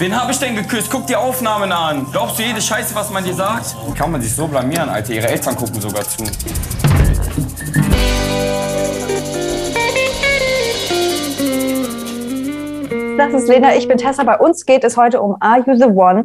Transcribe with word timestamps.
Wen 0.00 0.18
hab 0.18 0.30
ich 0.30 0.38
denn 0.38 0.56
geküsst? 0.56 0.90
Guck 0.90 1.06
die 1.06 1.14
Aufnahmen 1.14 1.70
an. 1.70 2.06
Glaubst 2.10 2.38
du 2.38 2.42
jede 2.42 2.62
Scheiße, 2.62 2.94
was 2.94 3.10
man 3.10 3.22
dir 3.22 3.34
sagt? 3.34 3.76
Wie 3.86 3.92
kann 3.92 4.10
man 4.10 4.22
sich 4.22 4.34
so 4.34 4.48
blamieren, 4.48 4.88
Alter? 4.88 5.12
Ihre 5.12 5.28
Eltern 5.28 5.54
gucken 5.54 5.78
sogar 5.78 6.02
zu. 6.04 6.24
Das 13.18 13.34
ist 13.34 13.48
Lena, 13.48 13.76
ich 13.76 13.88
bin 13.88 13.98
Tessa. 13.98 14.24
Bei 14.24 14.38
uns 14.38 14.64
geht 14.64 14.84
es 14.84 14.96
heute 14.96 15.20
um 15.20 15.36
Are 15.38 15.62
You 15.66 15.76
the 15.76 15.84
One? 15.84 16.24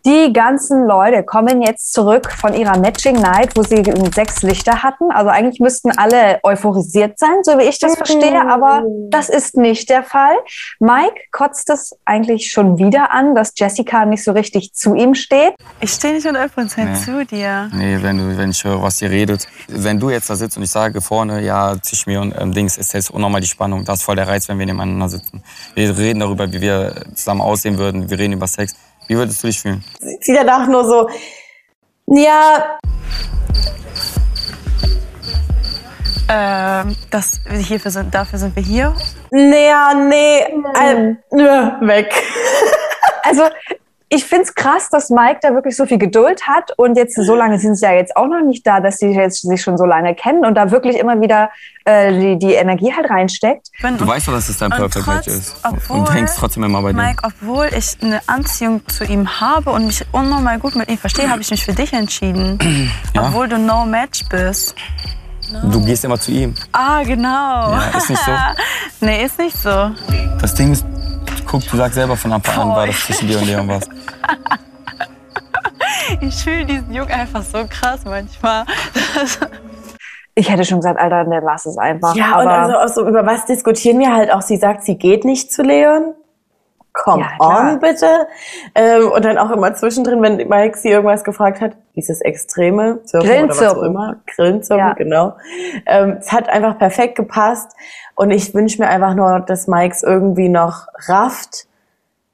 Die 0.06 0.34
ganzen 0.34 0.86
Leute 0.86 1.24
kommen 1.24 1.62
jetzt 1.62 1.94
zurück 1.94 2.30
von 2.30 2.54
ihrer 2.54 2.78
Matching 2.78 3.16
Night, 3.22 3.56
wo 3.56 3.64
sie 3.64 3.84
sechs 4.14 4.44
Lichter 4.44 4.84
hatten. 4.84 5.12
Also 5.12 5.30
eigentlich 5.30 5.62
müssten 5.62 5.92
alle 5.98 6.40
euphorisiert 6.44 7.18
sein, 7.18 7.38
so 7.44 7.58
wie 7.58 7.64
ich 7.64 7.80
das 7.80 7.96
verstehe, 7.96 8.42
aber 8.46 8.84
das 9.10 9.30
ist 9.30 9.56
nicht 9.56 9.90
der 9.90 10.04
Fall. 10.04 10.36
Mike 10.80 11.16
kotzt 11.32 11.70
es 11.70 11.96
eigentlich 12.04 12.52
schon 12.52 12.78
wieder 12.78 13.12
an, 13.12 13.34
dass 13.34 13.54
Jessica 13.56 14.06
nicht 14.06 14.26
so 14.26 14.34
richtig 14.34 14.74
zu 14.74 14.94
ihm 14.94 15.16
steht. 15.16 15.54
Ich 15.80 15.92
stehe 15.92 16.14
nicht 16.14 16.28
100% 16.28 16.84
nee. 16.84 16.96
zu 16.96 17.26
dir. 17.26 17.70
Nee, 17.74 18.00
wenn, 18.02 18.18
du, 18.18 18.38
wenn 18.38 18.52
ich 18.52 18.62
höre, 18.62 18.82
was 18.82 19.02
ihr 19.02 19.10
redet. 19.10 19.48
Wenn 19.70 20.02
du 20.02 20.10
jetzt 20.10 20.30
da 20.30 20.36
sitzt 20.36 20.58
und 20.58 20.64
ich 20.64 20.72
sage 20.72 21.00
vorne, 21.00 21.42
ja, 21.42 21.78
zwischen 21.82 22.10
mir 22.10 22.20
und 22.20 22.36
ähm, 22.38 22.54
Dings 22.54 22.78
ist 22.78 22.94
jetzt 22.94 23.10
unnormal 23.10 23.40
die 23.40 23.48
Spannung. 23.48 23.86
Das 23.86 24.00
ist 24.00 24.04
voll 24.04 24.18
der 24.18 24.28
Reiz, 24.28 24.50
wenn 24.50 24.60
wir 24.60 24.66
nebeneinander 24.66 25.08
sitzen. 25.08 25.42
Wir 25.76 25.98
reden 25.98 26.20
darüber, 26.20 26.52
wie 26.52 26.60
wir 26.60 27.06
zusammen 27.16 27.40
aussehen 27.40 27.78
würden. 27.78 28.10
Wir 28.10 28.20
reden 28.20 28.34
über 28.34 28.48
Sex. 28.48 28.76
Wie 29.08 29.16
würdest 29.18 29.44
du 29.44 29.48
dich 29.48 29.60
fühlen? 29.60 29.84
Sie 30.22 30.34
danach 30.34 30.68
nur 30.68 30.86
so, 30.86 31.10
ja. 32.08 32.78
Ähm, 36.30 36.96
das, 37.10 37.42
hierfür 37.50 37.92
sind, 37.92 38.14
dafür 38.14 38.40
sind 38.40 38.56
wir 38.56 38.64
hier. 38.64 38.94
Naja, 39.32 39.94
nee, 39.94 40.40
äh, 40.40 41.16
weg. 41.32 42.14
Also 43.24 43.44
ich 44.14 44.26
finde 44.26 44.44
es 44.44 44.54
krass, 44.54 44.90
dass 44.92 45.10
Mike 45.10 45.40
da 45.42 45.54
wirklich 45.56 45.76
so 45.76 45.88
viel 45.88 45.98
Geduld 45.98 46.48
hat 46.48 46.72
und 46.78 46.96
jetzt 46.96 47.16
so 47.16 47.36
lange 47.36 47.58
sind 47.58 47.76
sie 47.76 47.86
ja 47.86 47.94
jetzt 47.94 48.16
auch 48.16 48.28
noch 48.28 48.42
nicht 48.42 48.66
da, 48.66 48.80
dass 48.80 48.98
sie 48.98 49.08
jetzt 49.08 49.42
sich 49.42 49.62
schon 49.62 49.76
so 49.76 49.86
lange 49.86 50.14
kennen 50.14 50.46
und 50.46 50.54
da 50.54 50.70
wirklich 50.70 50.98
immer 50.98 51.20
wieder 51.20 51.50
äh, 51.86 52.14
die, 52.14 52.38
die 52.38 52.54
Energie 52.54 52.94
halt 52.94 53.10
reinsteckt. 53.10 53.72
Du 53.82 54.06
weißt 54.06 54.28
doch, 54.28 54.34
dass 54.34 54.50
es 54.50 54.60
dein 54.60 54.70
Perfect 54.70 55.08
Match 55.08 55.28
ist 55.28 55.56
obwohl, 55.64 55.98
und 55.98 56.14
hängst 56.14 56.38
trotzdem 56.38 56.64
immer 56.64 56.84
bei 56.84 56.94
dir. 56.94 57.02
Mike, 57.02 57.24
obwohl 57.24 57.70
ich 57.76 57.98
eine 58.04 58.22
Anziehung 58.28 58.88
zu 58.88 59.04
ihm 59.04 59.42
habe 59.42 59.72
und 59.72 59.88
mich 59.88 60.06
unnormal 60.12 60.60
gut 60.60 60.76
mit 60.76 60.90
ihm 60.90 60.98
verstehe, 61.00 61.28
habe 61.30 61.42
ich 61.42 61.50
mich 61.50 61.66
für 61.66 61.74
dich 61.74 61.92
entschieden. 61.94 62.60
Ja? 63.14 63.28
Obwohl 63.28 63.48
du 63.48 63.58
no 63.60 63.86
Match 63.86 64.24
bist. 64.30 64.76
No. 65.52 65.70
Du 65.70 65.86
gehst 65.86 66.04
immer 66.04 66.20
zu 66.20 66.32
ihm. 66.32 66.56
Ah, 66.72 67.04
genau. 67.04 67.72
Ja, 67.72 67.92
ist 67.96 68.10
nicht 68.10 68.24
so? 68.24 68.32
nee, 69.06 69.24
ist 69.24 69.38
nicht 69.38 69.56
so. 69.56 69.92
Das 70.42 70.56
Ding 70.56 70.72
ist, 70.72 70.86
guck, 71.54 71.70
du 71.70 71.78
sagst 71.78 71.96
selber 71.96 72.18
von 72.18 72.34
Anfang 72.34 72.72
an, 72.72 72.76
war 72.76 72.88
das 72.88 73.06
zwischen 73.06 73.28
dir 73.28 73.38
und 73.38 73.46
Leon 73.46 73.68
was. 73.68 73.88
ich 76.22 76.36
fühle 76.36 76.66
diesen 76.66 76.92
Jungen 76.92 77.12
einfach 77.12 77.44
so 77.44 77.60
krass 77.70 78.02
manchmal. 78.06 78.66
ich 80.36 80.50
hätte 80.50 80.66
schon 80.66 80.80
gesagt, 80.80 81.00
Alter, 81.00 81.26
dann 81.26 81.44
lass 81.44 81.68
es 81.68 81.78
einfach. 81.78 82.16
Ja, 82.16 82.40
und 82.40 82.48
also, 82.48 82.78
also 82.78 83.08
über 83.08 83.24
was 83.26 83.46
diskutieren 83.46 84.00
wir 84.00 84.14
halt 84.14 84.32
auch? 84.32 84.42
Sie 84.42 84.58
sagt, 84.58 84.84
sie 84.84 84.98
geht 84.98 85.26
nicht 85.26 85.54
zu 85.54 85.62
Leon. 85.62 86.16
Come 86.94 87.24
ja, 87.24 87.72
on, 87.72 87.80
bitte. 87.80 88.28
Ähm, 88.76 89.12
und 89.12 89.26
dann 89.26 89.40
auch 89.40 89.50
immer 89.50 89.74
zwischendrin, 89.74 90.22
wenn 90.22 90.48
Mike 90.48 90.78
sie 90.78 90.90
irgendwas 90.90 91.24
gefragt 91.24 91.60
hat, 91.60 91.76
dieses 91.96 92.22
extreme 92.22 93.00
Surfen 93.06 93.46
oder 93.46 93.50
was 93.50 93.64
auch 93.64 93.82
immer, 93.82 94.18
Grillenzirpen, 94.28 94.78
ja. 94.78 94.94
genau. 94.94 95.36
Ähm, 95.88 96.18
es 96.20 96.32
hat 96.32 96.50
einfach 96.50 96.78
perfekt 96.78 97.16
gepasst. 97.16 97.72
Und 98.16 98.30
ich 98.30 98.54
wünsche 98.54 98.80
mir 98.80 98.90
einfach 98.90 99.16
nur, 99.16 99.40
dass 99.40 99.68
Mike's 99.68 100.04
irgendwie 100.04 100.50
noch 100.50 100.88
rafft. 101.08 101.66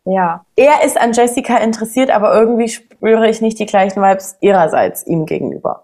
Ja. 0.04 0.44
Er 0.58 0.84
ist 0.84 1.00
an 1.00 1.14
Jessica 1.14 1.58
interessiert, 1.58 2.10
aber 2.10 2.34
irgendwie 2.34 2.68
spüre 2.68 3.30
ich 3.30 3.40
nicht 3.42 3.60
die 3.60 3.66
gleichen 3.66 4.02
Vibes 4.02 4.38
ihrerseits 4.42 5.08
ihm 5.08 5.26
gegenüber. 5.26 5.84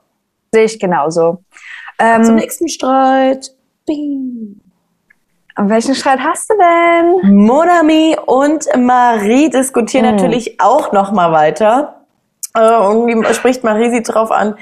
Sehe 0.51 0.65
ich 0.65 0.79
genauso. 0.79 1.43
Ähm, 1.97 2.23
Zum 2.25 2.35
nächsten 2.35 2.67
Streit. 2.67 3.51
Bing. 3.85 4.61
Und 5.57 5.69
welchen 5.69 5.95
Streit 5.95 6.19
hast 6.19 6.49
du 6.49 6.53
denn? 6.57 7.35
Monami 7.35 8.17
und 8.25 8.65
Marie 8.77 9.49
diskutieren 9.49 10.05
hm. 10.05 10.15
natürlich 10.15 10.59
auch 10.59 10.91
noch 10.91 11.13
mal 11.13 11.31
weiter. 11.31 12.01
Äh, 12.57 12.59
irgendwie 12.59 13.33
spricht 13.33 13.63
Marie 13.63 13.89
sie 13.89 14.01
drauf 14.01 14.31
an. 14.31 14.55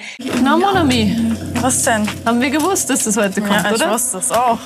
Na, 0.44 0.58
Monami. 0.58 1.36
Was 1.62 1.84
denn? 1.84 2.08
Haben 2.26 2.42
wir 2.42 2.50
gewusst, 2.50 2.90
dass 2.90 3.06
das 3.06 3.18
heute 3.18 3.42
kommt, 3.42 3.54
ja, 3.54 3.70
ich 3.70 3.76
oder? 3.76 3.86
Ich 3.86 3.92
wusste 3.92 4.18
es 4.20 4.32
auch. 4.32 4.60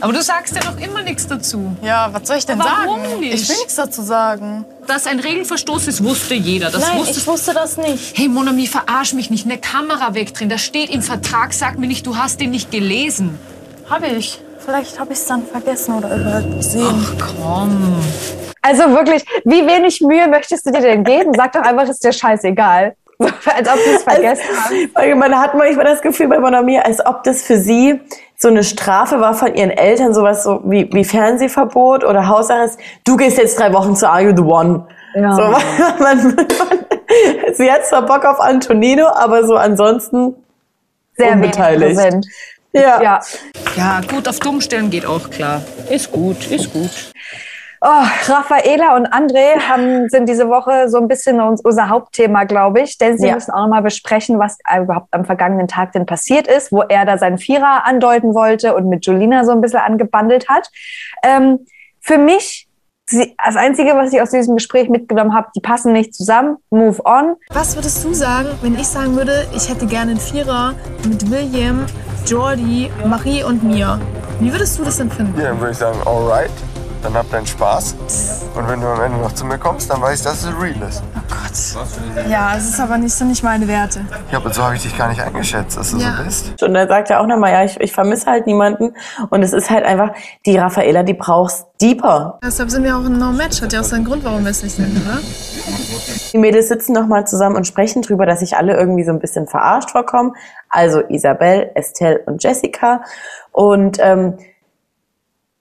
Aber 0.00 0.12
du 0.12 0.22
sagst 0.22 0.54
ja 0.54 0.60
doch 0.60 0.78
immer 0.78 1.02
nichts 1.02 1.26
dazu. 1.26 1.74
Ja, 1.82 2.10
was 2.12 2.28
soll 2.28 2.36
ich 2.36 2.46
denn 2.46 2.58
Warum 2.58 3.00
sagen? 3.00 3.20
Nicht? 3.20 3.34
Ich 3.34 3.48
will 3.48 3.56
nichts 3.56 3.74
dazu 3.76 4.02
sagen. 4.02 4.64
Dass 4.86 5.06
ein 5.06 5.18
Regelverstoß 5.18 5.88
ist, 5.88 6.04
wusste 6.04 6.34
jeder. 6.34 6.70
Das 6.70 6.86
Nein, 6.86 6.98
wusste 6.98 7.18
ich 7.18 7.26
wusste 7.26 7.54
das 7.54 7.76
nicht. 7.78 8.16
Hey, 8.16 8.28
Monami, 8.28 8.66
verarsch 8.66 9.14
mich 9.14 9.30
nicht. 9.30 9.46
Eine 9.46 9.58
Kamera 9.58 10.14
wegdrehen. 10.14 10.50
Das 10.50 10.60
steht 10.60 10.90
im 10.90 11.02
Vertrag. 11.02 11.52
Sag 11.54 11.78
mir 11.78 11.86
nicht, 11.86 12.06
du 12.06 12.16
hast 12.16 12.40
den 12.40 12.50
nicht 12.50 12.70
gelesen. 12.70 13.38
Hab 13.88 14.04
ich. 14.04 14.40
Vielleicht 14.68 15.00
habe 15.00 15.14
ich 15.14 15.18
es 15.18 15.24
dann 15.24 15.46
vergessen 15.46 15.94
oder 15.94 16.14
übersehen. 16.14 16.84
Ach 16.86 17.34
komm. 17.40 18.02
Also 18.60 18.82
wirklich, 18.90 19.24
wie 19.46 19.66
wenig 19.66 20.02
Mühe 20.02 20.28
möchtest 20.28 20.66
du 20.66 20.70
dir 20.70 20.82
denn 20.82 21.04
geben? 21.04 21.32
Sag 21.34 21.52
doch 21.52 21.62
einfach, 21.62 21.88
ist 21.88 22.04
dir 22.04 22.12
scheißegal. 22.12 22.94
als 23.18 23.66
ob 23.66 23.76
du 23.76 23.90
es 23.96 24.02
vergessen 24.02 24.44
hast. 24.54 25.16
Man 25.16 25.40
hat 25.40 25.54
manchmal 25.54 25.86
das 25.86 26.02
Gefühl 26.02 26.28
bei 26.28 26.38
Monami, 26.38 26.78
als 26.78 27.04
ob 27.04 27.22
das 27.22 27.42
für 27.42 27.56
sie 27.56 27.98
so 28.36 28.48
eine 28.48 28.62
Strafe 28.62 29.20
war 29.20 29.32
von 29.32 29.54
ihren 29.54 29.70
Eltern, 29.70 30.12
sowas 30.12 30.44
so 30.44 30.60
wie, 30.64 30.92
wie 30.92 31.02
Fernsehverbot 31.02 32.04
oder 32.04 32.28
Hausarrest. 32.28 32.78
Du 33.06 33.16
gehst 33.16 33.38
jetzt 33.38 33.58
drei 33.58 33.72
Wochen 33.72 33.96
zu 33.96 34.06
Are 34.06 34.20
You 34.20 34.36
the 34.36 34.42
One. 34.42 34.86
Ja. 35.14 35.32
So, 35.32 35.42
man, 35.98 36.34
man, 36.34 36.44
sie 37.54 37.72
hat 37.72 37.86
zwar 37.86 38.02
Bock 38.02 38.26
auf 38.26 38.38
Antonino, 38.38 39.06
aber 39.06 39.46
so 39.46 39.56
ansonsten 39.56 40.34
sehr 41.16 41.32
unbeteiligt. 41.32 41.98
Ja. 42.72 43.02
ja. 43.02 43.20
Ja, 43.76 44.00
gut, 44.00 44.28
auf 44.28 44.38
dumm 44.40 44.60
stellen 44.60 44.90
geht 44.90 45.06
auch 45.06 45.30
klar. 45.30 45.62
Ist 45.88 46.10
gut, 46.12 46.50
ist 46.50 46.72
gut. 46.72 47.12
Oh, 47.80 48.04
Raffaela 48.26 48.96
und 48.96 49.06
André 49.06 49.60
haben, 49.68 50.08
sind 50.08 50.28
diese 50.28 50.48
Woche 50.48 50.88
so 50.88 50.98
ein 50.98 51.06
bisschen 51.06 51.40
unser 51.40 51.88
Hauptthema, 51.88 52.42
glaube 52.42 52.80
ich, 52.80 52.98
denn 52.98 53.16
sie 53.18 53.28
ja. 53.28 53.34
müssen 53.34 53.52
auch 53.52 53.62
noch 53.62 53.68
mal 53.68 53.82
besprechen, 53.82 54.38
was 54.40 54.58
überhaupt 54.82 55.08
am 55.12 55.24
vergangenen 55.24 55.68
Tag 55.68 55.92
denn 55.92 56.04
passiert 56.04 56.48
ist, 56.48 56.72
wo 56.72 56.82
er 56.82 57.04
da 57.04 57.18
seinen 57.18 57.38
Vierer 57.38 57.84
andeuten 57.86 58.34
wollte 58.34 58.74
und 58.74 58.88
mit 58.88 59.06
Julina 59.06 59.44
so 59.44 59.52
ein 59.52 59.60
bisschen 59.60 59.78
angebandelt 59.78 60.48
hat. 60.48 60.68
Ähm, 61.22 61.66
für 62.00 62.18
mich 62.18 62.67
Sie, 63.08 63.34
das 63.42 63.56
Einzige, 63.56 63.94
was 63.94 64.12
ich 64.12 64.20
aus 64.20 64.30
diesem 64.30 64.56
Gespräch 64.56 64.90
mitgenommen 64.90 65.34
habe, 65.34 65.48
die 65.56 65.60
passen 65.60 65.92
nicht 65.92 66.14
zusammen. 66.14 66.58
Move 66.70 67.00
on. 67.04 67.36
Was 67.50 67.74
würdest 67.74 68.04
du 68.04 68.12
sagen, 68.12 68.48
wenn 68.60 68.74
ich 68.74 68.86
sagen 68.86 69.16
würde, 69.16 69.46
ich 69.56 69.70
hätte 69.70 69.86
gerne 69.86 70.10
einen 70.10 70.20
Vierer 70.20 70.74
mit 71.08 71.30
William, 71.30 71.86
Jordi, 72.26 72.90
Marie 73.06 73.44
und 73.44 73.64
mir? 73.64 73.98
Wie 74.40 74.52
würdest 74.52 74.78
du 74.78 74.84
das 74.84 75.00
empfinden? 75.00 75.40
Ja, 75.40 75.48
dann 75.48 75.58
würde 75.58 75.72
ich 75.72 75.78
sagen, 75.78 75.98
alright 76.04 76.50
dann 77.02 77.14
hab 77.14 77.30
deinen 77.30 77.46
Spaß. 77.46 77.96
Und 78.54 78.68
wenn 78.68 78.80
du 78.80 78.86
am 78.86 79.00
Ende 79.00 79.18
noch 79.18 79.32
zu 79.32 79.44
mir 79.44 79.58
kommst, 79.58 79.90
dann 79.90 80.00
weiß 80.00 80.18
ich, 80.18 80.24
dass 80.24 80.44
es 80.44 80.60
real 80.60 80.88
ist. 80.88 81.02
Oh 81.14 81.20
Gott. 81.28 82.28
Ja, 82.28 82.56
es 82.56 82.68
ist 82.68 82.80
aber 82.80 82.98
nicht 82.98 83.14
so 83.14 83.24
nicht 83.24 83.42
meine 83.42 83.66
Werte. 83.68 84.00
Ja, 84.30 84.38
aber 84.38 84.52
so 84.52 84.62
habe 84.62 84.76
ich 84.76 84.82
dich 84.82 84.96
gar 84.96 85.08
nicht 85.08 85.20
eingeschätzt, 85.20 85.76
dass 85.76 85.92
du 85.92 85.98
ja. 85.98 86.16
so 86.16 86.24
bist. 86.24 86.62
Und 86.62 86.74
dann 86.74 86.88
sagt 86.88 87.10
er 87.10 87.20
auch 87.20 87.26
nochmal, 87.26 87.52
ja, 87.52 87.64
ich, 87.64 87.78
ich 87.80 87.92
vermisse 87.92 88.26
halt 88.26 88.46
niemanden. 88.46 88.94
Und 89.30 89.42
es 89.42 89.52
ist 89.52 89.70
halt 89.70 89.84
einfach, 89.84 90.10
die 90.46 90.56
Raffaela, 90.56 91.02
die 91.02 91.14
brauchst 91.14 91.66
deeper. 91.80 92.38
Deshalb 92.44 92.70
sind 92.70 92.84
wir 92.84 92.96
auch 92.96 93.04
ein 93.04 93.18
No-Match. 93.18 93.62
Hat 93.62 93.72
ja 93.72 93.80
auch 93.80 93.84
seinen 93.84 94.04
Grund, 94.04 94.24
warum 94.24 94.44
wir 94.44 94.50
es 94.50 94.62
nicht 94.62 94.76
sind, 94.76 94.96
oder? 95.04 95.18
Die 96.32 96.38
Mädels 96.38 96.68
sitzen 96.68 96.92
nochmal 96.92 97.26
zusammen 97.26 97.56
und 97.56 97.66
sprechen 97.66 98.02
drüber, 98.02 98.26
dass 98.26 98.40
sich 98.40 98.56
alle 98.56 98.76
irgendwie 98.76 99.04
so 99.04 99.12
ein 99.12 99.18
bisschen 99.18 99.46
verarscht 99.46 99.90
vorkommen. 99.90 100.34
Also 100.68 101.00
Isabel, 101.08 101.70
Estelle 101.74 102.20
und 102.26 102.42
Jessica. 102.42 103.02
Und 103.52 103.98
ähm, 104.00 104.38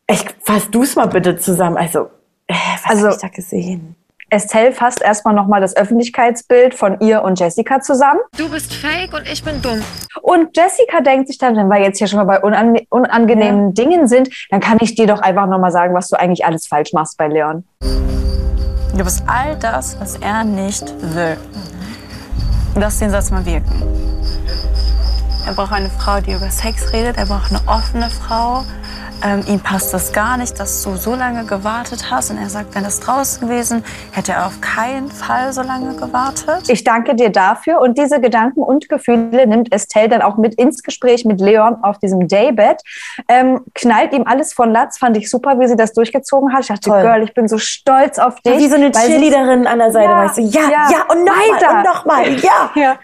ich 0.09 0.25
fass 0.43 0.69
du's 0.71 0.95
mal 0.95 1.07
bitte 1.07 1.37
zusammen. 1.37 1.77
Also, 1.77 2.09
äh, 2.47 2.53
was 2.83 2.91
also, 2.91 3.07
hab 3.07 3.15
ich 3.15 3.21
da 3.21 3.27
gesehen? 3.27 3.95
Estelle 4.29 4.73
fasst 4.73 5.01
erstmal 5.01 5.33
nochmal 5.33 5.61
das 5.61 5.77
Öffentlichkeitsbild 5.77 6.75
von 6.75 6.99
ihr 6.99 7.23
und 7.23 7.39
Jessica 7.39 7.79
zusammen. 7.79 8.19
Du 8.37 8.49
bist 8.49 8.73
fake 8.73 9.13
und 9.13 9.25
ich 9.25 9.41
bin 9.41 9.61
dumm. 9.61 9.81
Und 10.21 10.55
Jessica 10.55 10.99
denkt 10.99 11.29
sich 11.29 11.37
dann, 11.37 11.55
wenn 11.55 11.69
wir 11.69 11.79
jetzt 11.79 11.97
hier 11.97 12.07
schon 12.07 12.17
mal 12.17 12.25
bei 12.25 12.41
unange 12.41 12.83
unangenehmen 12.89 13.67
ja. 13.67 13.71
Dingen 13.73 14.07
sind, 14.07 14.29
dann 14.49 14.59
kann 14.59 14.79
ich 14.81 14.95
dir 14.95 15.07
doch 15.07 15.21
einfach 15.21 15.47
nochmal 15.47 15.71
sagen, 15.71 15.93
was 15.93 16.09
du 16.09 16.19
eigentlich 16.19 16.45
alles 16.45 16.67
falsch 16.67 16.91
machst 16.91 17.17
bei 17.17 17.29
Leon. 17.29 17.63
Du 17.79 19.03
bist 19.03 19.23
all 19.27 19.55
das, 19.59 19.97
was 20.01 20.17
er 20.17 20.43
nicht 20.43 20.93
will. 21.15 21.37
Lass 22.75 22.99
den 22.99 23.11
Satz 23.11 23.31
mal 23.31 23.45
wirken. 23.45 23.81
Er 25.45 25.53
braucht 25.53 25.71
eine 25.71 25.89
Frau, 25.89 26.19
die 26.19 26.33
über 26.33 26.49
Sex 26.49 26.91
redet. 26.91 27.15
Er 27.17 27.27
braucht 27.27 27.51
eine 27.51 27.61
offene 27.65 28.09
Frau. 28.09 28.65
Ähm, 29.23 29.43
ihm 29.47 29.59
passt 29.59 29.93
das 29.93 30.13
gar 30.13 30.37
nicht, 30.37 30.59
dass 30.59 30.83
du 30.83 30.95
so 30.95 31.15
lange 31.15 31.45
gewartet 31.45 32.11
hast. 32.11 32.29
Und 32.29 32.37
er 32.37 32.49
sagt, 32.49 32.75
wenn 32.75 32.83
das 32.83 32.99
draußen 32.99 33.47
gewesen, 33.47 33.83
hätte 34.11 34.33
er 34.33 34.45
auf 34.45 34.61
keinen 34.61 35.09
Fall 35.09 35.53
so 35.53 35.61
lange 35.61 35.95
gewartet. 35.95 36.69
Ich 36.69 36.83
danke 36.83 37.15
dir 37.15 37.31
dafür. 37.31 37.81
Und 37.81 37.97
diese 37.97 38.21
Gedanken 38.21 38.61
und 38.61 38.89
Gefühle 38.89 39.47
nimmt 39.47 39.73
Estelle 39.73 40.09
dann 40.09 40.21
auch 40.21 40.37
mit 40.37 40.55
ins 40.55 40.83
Gespräch 40.83 41.25
mit 41.25 41.41
Leon 41.41 41.77
auf 41.81 41.97
diesem 41.97 42.27
Daybed. 42.27 42.81
Ähm, 43.27 43.61
knallt 43.73 44.13
ihm 44.13 44.23
alles 44.25 44.53
von 44.53 44.71
Latz. 44.71 44.97
Fand 44.97 45.17
ich 45.17 45.29
super, 45.29 45.59
wie 45.59 45.67
sie 45.67 45.75
das 45.75 45.93
durchgezogen 45.93 46.53
hat. 46.53 46.61
Ich 46.61 46.67
dachte, 46.67 46.89
Toll. 46.89 47.01
Girl, 47.01 47.23
ich 47.23 47.33
bin 47.33 47.47
so 47.47 47.57
stolz 47.57 48.19
auf 48.19 48.39
dich. 48.41 48.53
Ja, 48.53 48.59
wie 48.59 48.67
so 48.67 48.75
eine 48.75 48.91
Cheerleaderin 48.91 49.65
an 49.65 49.79
der 49.79 49.91
Seite. 49.91 50.09
Ja, 50.11 50.25
weißt 50.25 50.37
du, 50.37 50.41
ja, 50.41 50.61
ja, 50.61 50.89
ja 50.91 51.05
und 51.09 51.23
nochmal 51.23 51.77
und 51.77 51.83
nochmal, 51.83 52.33
ja. 52.39 52.71
ja. 52.75 52.99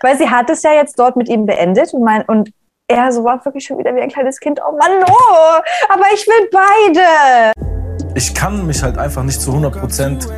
weil 0.00 0.16
sie 0.16 0.28
hat 0.28 0.48
es 0.50 0.62
ja 0.62 0.72
jetzt 0.72 0.98
dort 0.98 1.16
mit 1.16 1.28
ihm 1.28 1.46
beendet 1.46 1.92
und, 1.92 2.02
mein, 2.02 2.22
und 2.22 2.50
er 2.88 3.12
so 3.12 3.24
war 3.24 3.42
wirklich 3.44 3.64
schon 3.64 3.78
wieder 3.78 3.94
wie 3.94 4.00
ein 4.00 4.10
kleines 4.10 4.40
Kind. 4.40 4.60
Oh 4.66 4.72
Mann, 4.72 5.04
oh, 5.08 5.60
aber 5.88 6.04
ich 6.12 6.26
will 6.26 6.48
beide. 6.52 7.52
Ich 8.14 8.34
kann 8.34 8.66
mich 8.66 8.82
halt 8.82 8.98
einfach 8.98 9.22
nicht 9.22 9.40
zu 9.40 9.52
100% 9.52 10.28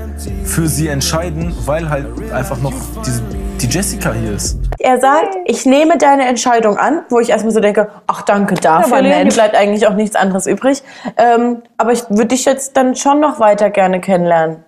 für 0.45 0.67
sie 0.67 0.89
entscheiden, 0.89 1.55
weil 1.67 1.91
halt 1.91 2.07
einfach 2.33 2.59
noch 2.59 2.73
diese, 3.05 3.23
die 3.61 3.67
Jessica 3.67 4.13
hier 4.13 4.33
ist. 4.33 4.59
Er 4.79 5.01
sagt, 5.01 5.37
ich 5.45 5.67
nehme 5.67 5.99
deine 5.99 6.27
Entscheidung 6.27 6.79
an, 6.79 7.05
wo 7.11 7.21
ich 7.21 7.31
erstmal 7.31 7.53
so 7.53 7.61
denke, 7.61 7.91
ach 8.07 8.23
danke 8.23 8.55
dafür, 8.55 9.03
Leon, 9.03 9.25
mir 9.25 9.33
bleibt 9.33 9.55
eigentlich 9.55 9.87
auch 9.87 9.95
nichts 9.95 10.17
anderes 10.17 10.47
übrig. 10.47 10.83
Ähm, 11.17 11.63
aber 11.77 11.93
ich 11.93 12.09
würde 12.09 12.27
dich 12.27 12.45
jetzt 12.45 12.77
dann 12.77 12.95
schon 12.95 13.21
noch 13.21 13.41
weiter 13.41 13.71
gerne 13.71 14.01
kennenlernen. 14.01 14.65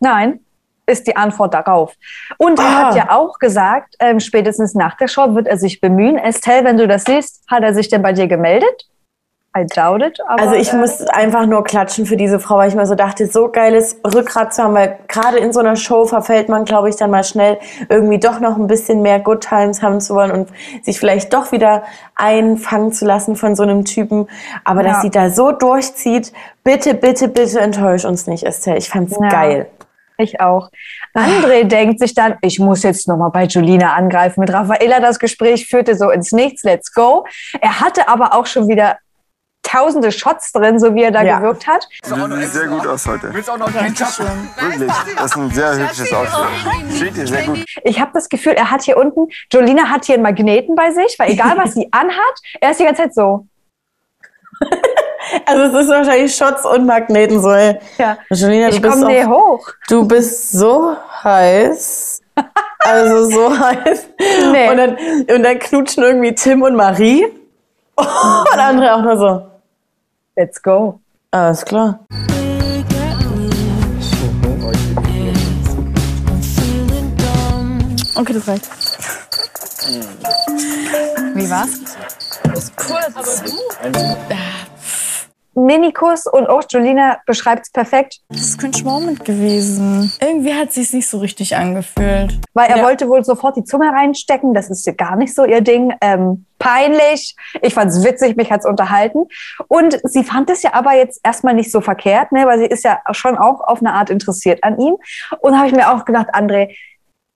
Nein, 0.00 0.40
ist 0.86 1.06
die 1.06 1.16
Antwort 1.16 1.54
darauf. 1.54 1.94
Und 2.38 2.58
er 2.58 2.64
ah. 2.64 2.84
hat 2.86 2.96
ja 2.96 3.10
auch 3.10 3.38
gesagt, 3.38 3.96
ähm, 4.00 4.20
spätestens 4.20 4.74
nach 4.74 4.96
der 4.96 5.08
Show 5.08 5.34
wird 5.34 5.46
er 5.46 5.58
sich 5.58 5.80
bemühen. 5.80 6.18
Estelle, 6.18 6.64
wenn 6.64 6.76
du 6.76 6.86
das 6.86 7.04
siehst, 7.04 7.42
hat 7.48 7.62
er 7.62 7.74
sich 7.74 7.88
denn 7.88 8.02
bei 8.02 8.12
dir 8.12 8.26
gemeldet? 8.26 8.88
I 9.56 9.64
doubt 9.66 10.02
it. 10.02 10.18
Aber, 10.26 10.42
also 10.42 10.54
ich 10.56 10.72
äh, 10.72 10.76
muss 10.76 11.00
einfach 11.02 11.46
nur 11.46 11.62
klatschen 11.62 12.06
für 12.06 12.16
diese 12.16 12.40
Frau, 12.40 12.56
weil 12.56 12.68
ich 12.68 12.74
mir 12.74 12.86
so 12.86 12.96
dachte, 12.96 13.28
so 13.28 13.48
geiles 13.48 14.00
Rückgrat 14.04 14.52
zu 14.52 14.64
haben, 14.64 14.74
weil 14.74 14.98
gerade 15.06 15.38
in 15.38 15.52
so 15.52 15.60
einer 15.60 15.76
Show 15.76 16.06
verfällt 16.06 16.48
man, 16.48 16.64
glaube 16.64 16.88
ich, 16.88 16.96
dann 16.96 17.12
mal 17.12 17.22
schnell 17.22 17.58
irgendwie 17.88 18.18
doch 18.18 18.40
noch 18.40 18.56
ein 18.56 18.66
bisschen 18.66 19.00
mehr 19.00 19.20
Good 19.20 19.42
Times 19.42 19.80
haben 19.80 20.00
zu 20.00 20.16
wollen 20.16 20.32
und 20.32 20.48
sich 20.82 20.98
vielleicht 20.98 21.32
doch 21.32 21.52
wieder 21.52 21.84
einfangen 22.16 22.92
zu 22.92 23.04
lassen 23.04 23.36
von 23.36 23.54
so 23.54 23.62
einem 23.62 23.84
Typen. 23.84 24.28
Aber 24.64 24.82
ja. 24.82 24.88
dass 24.88 25.02
sie 25.02 25.10
da 25.10 25.30
so 25.30 25.52
durchzieht, 25.52 26.32
bitte, 26.64 26.94
bitte, 26.94 27.28
bitte 27.28 27.60
enttäusch 27.60 28.04
uns 28.04 28.26
nicht, 28.26 28.42
Estelle. 28.44 28.78
Ich 28.78 28.88
fand's 28.88 29.16
ja. 29.20 29.28
geil. 29.28 29.66
Ich 30.16 30.40
auch. 30.40 30.70
André 31.14 31.64
denkt 31.64 31.98
sich 31.98 32.14
dann, 32.14 32.36
ich 32.40 32.60
muss 32.60 32.82
jetzt 32.84 33.08
nochmal 33.08 33.30
bei 33.30 33.44
Julina 33.44 33.94
angreifen. 33.94 34.40
Mit 34.40 34.52
Raffaella 34.52 35.00
das 35.00 35.18
Gespräch 35.18 35.66
führte 35.66 35.96
so 35.96 36.10
ins 36.10 36.30
Nichts, 36.32 36.62
let's 36.62 36.92
go. 36.92 37.26
Er 37.60 37.80
hatte 37.80 38.08
aber 38.08 38.34
auch 38.34 38.46
schon 38.46 38.68
wieder 38.68 38.98
tausende 39.64 40.12
Shots 40.12 40.52
drin, 40.52 40.78
so 40.78 40.94
wie 40.94 41.02
er 41.02 41.10
da 41.10 41.22
ja. 41.22 41.38
gewirkt 41.38 41.66
hat. 41.66 41.88
Sieht 42.04 42.50
sehr 42.50 42.68
gut 42.68 42.86
aus 42.86 43.06
heute. 43.06 43.34
Willst 43.34 43.50
auch 43.50 43.58
noch 43.58 43.72
Wirklich, 43.74 43.96
das 43.96 45.24
ist 45.24 45.36
ein 45.36 45.50
sehr 45.50 45.76
hübsches 45.76 46.12
Outfit. 46.12 46.96
Steht 46.96 47.16
dir 47.16 47.26
sehr 47.26 47.42
gut. 47.46 47.64
Ich 47.82 48.00
habe 48.00 48.10
das 48.14 48.28
Gefühl, 48.28 48.52
er 48.52 48.70
hat 48.70 48.82
hier 48.82 48.96
unten, 48.96 49.26
Jolina 49.50 49.88
hat 49.90 50.04
hier 50.04 50.14
einen 50.14 50.22
Magneten 50.22 50.76
bei 50.76 50.92
sich, 50.92 51.16
weil 51.18 51.32
egal 51.32 51.56
was 51.62 51.74
sie 51.74 51.88
anhat, 51.90 52.40
er 52.60 52.70
ist 52.70 52.78
die 52.78 52.84
ganze 52.84 53.02
Zeit 53.02 53.14
so. 53.14 53.46
Also 55.46 55.62
es 55.62 55.84
ist 55.84 55.88
wahrscheinlich 55.90 56.34
Shots 56.34 56.64
und 56.64 56.86
Magneten 56.86 57.40
so. 57.40 57.50
Ey. 57.50 57.78
Ja. 57.98 58.18
Angelina, 58.30 58.68
ich 58.68 58.82
komme 58.82 59.08
dir 59.08 59.28
hoch. 59.28 59.68
Du 59.88 60.06
bist 60.06 60.52
so 60.52 60.96
heiß. 61.22 62.20
Also 62.86 63.30
so 63.30 63.58
heiß. 63.58 64.08
Nee. 64.52 64.68
Und, 64.68 64.76
dann, 64.76 64.96
und 65.34 65.42
dann 65.42 65.58
knutschen 65.58 66.02
irgendwie 66.02 66.34
Tim 66.34 66.60
und 66.60 66.76
Marie. 66.76 67.24
und 67.96 68.58
andere 68.58 68.94
auch 68.94 69.00
nur 69.00 69.16
so. 69.16 69.42
Let's 70.36 70.62
go. 70.62 71.00
Alles 71.30 71.64
klar. 71.64 72.00
Okay, 78.16 78.32
das 78.34 78.48
reicht. 78.48 78.68
Wie 81.34 81.50
war's? 81.50 81.80
Das 82.54 82.64
ist 82.64 82.76
kurz. 82.76 83.16
Aber 83.16 84.16
du? 85.54 85.60
Minikus 85.60 86.26
und 86.26 86.48
auch 86.48 86.62
Jolina 86.68 87.18
beschreibt 87.26 87.66
es 87.66 87.72
perfekt. 87.72 88.20
Das 88.28 88.40
ist 88.40 88.58
cringe 88.58 88.82
Moment 88.84 89.24
gewesen. 89.24 90.12
Irgendwie 90.20 90.54
hat 90.54 90.68
es 90.68 90.74
sich 90.74 90.92
nicht 90.92 91.08
so 91.08 91.18
richtig 91.18 91.56
angefühlt. 91.56 92.40
Weil 92.52 92.70
er 92.70 92.78
ja. 92.78 92.84
wollte 92.84 93.08
wohl 93.08 93.24
sofort 93.24 93.56
die 93.56 93.64
Zunge 93.64 93.88
reinstecken. 93.90 94.54
Das 94.54 94.70
ist 94.70 94.86
gar 94.96 95.16
nicht 95.16 95.34
so 95.34 95.44
ihr 95.44 95.60
Ding. 95.62 95.94
Ähm, 96.00 96.46
peinlich. 96.58 97.36
Ich 97.60 97.74
fand 97.74 97.90
es 97.90 98.04
witzig, 98.04 98.36
mich 98.36 98.50
hat 98.50 98.60
es 98.60 98.66
unterhalten. 98.66 99.24
Und 99.68 100.00
sie 100.04 100.22
fand 100.24 100.48
es 100.50 100.62
ja 100.62 100.74
aber 100.74 100.94
jetzt 100.94 101.20
erstmal 101.24 101.54
nicht 101.54 101.70
so 101.70 101.80
verkehrt, 101.80 102.32
ne? 102.32 102.46
weil 102.46 102.58
sie 102.58 102.66
ist 102.66 102.84
ja 102.84 103.00
schon 103.12 103.36
auch 103.36 103.60
auf 103.60 103.80
eine 103.80 103.94
Art 103.94 104.10
interessiert 104.10 104.62
an 104.62 104.78
ihm. 104.78 104.96
Und 105.40 105.52
da 105.52 105.58
habe 105.58 105.68
ich 105.68 105.74
mir 105.74 105.92
auch 105.92 106.04
gedacht, 106.04 106.34
André, 106.34 106.74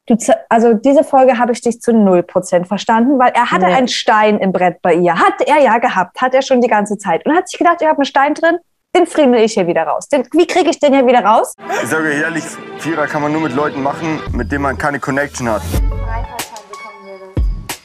Du, 0.09 0.17
also 0.49 0.73
diese 0.73 1.05
Folge 1.05 1.39
habe 1.39 1.53
ich 1.53 1.61
dich 1.61 1.81
zu 1.81 1.93
null 1.93 2.23
Prozent 2.23 2.67
verstanden, 2.67 3.19
weil 3.19 3.31
er 3.35 3.51
hatte 3.51 3.67
nee. 3.67 3.75
einen 3.75 3.89
Stein 3.89 4.39
im 4.39 4.53
Brett 4.53 4.81
bei 4.81 4.95
ihr. 4.95 5.15
Hat 5.15 5.35
er 5.47 5.61
ja 5.61 5.79
gehabt, 5.79 6.21
hat 6.21 6.35
er 6.35 6.41
schon 6.41 6.63
die 6.63 6.69
ganze 6.69 6.97
Zeit. 6.97 7.27
Und 7.27 7.37
hat 7.37 7.49
sich 7.49 7.59
gedacht, 7.59 7.83
ihr 7.83 7.89
habt 7.89 7.99
einen 7.99 8.07
Stein 8.07 8.33
drin, 8.33 8.57
den 8.97 9.07
friemel 9.07 9.41
ich 9.41 9.53
hier 9.53 9.67
wieder 9.67 9.83
raus. 9.83 10.09
Den, 10.09 10.27
wie 10.33 10.47
kriege 10.47 10.71
ich 10.71 10.81
den 10.81 10.95
hier 10.95 11.07
wieder 11.07 11.23
raus? 11.23 11.55
Ich 11.83 11.89
sage 11.89 12.11
ehrlich, 12.11 12.45
Vierer 12.79 13.07
kann 13.07 13.21
man 13.21 13.33
nur 13.33 13.43
mit 13.43 13.53
Leuten 13.53 13.83
machen, 13.83 14.21
mit 14.33 14.51
denen 14.51 14.63
man 14.63 14.79
keine 14.79 14.99
Connection 14.99 15.51
hat. 15.51 15.63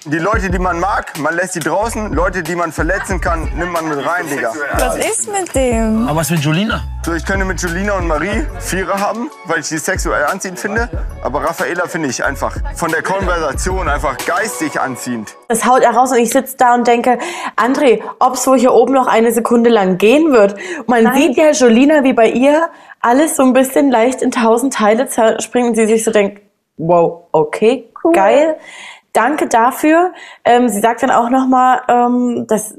Die 0.06 0.18
Leute, 0.18 0.50
die 0.50 0.60
man 0.60 0.82
mag, 0.82 1.18
man 1.18 1.34
lässt 1.34 1.54
sie 1.54 1.62
draußen. 1.62 2.12
Leute, 2.12 2.44
die 2.44 2.58
man 2.58 2.74
verletzen 2.74 3.22
kann, 3.22 3.50
nimmt 3.56 3.72
man 3.72 3.88
mit 3.88 4.06
rein, 4.06 4.28
Digga. 4.30 4.52
Was 4.78 4.98
ist 4.98 5.32
mit 5.32 5.56
dem? 5.56 6.10
Aber 6.10 6.20
was 6.20 6.30
mit 6.30 6.42
Julina? 6.42 6.84
So, 7.06 7.14
ich 7.14 7.26
könnte 7.26 7.46
mit 7.46 7.62
Julina 7.62 7.94
und 7.94 8.08
Marie 8.08 8.46
Vierer 8.60 9.00
haben, 9.00 9.32
weil 9.46 9.62
ich 9.62 9.68
sie 9.68 9.78
sexuell 9.78 10.26
anziehend 10.26 10.60
finde. 10.60 10.90
Aber 11.24 11.46
Raffaela 11.46 11.88
finde 11.88 12.10
ich 12.10 12.22
einfach 12.22 12.54
von 12.76 12.92
der 12.92 13.02
Konversation 13.02 13.88
einfach 13.88 14.18
geistig 14.26 14.78
anziehend. 14.78 15.38
Das 15.48 15.66
haut 15.66 15.84
er 15.84 15.92
raus 15.92 16.12
und 16.12 16.18
ich 16.18 16.32
sitze 16.32 16.58
da 16.58 16.74
und 16.76 16.86
denke, 16.86 17.18
André, 17.56 18.02
ob 18.20 18.34
es 18.34 18.46
wohl 18.46 18.60
hier 18.60 18.74
oben 18.74 18.94
noch 18.94 19.08
eine 19.08 19.32
Sekunde 19.32 19.70
lang 19.70 19.98
gehen 19.98 20.34
wird. 20.34 20.56
Man 20.86 21.06
Nein. 21.06 21.16
sieht 21.16 21.38
ja 21.38 21.52
Julina 21.52 22.04
wie 22.04 22.14
bei 22.14 22.28
ihr 22.28 22.70
alles 23.00 23.38
so 23.38 23.44
ein 23.44 23.54
bisschen 23.54 23.90
leicht 23.90 24.22
in 24.22 24.32
tausend 24.32 24.74
Teile 24.74 25.08
zerspringen 25.08 25.70
und 25.70 25.75
sie 25.75 25.88
sich 25.88 26.04
so 26.04 26.12
denkt, 26.12 26.42
wow, 26.75 27.24
okay, 27.32 27.89
cool. 28.04 28.12
geil 28.12 28.58
danke 29.13 29.48
dafür. 29.48 30.12
Ähm, 30.43 30.67
sie 30.67 30.82
sagt 30.82 31.03
dann 31.03 31.12
auch 31.12 31.29
nochmal, 31.29 31.82
ähm, 31.88 32.46
dass 32.48 32.77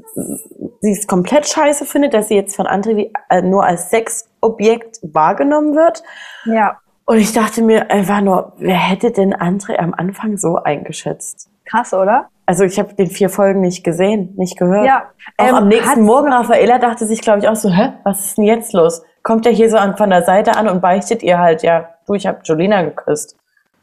sie 0.81 0.91
es 0.91 1.07
komplett 1.07 1.47
scheiße 1.47 1.85
findet, 1.85 2.13
dass 2.13 2.27
sie 2.27 2.35
jetzt 2.35 2.55
von 2.55 2.67
André 2.67 3.11
äh, 3.29 3.41
nur 3.41 3.65
als 3.65 3.89
Sexobjekt 3.89 4.99
wahrgenommen 5.01 5.75
wird. 5.75 6.03
Ja. 6.45 6.77
Und 7.05 7.17
ich 7.17 7.33
dachte 7.33 7.61
mir 7.61 7.91
einfach 7.91 8.21
nur, 8.21 8.53
wer 8.57 8.75
hätte 8.75 9.11
denn 9.11 9.33
André 9.33 9.77
am 9.77 9.93
Anfang 9.93 10.37
so 10.37 10.57
eingeschätzt? 10.57 11.49
Krass, 11.65 11.93
oder? 11.93 12.29
Also 12.47 12.63
ich 12.63 12.77
habe 12.77 12.93
den 12.93 13.07
vier 13.07 13.29
Folgen 13.29 13.61
nicht 13.61 13.83
gesehen, 13.83 14.33
nicht 14.37 14.57
gehört. 14.57 14.85
Ja. 14.85 15.09
Auch 15.37 15.47
ähm, 15.47 15.55
am 15.55 15.67
nächsten 15.67 16.01
Morgen, 16.01 16.31
Raffaella 16.31 16.77
dachte 16.77 17.05
sich, 17.05 17.21
glaube 17.21 17.39
ich, 17.39 17.47
auch 17.47 17.55
so, 17.55 17.69
hä, 17.69 17.93
was 18.03 18.25
ist 18.25 18.37
denn 18.37 18.45
jetzt 18.45 18.73
los? 18.73 19.03
Kommt 19.23 19.45
er 19.47 19.51
hier 19.51 19.69
so 19.69 19.77
an, 19.77 19.97
von 19.97 20.09
der 20.11 20.23
Seite 20.23 20.55
an 20.55 20.67
und 20.67 20.81
beichtet 20.81 21.23
ihr 21.23 21.39
halt, 21.39 21.63
ja, 21.63 21.89
du, 22.05 22.13
ich 22.13 22.27
habe 22.27 22.39
Jolina 22.43 22.83
geküsst. 22.83 23.35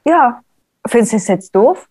Ja. 0.05 0.41
Findest 0.87 1.13
du 1.13 1.17
es 1.17 1.29
jetzt 1.29 1.55
doof? 1.55 1.89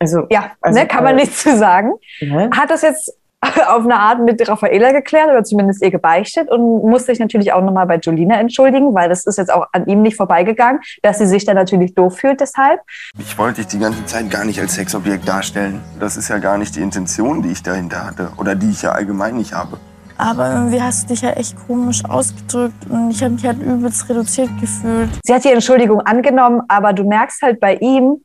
Also, 0.00 0.26
ja, 0.30 0.52
also, 0.62 0.80
ne, 0.80 0.86
kann 0.88 1.04
man 1.04 1.16
nichts 1.16 1.42
zu 1.42 1.56
sagen. 1.56 1.92
Ne? 2.20 2.50
Hat 2.56 2.70
das 2.70 2.80
jetzt 2.80 3.12
auf 3.68 3.84
eine 3.84 3.96
Art 3.96 4.20
mit 4.20 4.46
Raffaela 4.46 4.92
geklärt 4.92 5.28
oder 5.28 5.44
zumindest 5.44 5.82
ihr 5.82 5.90
gebeichtet 5.90 6.50
und 6.50 6.60
muss 6.82 7.06
sich 7.06 7.18
natürlich 7.18 7.52
auch 7.52 7.62
nochmal 7.62 7.86
bei 7.86 7.96
Jolina 7.96 8.38
entschuldigen, 8.38 8.94
weil 8.94 9.08
das 9.08 9.26
ist 9.26 9.38
jetzt 9.38 9.52
auch 9.52 9.66
an 9.72 9.86
ihm 9.86 10.02
nicht 10.02 10.16
vorbeigegangen, 10.16 10.80
dass 11.02 11.18
sie 11.18 11.26
sich 11.26 11.44
dann 11.44 11.56
natürlich 11.56 11.94
doof 11.94 12.18
fühlt 12.18 12.40
deshalb. 12.40 12.80
Ich 13.18 13.36
wollte 13.38 13.60
dich 13.60 13.68
die 13.68 13.78
ganze 13.78 14.04
Zeit 14.06 14.30
gar 14.30 14.44
nicht 14.44 14.60
als 14.60 14.74
Sexobjekt 14.74 15.28
darstellen. 15.28 15.80
Das 15.98 16.16
ist 16.16 16.28
ja 16.28 16.38
gar 16.38 16.58
nicht 16.58 16.76
die 16.76 16.80
Intention, 16.80 17.42
die 17.42 17.52
ich 17.52 17.62
dahinter 17.62 18.06
hatte 18.06 18.30
oder 18.36 18.54
die 18.54 18.70
ich 18.70 18.82
ja 18.82 18.92
allgemein 18.92 19.36
nicht 19.36 19.52
habe. 19.52 19.78
Aber 20.16 20.52
irgendwie 20.52 20.82
hast 20.82 21.04
du 21.04 21.14
dich 21.14 21.22
ja 21.22 21.30
echt 21.30 21.56
komisch 21.66 22.04
ausgedrückt 22.04 22.90
und 22.90 23.10
ich 23.10 23.22
habe 23.22 23.32
mich 23.32 23.44
halt 23.46 23.58
übelst 23.62 24.06
reduziert 24.08 24.50
gefühlt. 24.60 25.08
Sie 25.24 25.32
hat 25.32 25.44
die 25.44 25.52
Entschuldigung 25.52 26.00
angenommen, 26.02 26.60
aber 26.68 26.92
du 26.92 27.04
merkst 27.04 27.40
halt 27.40 27.58
bei 27.58 27.76
ihm, 27.76 28.22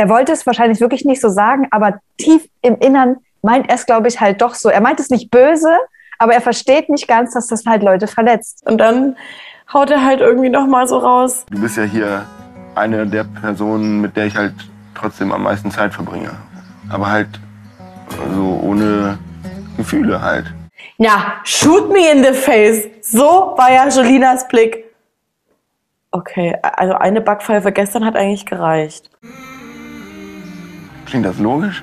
er 0.00 0.08
wollte 0.08 0.32
es 0.32 0.46
wahrscheinlich 0.46 0.80
wirklich 0.80 1.04
nicht 1.04 1.20
so 1.20 1.28
sagen, 1.28 1.68
aber 1.70 2.00
tief 2.16 2.48
im 2.62 2.76
Innern 2.78 3.18
meint 3.42 3.68
er 3.68 3.74
es, 3.74 3.84
glaube 3.84 4.08
ich, 4.08 4.18
halt 4.18 4.40
doch 4.40 4.54
so. 4.54 4.70
Er 4.70 4.80
meint 4.80 4.98
es 4.98 5.10
nicht 5.10 5.30
böse, 5.30 5.76
aber 6.18 6.32
er 6.32 6.40
versteht 6.40 6.88
nicht 6.88 7.06
ganz, 7.06 7.34
dass 7.34 7.48
das 7.48 7.66
halt 7.66 7.82
Leute 7.82 8.06
verletzt. 8.06 8.62
Und 8.66 8.78
dann 8.78 9.16
haut 9.70 9.90
er 9.90 10.02
halt 10.02 10.20
irgendwie 10.20 10.48
noch 10.48 10.66
mal 10.66 10.88
so 10.88 10.96
raus. 10.96 11.44
Du 11.50 11.60
bist 11.60 11.76
ja 11.76 11.82
hier 11.82 12.24
eine 12.74 13.06
der 13.06 13.24
Personen, 13.24 14.00
mit 14.00 14.16
der 14.16 14.24
ich 14.24 14.36
halt 14.36 14.54
trotzdem 14.94 15.32
am 15.32 15.42
meisten 15.42 15.70
Zeit 15.70 15.92
verbringe. 15.92 16.30
Aber 16.88 17.10
halt 17.10 17.28
so 18.34 18.58
ohne 18.62 19.18
Gefühle 19.76 20.22
halt. 20.22 20.46
Ja, 20.96 21.34
shoot 21.44 21.92
me 21.92 22.10
in 22.10 22.24
the 22.24 22.32
face. 22.32 22.88
So 23.02 23.52
war 23.58 23.70
ja 23.70 23.86
Jolinas 23.86 24.48
Blick. 24.48 24.86
Okay, 26.10 26.56
also 26.62 26.94
eine 26.94 27.20
Backpfeife 27.20 27.70
gestern 27.70 28.06
hat 28.06 28.16
eigentlich 28.16 28.46
gereicht. 28.46 29.10
Klingt 31.10 31.26
das 31.26 31.38
logisch? 31.38 31.82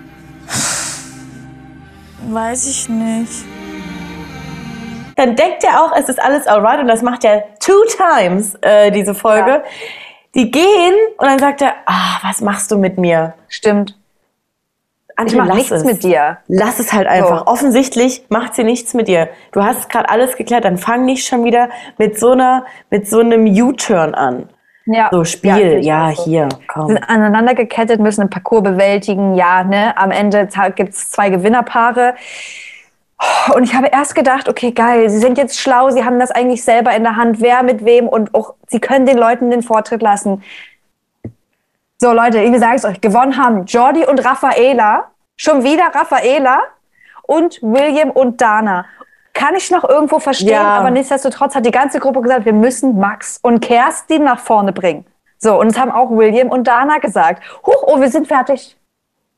Weiß 2.29 2.65
ich 2.67 2.87
nicht. 2.87 3.45
Dann 5.17 5.35
denkt 5.35 5.63
er 5.63 5.81
auch, 5.83 5.91
es 5.95 6.07
ist 6.09 6.21
alles 6.21 6.47
alright 6.47 6.79
und 6.79 6.87
das 6.87 7.01
macht 7.01 7.25
er 7.25 7.43
two 7.59 7.83
times, 7.97 8.55
äh, 8.61 8.91
diese 8.91 9.13
Folge. 9.13 9.49
Ja. 9.51 9.63
Die 10.35 10.49
gehen 10.51 10.93
und 11.17 11.27
dann 11.27 11.39
sagt 11.39 11.61
er, 11.61 11.73
ah, 11.87 12.19
was 12.21 12.41
machst 12.41 12.71
du 12.71 12.77
mit 12.77 12.97
mir? 12.97 13.33
Stimmt. 13.49 13.97
André, 15.17 15.27
Ich 15.31 15.35
mach 15.35 15.47
lass 15.47 15.55
nichts 15.57 15.71
es. 15.71 15.83
mit 15.83 16.03
dir. 16.03 16.37
Lass 16.47 16.79
es 16.79 16.93
halt 16.93 17.07
einfach. 17.07 17.39
So. 17.39 17.45
Offensichtlich 17.47 18.23
macht 18.29 18.53
sie 18.55 18.63
nichts 18.63 18.93
mit 18.93 19.07
dir. 19.07 19.29
Du 19.51 19.63
hast 19.63 19.89
gerade 19.89 20.09
alles 20.09 20.37
geklärt, 20.37 20.63
dann 20.63 20.77
fang 20.77 21.05
nicht 21.05 21.27
schon 21.27 21.43
wieder 21.43 21.69
mit 21.97 22.19
so 22.19 22.31
einer, 22.31 22.65
mit 22.91 23.09
so 23.09 23.19
einem 23.19 23.45
U-Turn 23.45 24.13
an. 24.13 24.47
Ja. 24.87 25.09
So, 25.11 25.19
Ja, 25.19 25.25
Spiel, 25.25 25.79
ja, 25.85 26.07
auch 26.07 26.15
so. 26.15 26.23
hier, 26.25 26.49
komm. 26.67 26.87
sind 26.87 26.97
aneinander 26.97 27.53
gekettet, 27.53 27.99
müssen 27.99 28.21
ein 28.21 28.29
Parcours 28.29 28.63
bewältigen. 28.63 29.35
Ja, 29.35 29.63
ne? 29.63 29.97
Am 29.97 30.11
Ende 30.11 30.47
gibt 30.75 30.93
es 30.93 31.11
zwei 31.11 31.29
Gewinnerpaare. 31.29 32.15
Und 33.55 33.63
ich 33.63 33.73
habe 33.73 33.87
erst 33.87 34.15
gedacht, 34.15 34.47
okay, 34.47 34.71
geil, 34.71 35.09
sie 35.09 35.17
sind 35.17 35.37
jetzt 35.37 35.59
schlau, 35.59 35.89
sie 35.89 36.05
haben 36.05 36.19
das 36.19 36.31
eigentlich 36.31 36.63
selber 36.63 36.95
in 36.95 37.03
der 37.03 37.15
Hand, 37.15 37.41
wer 37.41 37.63
mit 37.63 37.83
wem 37.83 38.07
und 38.07 38.33
auch, 38.35 38.53
sie 38.67 38.79
können 38.79 39.05
den 39.05 39.17
Leuten 39.17 39.49
den 39.49 39.63
Vortritt 39.63 40.01
lassen. 40.01 40.43
So, 41.97 42.13
Leute, 42.13 42.39
ich 42.41 42.55
sage 42.59 42.75
es 42.75 42.85
euch, 42.85 43.01
gewonnen 43.01 43.37
haben 43.37 43.65
Jordi 43.65 44.05
und 44.05 44.23
Raffaela, 44.23 45.05
schon 45.35 45.63
wieder 45.63 45.85
Raffaela 45.95 46.59
und 47.23 47.59
William 47.63 48.11
und 48.11 48.39
Dana. 48.39 48.85
Kann 49.37 49.53
ich 49.55 49.69
noch 49.69 49.87
irgendwo 49.87 50.17
verstehen, 50.17 50.49
Ja. 50.49 50.63
aber 50.79 50.89
nichtsdestotrotz 50.89 51.53
hat 51.53 51.63
die 51.63 51.71
ganze 51.71 51.99
Gruppe 51.99 52.21
gesagt, 52.21 52.45
wir 52.45 52.53
müssen 52.53 52.97
Max 52.97 53.39
und 53.43 53.59
Kerstin 53.59 54.23
nach 54.23 54.39
vorne 54.39 54.73
bringen. 54.73 55.05
So, 55.37 55.59
und 55.59 55.67
es 55.67 55.77
haben 55.79 55.91
auch 55.91 56.09
William 56.09 56.49
und 56.49 56.65
Dana 56.67 56.97
gesagt. 56.97 57.43
Huch, 57.63 57.83
oh, 57.85 58.01
wir 58.01 58.09
sind 58.09 58.27
fertig. 58.27 58.75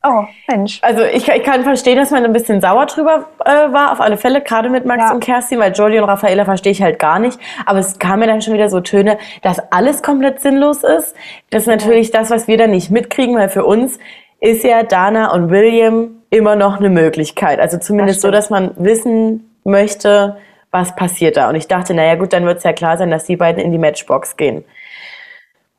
Oh, 0.02 0.24
Mensch. 0.48 0.78
Also 0.82 1.02
ich, 1.04 1.28
ich 1.28 1.42
kann 1.44 1.62
verstehen, 1.64 1.98
dass 1.98 2.10
man 2.10 2.24
ein 2.24 2.32
bisschen 2.32 2.62
sauer 2.62 2.86
drüber 2.86 3.26
äh, 3.44 3.50
war, 3.70 3.92
auf 3.92 4.00
alle 4.00 4.16
Fälle, 4.16 4.40
gerade 4.40 4.70
mit 4.70 4.86
Max 4.86 5.02
Ja. 5.02 5.12
und 5.12 5.20
Kerstin, 5.22 5.58
weil 5.60 5.72
Jodie 5.72 5.98
und 5.98 6.04
Raffaella 6.08 6.46
verstehe 6.46 6.72
ich 6.72 6.80
halt 6.82 6.98
gar 6.98 7.18
nicht. 7.18 7.38
Aber 7.66 7.80
es 7.80 7.98
kam 7.98 8.20
mir 8.20 8.26
dann 8.26 8.40
schon 8.40 8.54
wieder 8.54 8.70
so 8.70 8.80
Töne, 8.80 9.18
dass 9.42 9.58
alles 9.70 10.02
komplett 10.02 10.40
sinnlos 10.40 10.82
ist. 10.82 11.14
Das 11.50 11.64
ist 11.64 11.68
natürlich 11.68 12.10
das, 12.10 12.30
was 12.30 12.48
wir 12.48 12.56
dann 12.56 12.70
nicht 12.70 12.90
mitkriegen, 12.90 13.36
weil 13.36 13.50
für 13.50 13.66
uns 13.66 13.98
ist 14.40 14.64
ja 14.64 14.82
Dana 14.82 15.34
und 15.34 15.50
William 15.50 16.22
immer 16.30 16.56
noch 16.56 16.78
eine 16.78 16.88
Möglichkeit. 16.88 17.60
Also 17.60 17.76
zumindest 17.76 18.22
so, 18.22 18.28
stimmt. 18.28 18.38
dass 18.38 18.48
man 18.48 18.70
wissen 18.78 19.49
möchte, 19.64 20.36
was 20.70 20.94
passiert 20.96 21.36
da. 21.36 21.48
Und 21.48 21.56
ich 21.56 21.68
dachte, 21.68 21.94
naja 21.94 22.14
gut, 22.14 22.32
dann 22.32 22.44
wird 22.44 22.58
es 22.58 22.64
ja 22.64 22.72
klar 22.72 22.96
sein, 22.96 23.10
dass 23.10 23.24
die 23.24 23.36
beiden 23.36 23.60
in 23.62 23.72
die 23.72 23.78
Matchbox 23.78 24.36
gehen. 24.36 24.64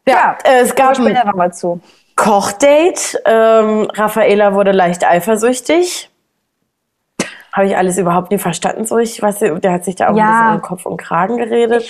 Ja, 0.07 0.37
äh, 0.43 0.61
es 0.61 0.73
gab 0.75 0.95
später 0.95 1.25
nochmal 1.25 1.53
zu. 1.53 1.79
Kochdate. 2.15 3.21
Ähm, 3.25 3.87
Raffaela 3.93 4.53
wurde 4.53 4.71
leicht 4.71 5.05
eifersüchtig. 5.05 6.09
Habe 7.53 7.67
ich 7.67 7.75
alles 7.77 7.97
überhaupt 7.97 8.31
nicht 8.31 8.41
verstanden. 8.41 8.85
So, 8.85 8.97
ich 8.97 9.21
weiß, 9.21 9.39
der 9.39 9.71
hat 9.73 9.83
sich 9.85 9.95
da 9.95 10.09
auch 10.09 10.15
Ja. 10.17 10.23
ein 10.25 10.31
bisschen 10.43 10.55
um 10.55 10.61
Kopf 10.61 10.85
und 10.85 10.97
Kragen 10.97 11.37
geredet. 11.37 11.85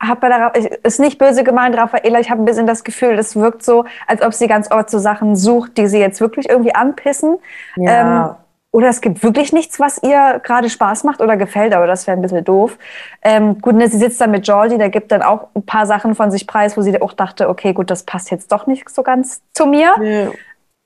Hab 0.00 0.20
bei 0.20 0.28
der, 0.28 0.52
ich- 0.56 0.66
ist 0.66 0.98
nicht 1.00 1.18
böse 1.18 1.44
gemeint, 1.44 1.76
Raffaela. 1.76 2.18
Ich 2.18 2.30
habe 2.30 2.42
ein 2.42 2.44
bisschen 2.44 2.66
das 2.66 2.82
Gefühl, 2.84 3.18
es 3.18 3.36
wirkt 3.36 3.62
so, 3.64 3.84
als 4.06 4.22
ob 4.22 4.34
sie 4.34 4.48
ganz 4.48 4.70
oft 4.70 4.90
so 4.90 4.98
Sachen 4.98 5.36
sucht, 5.36 5.78
die 5.78 5.86
sie 5.86 6.00
jetzt 6.00 6.20
wirklich 6.20 6.48
irgendwie 6.48 6.74
anpissen. 6.74 7.38
Ja. 7.76 8.26
Ähm, 8.30 8.34
oder 8.74 8.88
es 8.88 9.00
gibt 9.00 9.22
wirklich 9.22 9.52
nichts, 9.52 9.78
was 9.78 10.02
ihr 10.02 10.40
gerade 10.42 10.68
Spaß 10.68 11.04
macht 11.04 11.20
oder 11.20 11.36
gefällt, 11.36 11.72
aber 11.74 11.86
das 11.86 12.08
wäre 12.08 12.16
ein 12.16 12.22
bisschen 12.22 12.42
doof. 12.44 12.76
Ähm, 13.22 13.60
gut, 13.60 13.76
ne, 13.76 13.86
sie 13.88 13.98
sitzt 13.98 14.20
dann 14.20 14.32
mit 14.32 14.48
Jordi, 14.48 14.78
der 14.78 14.90
gibt 14.90 15.12
dann 15.12 15.22
auch 15.22 15.46
ein 15.54 15.64
paar 15.64 15.86
Sachen 15.86 16.16
von 16.16 16.32
sich 16.32 16.46
preis, 16.48 16.76
wo 16.76 16.82
sie 16.82 17.00
auch 17.00 17.12
dachte, 17.12 17.48
okay, 17.48 17.72
gut, 17.72 17.88
das 17.88 18.02
passt 18.02 18.32
jetzt 18.32 18.50
doch 18.50 18.66
nicht 18.66 18.90
so 18.90 19.04
ganz 19.04 19.42
zu 19.52 19.66
mir. 19.66 19.94
Nö. 19.98 20.30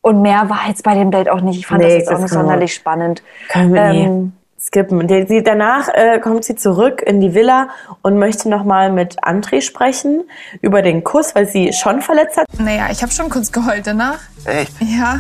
Und 0.03 0.21
mehr 0.21 0.51
war 0.51 0.69
jetzt 0.69 0.85
bei 0.85 0.95
dem 0.95 1.11
Date 1.11 1.31
auch 1.31 1.41
nicht. 1.41 1.59
Ich 1.59 1.67
fand 1.67 1.81
Nee, 1.81 1.87
das 1.89 1.95
jetzt 1.95 2.09
auch 2.09 2.13
das 2.13 2.21
nicht 2.25 2.31
kann 2.31 2.39
man- 2.41 2.47
sonderlich 2.47 2.75
spannend. 2.75 3.23
Können 3.49 3.73
wir 3.73 3.89
nee. 3.89 4.05
Ähm, 4.05 4.33
skippen. 4.61 5.07
Die, 5.09 5.43
danach 5.43 5.89
äh, 5.89 6.19
kommt 6.21 6.45
sie 6.45 6.57
zurück 6.57 7.01
in 7.01 7.23
die 7.23 7.33
Villa 7.35 7.69
und 8.03 8.19
möchte 8.19 8.51
nochmal 8.51 8.93
mit 8.93 9.19
André 9.25 9.63
sprechen 9.63 10.25
über 10.61 10.83
den 10.83 11.05
Kuss, 11.05 11.35
weil 11.35 11.47
sie 11.49 11.73
schon 11.73 12.03
verletzt 12.03 12.37
hat. 12.37 12.45
Naja, 12.59 12.89
ich 12.93 13.01
habe 13.03 13.13
schon 13.13 13.31
kurz 13.31 13.51
geheult 13.51 13.87
danach. 13.87 14.19
Echt? 14.45 14.73
Ja. 14.83 15.19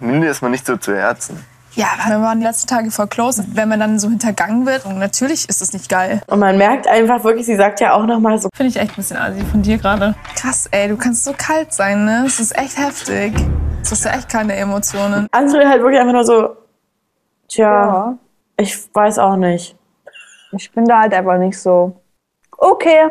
Nimm 0.00 0.20
dir 0.20 0.28
das 0.28 0.42
mal 0.42 0.48
nicht 0.48 0.66
so 0.66 0.76
zu 0.76 0.94
Herzen. 0.94 1.44
Ja, 1.76 1.88
wir 2.06 2.20
waren 2.20 2.38
die 2.38 2.46
letzten 2.46 2.68
Tage 2.68 2.90
voll 2.92 3.08
close. 3.08 3.42
Und 3.42 3.56
wenn 3.56 3.68
man 3.68 3.80
dann 3.80 3.98
so 3.98 4.08
hintergangen 4.08 4.64
wird, 4.64 4.86
und 4.86 4.98
natürlich 4.98 5.48
ist 5.48 5.60
es 5.60 5.72
nicht 5.72 5.88
geil. 5.88 6.22
Und 6.28 6.38
man 6.38 6.56
merkt 6.56 6.86
einfach 6.86 7.24
wirklich, 7.24 7.46
sie 7.46 7.56
sagt 7.56 7.80
ja 7.80 7.94
auch 7.94 8.06
nochmal 8.06 8.38
so, 8.38 8.48
Finde 8.54 8.70
ich 8.70 8.76
echt 8.76 8.92
ein 8.92 8.96
bisschen 8.96 9.16
assi 9.16 9.44
von 9.44 9.62
dir 9.62 9.78
gerade. 9.78 10.14
Krass, 10.36 10.68
ey, 10.70 10.88
du 10.88 10.96
kannst 10.96 11.24
so 11.24 11.34
kalt 11.36 11.72
sein, 11.72 12.04
ne? 12.04 12.20
Das 12.24 12.38
ist 12.38 12.56
echt 12.56 12.78
heftig. 12.78 13.34
Das 13.80 13.90
ist 13.90 14.04
ja 14.04 14.12
echt 14.12 14.28
keine 14.28 14.54
Emotionen. 14.54 15.26
André 15.32 15.68
halt 15.68 15.82
wirklich 15.82 16.00
einfach 16.00 16.12
nur 16.12 16.24
so, 16.24 16.56
tja, 17.48 17.64
ja. 17.64 18.18
ich 18.56 18.94
weiß 18.94 19.18
auch 19.18 19.36
nicht. 19.36 19.76
Ich 20.52 20.70
bin 20.70 20.84
da 20.84 21.00
halt 21.00 21.12
einfach 21.12 21.38
nicht 21.38 21.60
so. 21.60 22.00
Okay, 22.56 23.08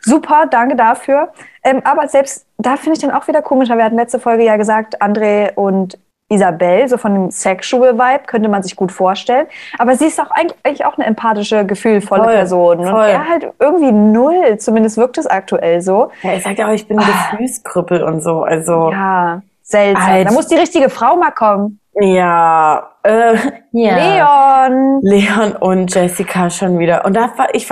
super, 0.00 0.46
danke 0.50 0.74
dafür. 0.74 1.32
Ähm, 1.62 1.82
aber 1.84 2.08
selbst 2.08 2.46
da 2.56 2.76
finde 2.76 2.94
ich 2.94 3.00
dann 3.00 3.10
auch 3.10 3.28
wieder 3.28 3.42
komischer. 3.42 3.76
Wir 3.76 3.84
hatten 3.84 3.96
letzte 3.96 4.18
Folge 4.18 4.44
ja 4.44 4.56
gesagt, 4.56 5.02
André 5.02 5.54
und 5.54 5.98
Isabel, 6.28 6.88
so 6.88 6.96
von 6.96 7.14
dem 7.14 7.30
Sexual 7.30 7.94
Vibe, 7.94 8.24
könnte 8.26 8.48
man 8.48 8.62
sich 8.62 8.74
gut 8.74 8.90
vorstellen. 8.90 9.46
Aber 9.78 9.94
sie 9.94 10.06
ist 10.06 10.20
auch 10.20 10.30
eigentlich, 10.30 10.84
auch 10.84 10.96
eine 10.98 11.06
empathische, 11.06 11.64
gefühlvolle 11.64 12.24
Voll, 12.24 12.32
Person. 12.32 12.78
Und 12.80 12.88
voll. 12.88 13.06
er 13.06 13.28
halt 13.28 13.46
irgendwie 13.60 13.92
null, 13.92 14.58
zumindest 14.58 14.96
wirkt 14.96 15.18
es 15.18 15.26
aktuell 15.26 15.80
so. 15.80 16.10
Ja, 16.22 16.32
ich 16.34 16.42
sag 16.42 16.58
ja 16.58 16.66
auch, 16.66 16.72
ich 16.72 16.88
bin 16.88 16.98
ein 16.98 17.06
Gefühlskrüppel 17.06 18.02
und 18.02 18.22
so. 18.22 18.42
Also, 18.42 18.90
Ja, 18.90 19.42
seltsam. 19.62 20.06
Halt. 20.06 20.28
Da 20.28 20.32
muss 20.32 20.48
die 20.48 20.56
richtige 20.56 20.90
Frau 20.90 21.16
mal 21.16 21.30
kommen. 21.30 21.80
ja, 21.94 22.90
äh, 23.04 23.36
ja. 23.70 24.66
Leon! 24.66 25.00
Leon 25.02 25.52
und 25.52 25.94
Jessica 25.94 26.50
schon 26.50 26.78
wieder. 26.78 27.04
Und 27.04 27.14
da 27.14 27.30
war 27.36 27.54
ich, 27.54 27.68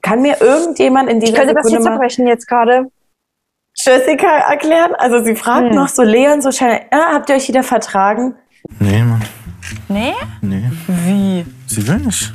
kann 0.00 0.22
mir 0.22 0.40
irgendjemand 0.40 1.10
in 1.10 1.18
Ich 1.18 1.24
dieser 1.24 1.40
könnte 1.40 1.54
das 1.54 1.64
Sekunde 1.66 1.82
hier 1.82 1.90
mal 1.90 1.96
zerbrechen 1.98 2.26
jetzt 2.26 2.46
gerade. 2.46 2.86
Jessica 3.84 4.26
erklären? 4.50 4.92
Also 4.98 5.22
sie 5.24 5.34
fragt 5.36 5.68
Hm. 5.70 5.74
noch 5.76 5.88
so 5.88 6.02
Leon 6.02 6.40
so 6.42 6.50
schnell, 6.52 6.80
ah, 6.90 7.14
habt 7.14 7.28
ihr 7.28 7.36
euch 7.36 7.48
wieder 7.48 7.62
vertragen? 7.62 8.34
Nee, 8.78 9.02
Mann. 9.02 9.22
Nee? 9.88 10.14
Nee. 10.40 10.70
Wie? 10.86 11.46
Sie 11.66 11.86
will 11.86 11.98
nicht. 11.98 12.32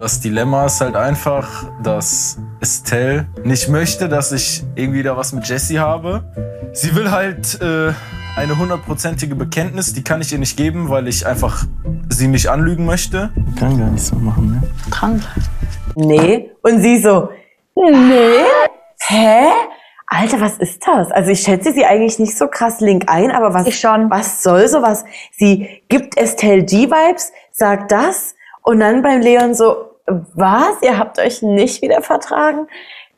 Das 0.00 0.20
Dilemma 0.20 0.66
ist 0.66 0.80
halt 0.80 0.96
einfach, 0.96 1.66
dass 1.82 2.38
Estelle 2.60 3.26
nicht 3.44 3.68
möchte, 3.68 4.08
dass 4.08 4.32
ich 4.32 4.62
irgendwie 4.74 5.02
da 5.02 5.16
was 5.16 5.32
mit 5.32 5.46
Jessie 5.46 5.78
habe. 5.78 6.24
Sie 6.72 6.94
will 6.94 7.10
halt 7.10 7.60
äh, 7.60 7.92
eine 8.36 8.56
hundertprozentige 8.58 9.34
Bekenntnis, 9.34 9.92
die 9.92 10.02
kann 10.04 10.20
ich 10.20 10.32
ihr 10.32 10.38
nicht 10.38 10.56
geben, 10.56 10.88
weil 10.88 11.08
ich 11.08 11.26
einfach 11.26 11.64
sie 12.08 12.28
nicht 12.28 12.48
anlügen 12.48 12.86
möchte. 12.86 13.30
Kann 13.58 13.78
gar 13.78 13.88
nicht 13.90 14.04
so 14.04 14.16
machen, 14.16 14.50
ne? 14.50 14.62
Dran. 14.90 15.22
Nee. 15.96 16.50
Und 16.62 16.80
sie 16.80 16.98
so, 16.98 17.28
nee? 17.74 18.44
Hä? 19.08 19.44
Alter, 20.12 20.40
was 20.40 20.58
ist 20.58 20.84
das? 20.86 21.12
Also 21.12 21.30
ich 21.30 21.40
schätze 21.40 21.72
sie 21.72 21.84
eigentlich 21.86 22.18
nicht 22.18 22.36
so 22.36 22.48
krass 22.48 22.80
link 22.80 23.04
ein, 23.06 23.30
aber 23.30 23.54
was, 23.54 23.66
Ich 23.68 23.78
schon. 23.78 24.10
was 24.10 24.42
soll 24.42 24.66
sowas? 24.66 25.04
Sie 25.36 25.82
gibt 25.88 26.18
Estelle 26.18 26.64
die 26.64 26.90
Vibes, 26.90 27.32
sagt 27.52 27.92
das 27.92 28.34
und 28.62 28.80
dann 28.80 29.02
beim 29.02 29.20
Leon 29.20 29.54
so, 29.54 29.76
was? 30.34 30.82
Ihr 30.82 30.98
habt 30.98 31.20
euch 31.20 31.42
nicht 31.42 31.80
wieder 31.82 32.02
vertragen? 32.02 32.66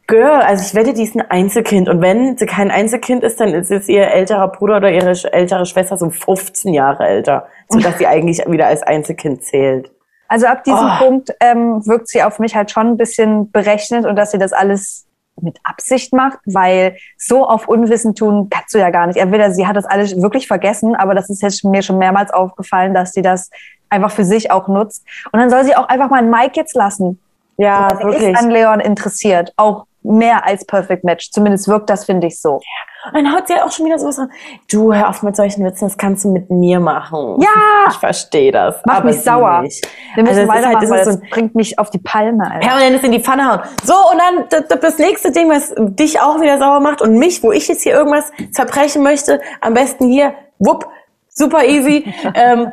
Girl, 0.07 0.43
also 0.43 0.63
ich 0.67 0.75
wette, 0.75 0.93
die 0.93 1.05
ist 1.05 1.17
ein 1.17 1.23
Einzelkind. 1.31 1.89
Und 1.89 2.03
wenn 2.03 2.37
sie 2.37 2.45
kein 2.45 2.71
Einzelkind 2.71 3.25
ist, 3.25 3.41
dann 3.41 3.55
ist 3.55 3.71
es 3.71 3.89
ihr 3.89 4.09
älterer 4.09 4.49
Bruder 4.49 4.77
oder 4.77 4.91
ihre 4.91 5.13
ältere 5.33 5.65
Schwester 5.65 5.97
so 5.97 6.11
15 6.11 6.75
Jahre 6.75 7.07
älter, 7.07 7.47
sodass 7.71 7.97
sie 7.97 8.07
eigentlich 8.07 8.45
wieder 8.47 8.67
als 8.67 8.83
Einzelkind 8.83 9.43
zählt. 9.45 9.91
Also 10.29 10.47
ab 10.47 10.65
diesem 10.65 10.79
Oh. 10.87 10.99
Punkt 11.05 11.35
ähm, 11.41 11.87
wirkt 11.87 12.09
sie 12.09 12.23
auf 12.23 12.39
mich 12.39 12.55
halt 12.55 12.71
schon 12.71 12.89
ein 12.89 12.97
bisschen 12.99 13.51
berechnet 13.51 14.05
und 14.05 14.17
dass 14.17 14.33
sie 14.33 14.39
das 14.39 14.53
alles 14.53 15.07
mit 15.41 15.59
Absicht 15.65 16.13
macht, 16.13 16.39
weil 16.45 16.97
so 17.17 17.47
auf 17.47 17.69
Unwissen 17.69 18.15
tun 18.15 18.49
kannst 18.51 18.75
du 18.75 18.79
ja 18.79 18.91
gar 18.91 19.07
nicht. 19.07 19.17
Entweder 19.17 19.53
sie 19.53 19.67
hat 19.67 19.77
das 19.77 19.85
alles 19.85 20.21
wirklich 20.21 20.47
vergessen, 20.47 20.95
aber 20.95 21.15
das 21.15 21.31
ist 21.31 21.43
jetzt 21.43 21.65
mir 21.65 21.83
schon 21.83 21.99
mehrmals 21.99 22.33
aufgefallen, 22.33 22.95
dass 22.95 23.13
sie 23.13 23.23
das 23.23 23.51
einfach 23.89 24.11
für 24.11 24.25
sich 24.25 24.51
auch 24.51 24.69
nutzt. 24.69 25.05
Und 25.33 25.41
dann 25.41 25.51
soll 25.51 25.65
sie 25.65 25.77
auch 25.77 25.89
einfach 25.89 26.11
mal 26.11 26.23
Mike 26.23 26.53
jetzt 26.55 26.75
lassen. 26.75 27.19
Ja, 27.57 27.91
wirklich. 28.01 28.31
ist 28.31 28.39
an 28.39 28.51
Leon 28.51 28.81
interessiert, 28.81 29.53
auch 29.57 29.87
mehr 30.03 30.47
als 30.47 30.65
Perfect 30.65 31.05
Match. 31.05 31.31
Zumindest 31.31 31.69
wirkt 31.69 31.91
das, 31.91 32.05
finde 32.05 32.27
ich, 32.27 32.41
so. 32.41 32.61
Und 33.07 33.15
dann 33.15 33.35
haut 33.35 33.49
sie 33.49 33.55
halt 33.55 33.65
auch 33.65 33.73
schon 33.73 33.87
wieder 33.87 33.99
sowas 33.99 34.19
an. 34.19 34.31
Du, 34.71 34.93
hör 34.95 35.09
auf 35.09 35.23
mit 35.23 35.35
solchen 35.35 35.65
Witzen, 35.65 35.87
das 35.89 35.97
kannst 35.99 36.25
du 36.25 36.33
mit 36.33 36.51
mir 36.51 36.79
machen. 36.81 37.39
Ja! 37.41 37.49
Ich 37.91 37.97
verstehe 37.99 38.53
das. 38.53 38.77
Macht 38.87 38.99
aber 38.99 39.07
mich 39.07 39.21
sauer. 39.23 39.63
nicht. 39.63 39.85
Wir 40.15 40.23
müssen 40.23 40.39
Also 40.39 40.47
das 40.47 40.61
ist 40.61 40.65
halt- 40.67 40.75
weitermachen, 40.77 40.81
das 40.83 40.91
weil 40.91 41.01
ist 41.01 41.07
das 41.07 41.15
so 41.17 41.21
bringt 41.31 41.55
mich 41.57 41.79
auf 41.79 41.91
die 41.91 41.99
Palme, 41.99 42.45
Alter. 42.51 42.67
permanent 42.67 43.05
in 43.05 43.13
die 43.13 43.21
Pfanne 43.21 43.51
hauen. 43.51 43.61
So, 43.83 43.95
und 43.95 44.19
dann 44.19 44.79
das 44.81 44.99
nächste 44.99 45.33
Ding, 45.33 45.51
was 45.51 45.75
dich 45.77 46.21
auch 46.21 46.41
wieder 46.41 46.59
sauer 46.59 46.81
macht 46.81 47.03
und 47.03 47.19
mich, 47.19 47.43
wo 47.43 47.51
ich 47.53 47.67
jetzt 47.69 47.83
hier 47.83 47.93
irgendwas 47.95 48.31
zerbrechen 48.53 49.03
möchte, 49.03 49.41
am 49.61 49.75
besten 49.75 50.09
hier, 50.09 50.35
wupp, 50.59 50.87
super 51.29 51.65
easy. 51.65 52.13
ähm, 52.35 52.73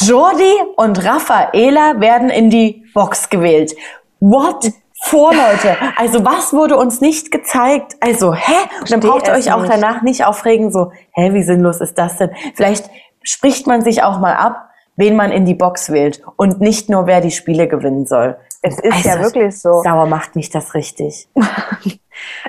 Jordi 0.00 0.54
und 0.76 1.04
Raffaela 1.04 2.00
werden 2.00 2.30
in 2.30 2.48
die 2.50 2.84
Box 2.94 3.28
gewählt. 3.28 3.74
What? 4.20 4.70
Vor, 5.02 5.32
Leute. 5.32 5.76
Also 5.96 6.24
was 6.24 6.52
wurde 6.52 6.76
uns 6.76 7.00
nicht 7.00 7.30
gezeigt? 7.30 7.96
Also, 8.00 8.34
hä? 8.34 8.52
Und 8.80 8.90
dann 8.90 9.00
braucht 9.00 9.26
ihr 9.26 9.32
euch 9.34 9.52
auch 9.52 9.62
nicht. 9.62 9.72
danach 9.72 10.02
nicht 10.02 10.24
aufregen, 10.24 10.70
so, 10.70 10.92
hä, 11.12 11.32
wie 11.32 11.42
sinnlos 11.42 11.80
ist 11.80 11.98
das 11.98 12.16
denn? 12.18 12.30
Vielleicht 12.54 12.90
spricht 13.22 13.66
man 13.66 13.82
sich 13.82 14.02
auch 14.02 14.18
mal 14.18 14.34
ab, 14.34 14.68
wen 14.96 15.16
man 15.16 15.32
in 15.32 15.46
die 15.46 15.54
Box 15.54 15.90
wählt 15.90 16.22
und 16.36 16.60
nicht 16.60 16.90
nur, 16.90 17.06
wer 17.06 17.20
die 17.20 17.30
Spiele 17.30 17.66
gewinnen 17.66 18.06
soll. 18.06 18.36
Es 18.62 18.78
ist 18.78 18.92
Also, 18.92 19.08
ja 19.08 19.20
wirklich 19.20 19.58
so. 19.58 19.82
Sauer 19.82 20.06
macht 20.06 20.36
mich 20.36 20.50
das 20.50 20.74
richtig. 20.74 21.28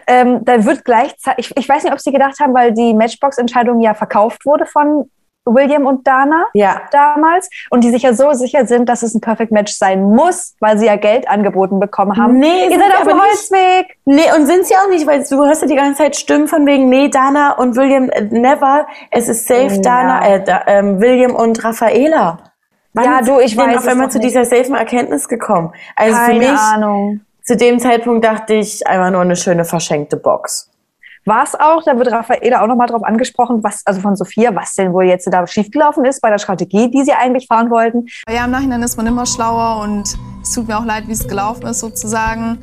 Ähm, 0.05 0.43
da 0.43 0.65
wird 0.65 0.83
gleichzeitig, 0.83 1.51
ich, 1.51 1.57
ich 1.57 1.69
weiß 1.69 1.83
nicht, 1.83 1.93
ob 1.93 1.99
sie 2.01 2.11
gedacht 2.11 2.41
haben, 2.41 2.53
weil 2.53 2.73
die 2.73 2.93
Matchbox-Entscheidung 2.93 3.79
ja 3.79 3.93
verkauft 3.93 4.45
wurde 4.45 4.65
von 4.65 5.09
William 5.45 5.85
und 5.85 6.05
Dana 6.05 6.45
Ja. 6.53 6.81
damals 6.91 7.49
und 7.71 7.83
die 7.83 7.89
sich 7.89 8.03
ja 8.03 8.13
so 8.13 8.31
sicher 8.33 8.65
sind, 8.67 8.87
dass 8.89 9.01
es 9.03 9.15
ein 9.15 9.21
Perfect 9.21 9.51
Match 9.51 9.73
sein 9.73 10.03
muss, 10.03 10.55
weil 10.59 10.77
sie 10.77 10.85
ja 10.85 10.95
Geld 10.97 11.27
angeboten 11.27 11.79
bekommen 11.79 12.15
haben. 12.17 12.37
Nee, 12.37 12.65
Ihr 12.65 12.69
sind 12.71 12.79
seid 12.81 12.95
auf 12.97 13.07
dem 13.07 13.17
nicht. 13.17 13.25
Holzweg. 13.27 13.97
Nee, 14.05 14.31
und 14.37 14.45
sind 14.45 14.65
sie 14.67 14.75
auch 14.75 14.89
nicht, 14.89 15.07
weil 15.07 15.23
du 15.27 15.43
hörst 15.45 15.61
ja 15.63 15.67
die 15.67 15.75
ganze 15.75 16.03
Zeit 16.03 16.15
Stimmen 16.15 16.47
von 16.47 16.65
wegen, 16.67 16.89
nee, 16.89 17.09
Dana 17.09 17.53
und 17.53 17.75
William, 17.75 18.09
äh, 18.09 18.21
never, 18.21 18.85
es 19.09 19.27
ist 19.29 19.47
safe, 19.47 19.75
Ja. 19.75 19.81
Dana, 19.81 20.27
äh, 20.27 20.43
da, 20.43 20.61
ähm, 20.67 21.01
William 21.01 21.33
und 21.35 21.63
Raffaela. 21.63 22.37
Wann 22.93 23.03
Ja, 23.05 23.21
du, 23.21 23.39
ich 23.39 23.55
weiß 23.55 23.77
auf 23.77 23.87
einmal 23.87 24.09
zu 24.11 24.17
nicht. 24.19 24.29
dieser 24.29 24.45
safen 24.45 24.75
Erkenntnis 24.75 25.27
gekommen. 25.27 25.73
Also 25.95 26.15
für 26.17 26.25
Keine 26.25 26.39
mich, 26.39 26.49
Ahnung. 26.59 27.21
zu 27.43 27.55
dem 27.55 27.79
Zeitpunkt 27.79 28.25
dachte 28.25 28.53
ich, 28.55 28.85
einfach 28.85 29.11
nur 29.11 29.21
eine 29.21 29.35
schöne 29.37 29.63
verschenkte 29.65 30.17
Box. 30.17 30.70
War 31.25 31.43
es 31.43 31.53
auch, 31.53 31.83
da 31.83 31.97
wird 31.97 32.11
Raffaela 32.11 32.63
auch 32.63 32.67
nochmal 32.67 32.87
drauf 32.87 33.03
angesprochen, 33.03 33.63
was, 33.63 33.81
also 33.85 34.01
von 34.01 34.15
Sophia, 34.15 34.55
was 34.55 34.73
denn 34.73 34.91
wohl 34.91 35.05
jetzt 35.05 35.31
da 35.31 35.45
schiefgelaufen 35.45 36.03
ist 36.03 36.19
bei 36.19 36.31
der 36.31 36.39
Strategie, 36.39 36.89
die 36.89 37.03
sie 37.03 37.13
eigentlich 37.13 37.45
fahren 37.45 37.69
wollten. 37.69 38.07
Ja, 38.27 38.45
im 38.45 38.51
Nachhinein 38.51 38.81
ist 38.81 38.97
man 38.97 39.05
immer 39.05 39.27
schlauer 39.27 39.83
und 39.83 40.17
es 40.41 40.51
tut 40.51 40.67
mir 40.67 40.79
auch 40.79 40.85
leid, 40.85 41.07
wie 41.07 41.11
es 41.11 41.27
gelaufen 41.27 41.67
ist 41.67 41.79
sozusagen. 41.79 42.57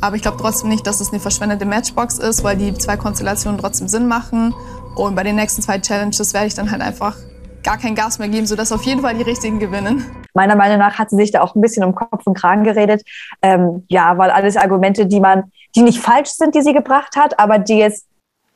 Aber 0.00 0.14
ich 0.14 0.22
glaube 0.22 0.38
trotzdem 0.40 0.68
nicht, 0.68 0.86
dass 0.86 1.00
es 1.00 1.10
eine 1.10 1.18
verschwendete 1.18 1.64
Matchbox 1.64 2.18
ist, 2.18 2.44
weil 2.44 2.56
die 2.56 2.72
zwei 2.74 2.96
Konstellationen 2.96 3.58
trotzdem 3.58 3.88
Sinn 3.88 4.06
machen. 4.06 4.54
Und 4.94 5.16
bei 5.16 5.24
den 5.24 5.34
nächsten 5.34 5.62
zwei 5.62 5.80
Challenges 5.80 6.34
werde 6.34 6.46
ich 6.46 6.54
dann 6.54 6.70
halt 6.70 6.82
einfach 6.82 7.16
gar 7.64 7.78
kein 7.78 7.94
Gas 7.94 8.18
mehr 8.18 8.28
geben, 8.28 8.46
sodass 8.46 8.70
auf 8.70 8.82
jeden 8.84 9.00
Fall 9.00 9.14
die 9.14 9.22
richtigen 9.22 9.58
gewinnen. 9.58 10.04
Meiner 10.34 10.54
Meinung 10.54 10.78
nach 10.78 10.98
hat 10.98 11.10
sie 11.10 11.16
sich 11.16 11.32
da 11.32 11.40
auch 11.40 11.54
ein 11.54 11.60
bisschen 11.60 11.82
um 11.82 11.94
Kopf 11.94 12.26
und 12.26 12.34
Kragen 12.34 12.62
geredet. 12.62 13.02
Ähm, 13.42 13.84
ja, 13.88 14.16
weil 14.18 14.30
alles 14.30 14.56
Argumente, 14.56 15.06
die 15.06 15.20
man, 15.20 15.50
die 15.74 15.82
nicht 15.82 16.00
falsch 16.00 16.30
sind, 16.30 16.54
die 16.54 16.62
sie 16.62 16.74
gebracht 16.74 17.16
hat, 17.16 17.40
aber 17.40 17.58
die 17.58 17.78
jetzt 17.78 18.06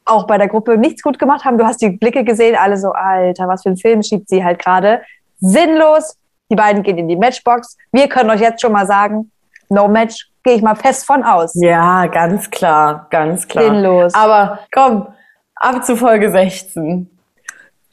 auch 0.04 0.26
bei 0.26 0.38
der 0.38 0.48
Gruppe 0.48 0.78
nichts 0.78 1.02
gut 1.02 1.18
gemacht 1.18 1.44
haben. 1.44 1.58
Du 1.58 1.64
hast 1.64 1.80
die 1.80 1.90
Blicke 1.90 2.24
gesehen, 2.24 2.56
alle 2.56 2.76
so, 2.76 2.92
Alter, 2.92 3.48
was 3.48 3.62
für 3.62 3.70
ein 3.70 3.76
Film 3.76 4.02
schiebt 4.02 4.28
sie 4.28 4.44
halt 4.44 4.58
gerade. 4.58 5.02
Sinnlos. 5.40 6.16
Die 6.50 6.56
beiden 6.56 6.82
gehen 6.82 6.96
in 6.96 7.08
die 7.08 7.16
Matchbox. 7.16 7.76
Wir 7.92 8.08
können 8.08 8.30
euch 8.30 8.40
jetzt 8.40 8.62
schon 8.62 8.72
mal 8.72 8.86
sagen, 8.86 9.30
no 9.68 9.86
match, 9.86 10.30
gehe 10.42 10.54
ich 10.54 10.62
mal 10.62 10.76
fest 10.76 11.04
von 11.06 11.22
aus. 11.22 11.52
Ja, 11.54 12.06
ganz 12.06 12.50
klar, 12.50 13.06
ganz 13.10 13.46
klar. 13.46 13.64
Sinnlos. 13.64 14.14
Aber 14.14 14.60
komm, 14.72 15.08
ab 15.56 15.84
zu 15.84 15.94
Folge 15.96 16.30
16. 16.30 17.17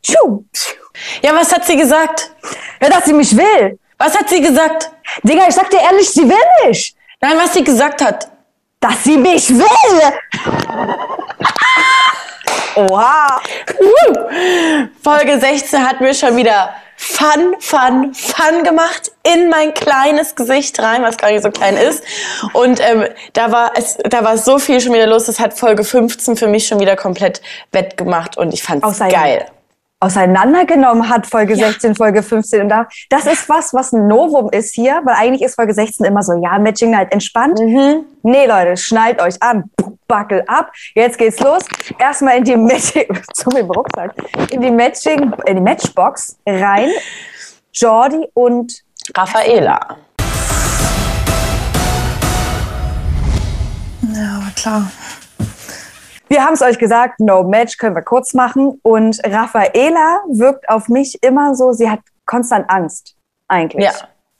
Tschu. 0.05 0.43
Ja, 1.23 1.33
was 1.35 1.51
hat 1.51 1.65
sie 1.65 1.75
gesagt? 1.75 2.31
Ja, 2.81 2.89
dass 2.89 3.05
sie 3.05 3.13
mich 3.13 3.35
will. 3.35 3.79
Was 3.97 4.17
hat 4.17 4.29
sie 4.29 4.41
gesagt? 4.41 4.91
Digga, 5.23 5.43
ich 5.47 5.55
sag 5.55 5.69
dir 5.69 5.79
ehrlich, 5.81 6.09
sie 6.11 6.27
will 6.29 6.37
mich. 6.67 6.95
Nein, 7.21 7.37
was 7.37 7.53
sie 7.53 7.63
gesagt 7.63 8.03
hat. 8.03 8.27
Dass 8.79 9.03
sie 9.03 9.17
mich 9.17 9.49
will. 9.49 10.13
Oha. 12.75 13.41
Folge 15.03 15.39
16 15.39 15.87
hat 15.87 16.01
mir 16.01 16.13
schon 16.13 16.35
wieder 16.35 16.73
Fun, 16.97 17.55
Fun, 17.59 18.13
Fun 18.13 18.63
gemacht 18.63 19.11
in 19.23 19.49
mein 19.49 19.73
kleines 19.73 20.35
Gesicht 20.35 20.79
rein, 20.79 21.01
was 21.03 21.17
gar 21.17 21.31
nicht 21.31 21.43
so 21.43 21.51
klein 21.51 21.77
ist. 21.77 22.03
Und 22.53 22.79
ähm, 22.81 23.05
da 23.33 23.51
war 23.51 23.71
es, 23.75 23.97
da 23.97 24.23
war 24.23 24.37
so 24.37 24.59
viel 24.59 24.79
schon 24.81 24.93
wieder 24.93 25.07
los. 25.07 25.25
Das 25.25 25.39
hat 25.39 25.57
Folge 25.57 25.83
15 25.83 26.35
für 26.35 26.47
mich 26.47 26.67
schon 26.67 26.79
wieder 26.79 26.95
komplett 26.95 27.41
wettgemacht 27.71 28.37
und 28.37 28.53
ich 28.53 28.61
fand's 28.63 28.85
Außer- 28.85 29.09
geil. 29.09 29.45
Auseinandergenommen 30.05 31.09
hat, 31.09 31.25
Folge 31.25 31.55
16, 31.55 31.95
Folge 31.95 32.21
15. 32.21 32.61
Und 32.61 32.69
da, 32.69 32.87
das 33.09 33.25
ist 33.25 33.49
was, 33.49 33.73
was 33.73 33.91
ein 33.91 34.07
Novum 34.07 34.49
ist 34.51 34.75
hier, 34.75 35.01
weil 35.03 35.15
eigentlich 35.15 35.41
ist 35.41 35.55
Folge 35.55 35.73
16 35.73 36.05
immer 36.05 36.21
so, 36.21 36.33
ja, 36.43 36.59
Matching 36.59 36.95
halt 36.95 37.11
entspannt. 37.11 37.59
Nee, 37.59 38.45
Leute, 38.45 38.77
schnallt 38.77 39.21
euch 39.21 39.41
an, 39.41 39.63
buckel 40.07 40.43
ab. 40.47 40.71
Jetzt 40.93 41.17
geht's 41.17 41.39
los. 41.39 41.63
Erstmal 41.99 42.37
in 42.37 42.43
die 42.43 42.55
Matching, 42.55 43.07
zu 43.33 43.49
mir 43.49 43.59
im 43.61 43.71
Rucksack, 43.71 44.13
in 44.51 44.61
die 44.61 44.71
Matching, 44.71 45.33
in 45.45 45.55
die 45.55 45.61
Matchbox 45.61 46.37
rein. 46.45 46.89
Jordi 47.73 48.27
und 48.33 48.83
Raffaela. 49.15 49.97
Ja, 54.13 54.37
aber 54.37 54.51
klar. 54.55 54.91
Wir 56.27 56.43
haben 56.43 56.53
es 56.53 56.61
euch 56.61 56.79
gesagt, 56.79 57.19
no 57.19 57.43
match, 57.43 57.77
können 57.77 57.95
wir 57.95 58.01
kurz 58.01 58.33
machen. 58.33 58.79
Und 58.83 59.21
Raffaela 59.25 60.21
wirkt 60.27 60.67
auf 60.69 60.89
mich 60.89 61.21
immer 61.21 61.55
so, 61.55 61.71
sie 61.71 61.89
hat 61.89 61.99
konstant 62.25 62.69
Angst, 62.69 63.15
eigentlich. 63.47 63.85
Ja, 63.85 63.93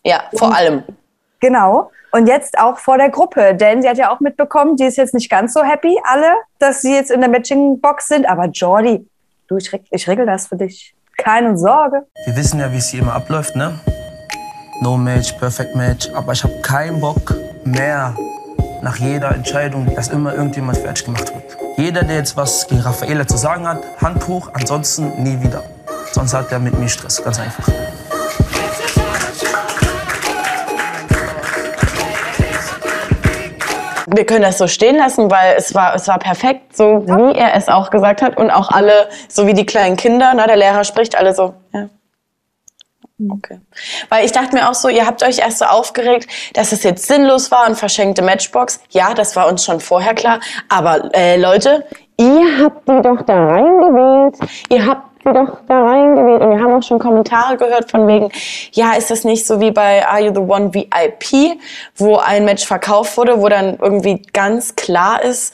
ja, 0.03 0.23
vor 0.35 0.55
allem. 0.55 0.83
Genau. 1.39 1.91
Und 2.11 2.27
jetzt 2.27 2.57
auch 2.57 2.77
vor 2.77 2.97
der 2.97 3.09
Gruppe, 3.09 3.55
denn 3.55 3.81
sie 3.81 3.89
hat 3.89 3.97
ja 3.97 4.09
auch 4.09 4.21
mitbekommen, 4.21 4.77
die 4.77 4.85
ist 4.85 4.97
jetzt 4.97 5.13
nicht 5.13 5.29
ganz 5.29 5.53
so 5.53 5.63
happy, 5.63 5.99
alle, 6.05 6.31
dass 6.59 6.81
sie 6.81 6.93
jetzt 6.93 7.11
in 7.11 7.19
der 7.19 7.29
Matching-Box 7.29 8.07
sind. 8.07 8.25
Aber 8.25 8.45
Jordi, 8.45 9.05
du, 9.47 9.57
ich, 9.57 9.71
ich 9.91 10.07
regel 10.07 10.25
das 10.25 10.47
für 10.47 10.55
dich. 10.55 10.95
Keine 11.17 11.57
Sorge. 11.57 12.05
Wir 12.25 12.35
wissen 12.35 12.59
ja, 12.59 12.71
wie 12.71 12.77
es 12.77 12.89
hier 12.89 13.01
immer 13.01 13.13
abläuft, 13.13 13.55
ne? 13.55 13.79
No 14.81 14.97
Match, 14.97 15.33
Perfect 15.33 15.75
Match. 15.75 16.09
Aber 16.13 16.33
ich 16.33 16.43
habe 16.43 16.61
keinen 16.61 16.99
Bock 16.99 17.35
mehr 17.63 18.15
nach 18.85 18.97
jeder 18.97 19.31
Entscheidung, 19.31 19.95
dass 19.95 20.09
immer 20.09 20.35
irgendjemand 20.35 20.77
fertig 20.77 21.05
gemacht 21.05 21.33
wird. 21.33 21.57
Jeder, 21.75 22.03
der 22.03 22.17
jetzt 22.17 22.37
was 22.37 22.67
gegen 22.67 22.81
Raffaela 22.81 23.25
zu 23.25 23.35
sagen 23.35 23.67
hat, 23.67 23.79
Hand 23.99 24.27
hoch, 24.27 24.51
ansonsten 24.53 25.23
nie 25.23 25.41
wieder. 25.41 25.63
Sonst 26.11 26.35
hat 26.35 26.51
er 26.51 26.59
mit 26.59 26.77
mir 26.77 26.87
Stress, 26.87 27.23
ganz 27.23 27.39
einfach. 27.39 27.67
Wir 34.05 34.25
können 34.27 34.43
das 34.43 34.59
so 34.59 34.67
stehen 34.67 34.97
lassen, 34.97 35.31
weil 35.31 35.55
es 35.57 35.73
war, 35.73 35.95
es 35.95 36.07
war 36.07 36.19
perfekt, 36.19 36.77
so 36.77 37.03
wie 37.07 37.35
er 37.35 37.55
es 37.55 37.67
auch 37.67 37.89
gesagt 37.89 38.21
hat. 38.21 38.37
Und 38.37 38.51
auch 38.51 38.69
alle, 38.69 39.09
so 39.27 39.47
wie 39.47 39.55
die 39.55 39.65
kleinen 39.65 39.97
Kinder, 39.97 40.33
na, 40.35 40.45
der 40.45 40.57
Lehrer 40.57 40.83
spricht, 40.83 41.17
alle 41.17 41.33
so, 41.33 41.55
ja. 41.73 41.89
Okay. 43.17 43.61
Weil 44.09 44.25
ich 44.25 44.33
dachte 44.33 44.55
mir 44.55 44.69
auch 44.69 44.73
so, 44.73 44.89
ihr 44.89 45.05
habt 45.05 45.23
euch 45.23 45.39
erst 45.39 45.59
so 45.59 45.65
aufgeregt, 45.65 46.29
dass 46.53 46.73
es 46.73 46.83
jetzt 46.83 47.07
sinnlos 47.07 47.49
war 47.49 47.67
und 47.67 47.75
verschenkte 47.77 48.21
Matchbox. 48.21 48.81
Ja, 48.89 49.13
das 49.13 49.35
war 49.37 49.47
uns 49.47 49.63
schon 49.63 49.79
vorher 49.79 50.13
klar. 50.13 50.41
Aber 50.67 51.13
äh, 51.13 51.37
Leute, 51.37 51.85
ihr 52.17 52.59
habt 52.59 52.87
die 52.89 53.01
doch 53.01 53.21
da 53.21 53.45
reingewählt. 53.45 54.35
Ihr 54.67 54.85
habt 54.85 55.21
die 55.21 55.31
doch 55.31 55.59
da 55.65 55.85
reingewählt. 55.85 56.41
Und 56.41 56.49
wir 56.57 56.59
haben 56.59 56.73
auch 56.73 56.83
schon 56.83 56.99
Kommentare 56.99 57.55
gehört 57.55 57.89
von 57.89 58.05
wegen, 58.05 58.29
ja, 58.73 58.93
ist 58.93 59.09
das 59.09 59.23
nicht 59.23 59.47
so 59.47 59.61
wie 59.61 59.71
bei 59.71 60.05
Are 60.05 60.19
You 60.19 60.33
the 60.33 60.41
One 60.41 60.73
VIP, 60.73 61.57
wo 61.95 62.17
ein 62.17 62.43
Match 62.43 62.65
verkauft 62.65 63.15
wurde, 63.15 63.41
wo 63.41 63.47
dann 63.47 63.77
irgendwie 63.81 64.23
ganz 64.33 64.75
klar 64.75 65.23
ist, 65.23 65.53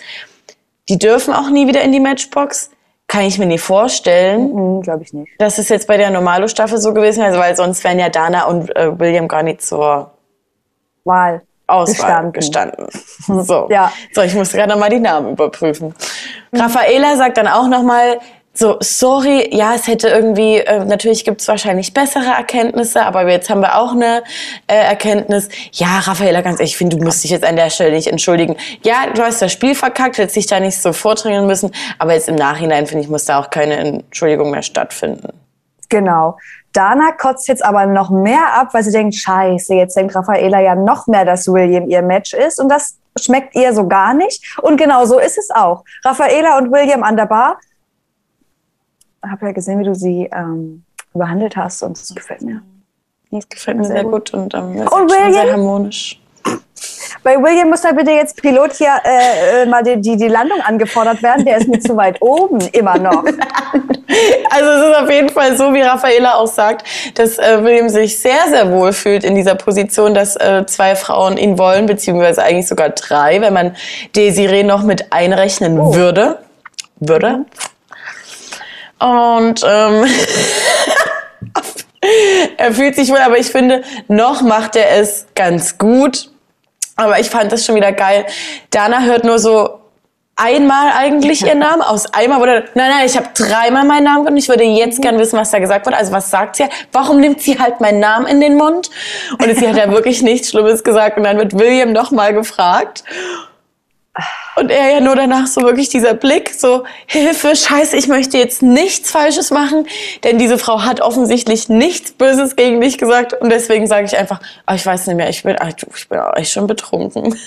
die 0.89 0.97
dürfen 0.97 1.31
auch 1.31 1.51
nie 1.51 1.67
wieder 1.67 1.81
in 1.81 1.91
die 1.91 1.99
Matchbox. 1.99 2.71
Kann 3.11 3.23
ich 3.23 3.37
mir 3.37 3.45
nicht 3.45 3.61
vorstellen. 3.61 4.53
Hm, 4.53 4.81
Glaube 4.83 5.03
ich 5.03 5.11
nicht. 5.11 5.29
Das 5.37 5.59
ist 5.59 5.69
jetzt 5.69 5.85
bei 5.85 5.97
der 5.97 6.11
Normalo-Staffel 6.11 6.77
so 6.77 6.93
gewesen, 6.93 7.21
also 7.21 7.39
weil 7.39 7.53
sonst 7.57 7.83
wären 7.83 7.99
ja 7.99 8.07
Dana 8.07 8.45
und 8.45 8.73
äh, 8.73 8.97
William 8.97 9.27
gar 9.27 9.43
nicht 9.43 9.61
zur 9.61 10.11
Wahl. 11.03 11.41
Auswahl 11.67 12.31
Gestanden. 12.31 12.87
gestanden. 12.87 13.43
So. 13.45 13.67
Ja. 13.69 13.91
so, 14.13 14.21
ich 14.21 14.33
musste 14.33 14.55
gerade 14.55 14.71
nochmal 14.71 14.89
die 14.89 14.99
Namen 15.01 15.33
überprüfen. 15.33 15.93
Raffaela 16.53 17.17
sagt 17.17 17.35
dann 17.35 17.47
auch 17.47 17.67
nochmal, 17.67 18.19
so, 18.53 18.77
sorry, 18.81 19.47
ja, 19.55 19.73
es 19.75 19.87
hätte 19.87 20.09
irgendwie, 20.09 20.57
äh, 20.57 20.83
natürlich 20.83 21.23
gibt's 21.23 21.47
wahrscheinlich 21.47 21.93
bessere 21.93 22.31
Erkenntnisse, 22.37 23.05
aber 23.05 23.27
jetzt 23.29 23.49
haben 23.49 23.61
wir 23.61 23.77
auch 23.77 23.93
eine 23.93 24.23
äh, 24.67 24.75
Erkenntnis. 24.75 25.47
Ja, 25.71 25.99
Raffaela, 25.99 26.41
ganz 26.41 26.59
ehrlich, 26.59 26.73
ich 26.73 26.77
finde, 26.77 26.97
du 26.97 27.03
musst 27.03 27.23
dich 27.23 27.31
jetzt 27.31 27.45
an 27.45 27.55
der 27.55 27.69
Stelle 27.69 27.91
nicht 27.91 28.07
entschuldigen. 28.07 28.57
Ja, 28.83 29.07
du 29.13 29.21
hast 29.21 29.41
das 29.41 29.53
Spiel 29.53 29.73
verkackt, 29.73 30.17
hättest 30.17 30.35
dich 30.35 30.47
da 30.47 30.59
nicht 30.59 30.81
so 30.81 30.91
vordringen 30.91 31.47
müssen, 31.47 31.71
aber 31.97 32.13
jetzt 32.13 32.27
im 32.27 32.35
Nachhinein, 32.35 32.87
finde 32.87 33.05
ich, 33.05 33.09
muss 33.09 33.23
da 33.23 33.39
auch 33.39 33.49
keine 33.49 33.77
Entschuldigung 33.77 34.51
mehr 34.51 34.63
stattfinden. 34.63 35.29
Genau. 35.87 36.37
Dana 36.73 37.11
kotzt 37.11 37.47
jetzt 37.47 37.63
aber 37.63 37.85
noch 37.85 38.09
mehr 38.09 38.53
ab, 38.55 38.73
weil 38.73 38.83
sie 38.83 38.91
denkt, 38.91 39.15
scheiße, 39.15 39.75
jetzt 39.75 39.95
denkt 39.95 40.15
Raffaela 40.15 40.59
ja 40.61 40.75
noch 40.75 41.07
mehr, 41.07 41.25
dass 41.25 41.47
William 41.47 41.89
ihr 41.89 42.01
Match 42.01 42.33
ist. 42.33 42.59
Und 42.59 42.69
das 42.69 42.97
schmeckt 43.19 43.55
ihr 43.55 43.73
so 43.73 43.87
gar 43.87 44.13
nicht. 44.13 44.57
Und 44.61 44.77
genau 44.77 45.05
so 45.05 45.19
ist 45.19 45.37
es 45.37 45.51
auch. 45.51 45.83
Raffaela 46.05 46.57
und 46.57 46.71
William 46.71 47.03
an 47.03 47.17
der 47.17 47.25
Bar. 47.25 47.57
Ich 49.23 49.31
habe 49.31 49.45
ja 49.47 49.51
gesehen, 49.51 49.79
wie 49.79 49.83
du 49.83 49.95
sie 49.95 50.29
ähm, 50.33 50.83
behandelt 51.13 51.55
hast 51.55 51.83
und 51.83 51.99
das 51.99 52.13
gefällt 52.13 52.41
mir. 52.41 52.61
Das 53.31 53.47
gefällt 53.47 53.77
mir 53.77 53.85
sehr, 53.85 53.97
sehr 53.97 54.03
gut. 54.05 54.33
und, 54.33 54.53
ähm, 54.53 54.77
und 54.79 55.09
William, 55.09 55.33
sehr 55.33 55.51
harmonisch. 55.51 56.21
Bei 57.23 57.37
William 57.37 57.69
muss 57.69 57.81
da 57.81 57.91
bitte 57.91 58.11
jetzt 58.11 58.41
Pilot 58.41 58.73
hier 58.73 58.93
äh, 59.03 59.61
äh, 59.61 59.65
mal 59.67 59.83
die, 59.83 60.01
die, 60.01 60.17
die 60.17 60.27
Landung 60.27 60.59
angefordert 60.61 61.21
werden. 61.21 61.45
Der 61.45 61.57
ist 61.57 61.67
mir 61.67 61.79
zu 61.79 61.95
weit 61.95 62.21
oben 62.21 62.59
immer 62.71 62.97
noch. 62.97 63.23
Also 64.49 64.69
es 64.69 64.89
ist 64.89 65.03
auf 65.03 65.09
jeden 65.09 65.29
Fall 65.29 65.55
so, 65.55 65.73
wie 65.73 65.79
Raffaela 65.79 66.35
auch 66.35 66.47
sagt, 66.47 66.85
dass 67.15 67.37
äh, 67.39 67.63
William 67.63 67.87
sich 67.87 68.19
sehr, 68.19 68.49
sehr 68.49 68.69
wohl 68.69 68.91
fühlt 68.91 69.23
in 69.23 69.35
dieser 69.35 69.55
Position, 69.55 70.13
dass 70.13 70.35
äh, 70.35 70.65
zwei 70.65 70.97
Frauen 70.97 71.37
ihn 71.37 71.57
wollen, 71.57 71.85
beziehungsweise 71.85 72.43
eigentlich 72.43 72.67
sogar 72.67 72.89
drei, 72.89 73.39
wenn 73.39 73.53
man 73.53 73.73
Desiree 74.13 74.63
noch 74.63 74.83
mit 74.83 75.13
einrechnen 75.13 75.79
oh. 75.79 75.95
würde. 75.95 76.39
Würde. 76.99 77.45
Und 79.01 79.65
ähm, 79.67 80.05
er 82.57 82.73
fühlt 82.73 82.95
sich 82.95 83.09
wohl, 83.09 83.17
aber 83.17 83.39
ich 83.39 83.47
finde, 83.47 83.83
noch 84.07 84.41
macht 84.41 84.75
er 84.75 84.91
es 84.91 85.25
ganz 85.35 85.77
gut. 85.77 86.29
Aber 86.95 87.19
ich 87.19 87.29
fand 87.29 87.51
das 87.51 87.65
schon 87.65 87.75
wieder 87.75 87.91
geil. 87.91 88.25
Dana 88.69 89.01
hört 89.01 89.23
nur 89.23 89.39
so 89.39 89.79
einmal 90.35 90.91
eigentlich 90.95 91.43
ihren 91.43 91.59
Namen. 91.67 91.81
Aus 91.81 92.13
einmal 92.13 92.39
wurde, 92.39 92.65
nein, 92.75 92.91
nein, 92.91 93.05
ich 93.05 93.17
habe 93.17 93.29
dreimal 93.33 93.85
meinen 93.85 94.03
Namen 94.03 94.17
gehört 94.17 94.31
und 94.31 94.37
ich 94.37 94.49
würde 94.49 94.63
jetzt 94.63 94.99
mhm. 94.99 95.03
gern 95.03 95.19
wissen, 95.19 95.39
was 95.39 95.49
da 95.49 95.57
gesagt 95.57 95.85
wurde. 95.87 95.97
Also 95.97 96.11
was 96.11 96.29
sagt 96.29 96.57
sie? 96.57 96.65
Warum 96.91 97.19
nimmt 97.19 97.41
sie 97.41 97.59
halt 97.59 97.81
meinen 97.81 97.99
Namen 97.99 98.27
in 98.27 98.39
den 98.39 98.55
Mund? 98.55 98.91
Und 99.31 99.57
sie 99.57 99.67
hat 99.67 99.77
ja 99.77 99.91
wirklich 99.91 100.21
nichts 100.21 100.49
Schlimmes 100.49 100.83
gesagt. 100.83 101.17
Und 101.17 101.23
dann 101.23 101.37
wird 101.37 101.57
William 101.57 101.91
nochmal 101.91 102.33
gefragt. 102.33 103.03
Und 104.55 104.69
er 104.69 104.91
ja 104.91 104.99
nur 104.99 105.15
danach 105.15 105.47
so 105.47 105.61
wirklich 105.61 105.89
dieser 105.89 106.13
Blick, 106.13 106.53
so 106.53 106.83
Hilfe, 107.05 107.55
scheiße, 107.55 107.95
ich 107.95 108.07
möchte 108.07 108.37
jetzt 108.37 108.61
nichts 108.61 109.09
Falsches 109.09 109.49
machen, 109.49 109.87
denn 110.23 110.37
diese 110.37 110.57
Frau 110.57 110.83
hat 110.83 111.01
offensichtlich 111.01 111.69
nichts 111.69 112.11
Böses 112.11 112.55
gegen 112.55 112.79
mich 112.79 112.97
gesagt 112.97 113.33
und 113.33 113.49
deswegen 113.49 113.87
sage 113.87 114.05
ich 114.05 114.17
einfach, 114.17 114.41
oh, 114.69 114.73
ich 114.73 114.85
weiß 114.85 115.07
nicht 115.07 115.15
mehr, 115.15 115.29
ich 115.29 115.43
bin, 115.43 115.55
ich 115.95 116.09
bin 116.09 116.19
echt 116.35 116.51
schon 116.51 116.67
betrunken. 116.67 117.35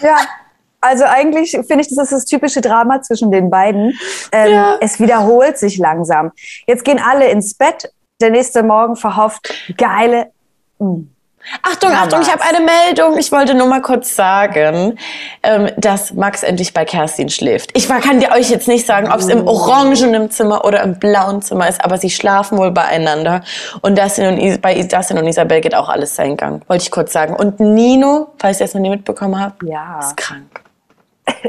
Ja, 0.00 0.16
also 0.80 1.04
eigentlich 1.04 1.52
finde 1.52 1.80
ich, 1.80 1.88
das 1.88 1.98
ist 1.98 2.12
das 2.12 2.24
typische 2.24 2.60
Drama 2.60 3.00
zwischen 3.02 3.30
den 3.30 3.50
beiden. 3.50 3.96
Ähm, 4.32 4.52
ja. 4.52 4.78
Es 4.80 4.98
wiederholt 4.98 5.56
sich 5.56 5.78
langsam. 5.78 6.32
Jetzt 6.66 6.84
gehen 6.84 6.98
alle 6.98 7.30
ins 7.30 7.54
Bett. 7.54 7.92
Der 8.20 8.30
nächste 8.30 8.64
Morgen 8.64 8.96
verhofft 8.96 9.54
geile. 9.76 10.32
Achtung, 11.62 11.90
ja, 11.90 12.02
Achtung, 12.02 12.22
ich 12.22 12.30
habe 12.30 12.42
eine 12.42 12.64
Meldung. 12.64 13.18
Ich 13.18 13.32
wollte 13.32 13.54
nur 13.54 13.66
mal 13.66 13.82
kurz 13.82 14.14
sagen, 14.14 14.98
ähm, 15.42 15.70
dass 15.76 16.14
Max 16.14 16.42
endlich 16.42 16.72
bei 16.72 16.84
Kerstin 16.84 17.28
schläft. 17.28 17.70
Ich 17.76 17.88
kann 17.88 18.20
dir 18.20 18.30
euch 18.30 18.48
jetzt 18.48 18.68
nicht 18.68 18.86
sagen, 18.86 19.10
ob 19.10 19.20
es 19.20 19.28
im 19.28 19.46
oh. 19.46 19.50
orangenen 19.50 20.30
Zimmer 20.30 20.64
oder 20.64 20.82
im 20.82 20.98
blauen 20.98 21.42
Zimmer 21.42 21.68
ist, 21.68 21.84
aber 21.84 21.98
sie 21.98 22.10
schlafen 22.10 22.58
wohl 22.58 22.70
beieinander. 22.70 23.42
Und 23.80 23.98
Dustin 23.98 24.38
und, 24.38 24.62
bei 24.62 24.80
Dustin 24.82 25.18
und 25.18 25.26
Isabel 25.26 25.60
geht 25.60 25.74
auch 25.74 25.88
alles 25.88 26.14
seinen 26.14 26.36
Gang. 26.36 26.62
Wollte 26.68 26.84
ich 26.84 26.90
kurz 26.90 27.12
sagen. 27.12 27.34
Und 27.34 27.58
Nino, 27.58 28.28
falls 28.38 28.60
ihr 28.60 28.66
es 28.66 28.74
noch 28.74 28.80
nie 28.80 28.90
mitbekommen 28.90 29.38
habt, 29.38 29.62
ja. 29.64 29.98
ist 29.98 30.16
krank. 30.16 30.60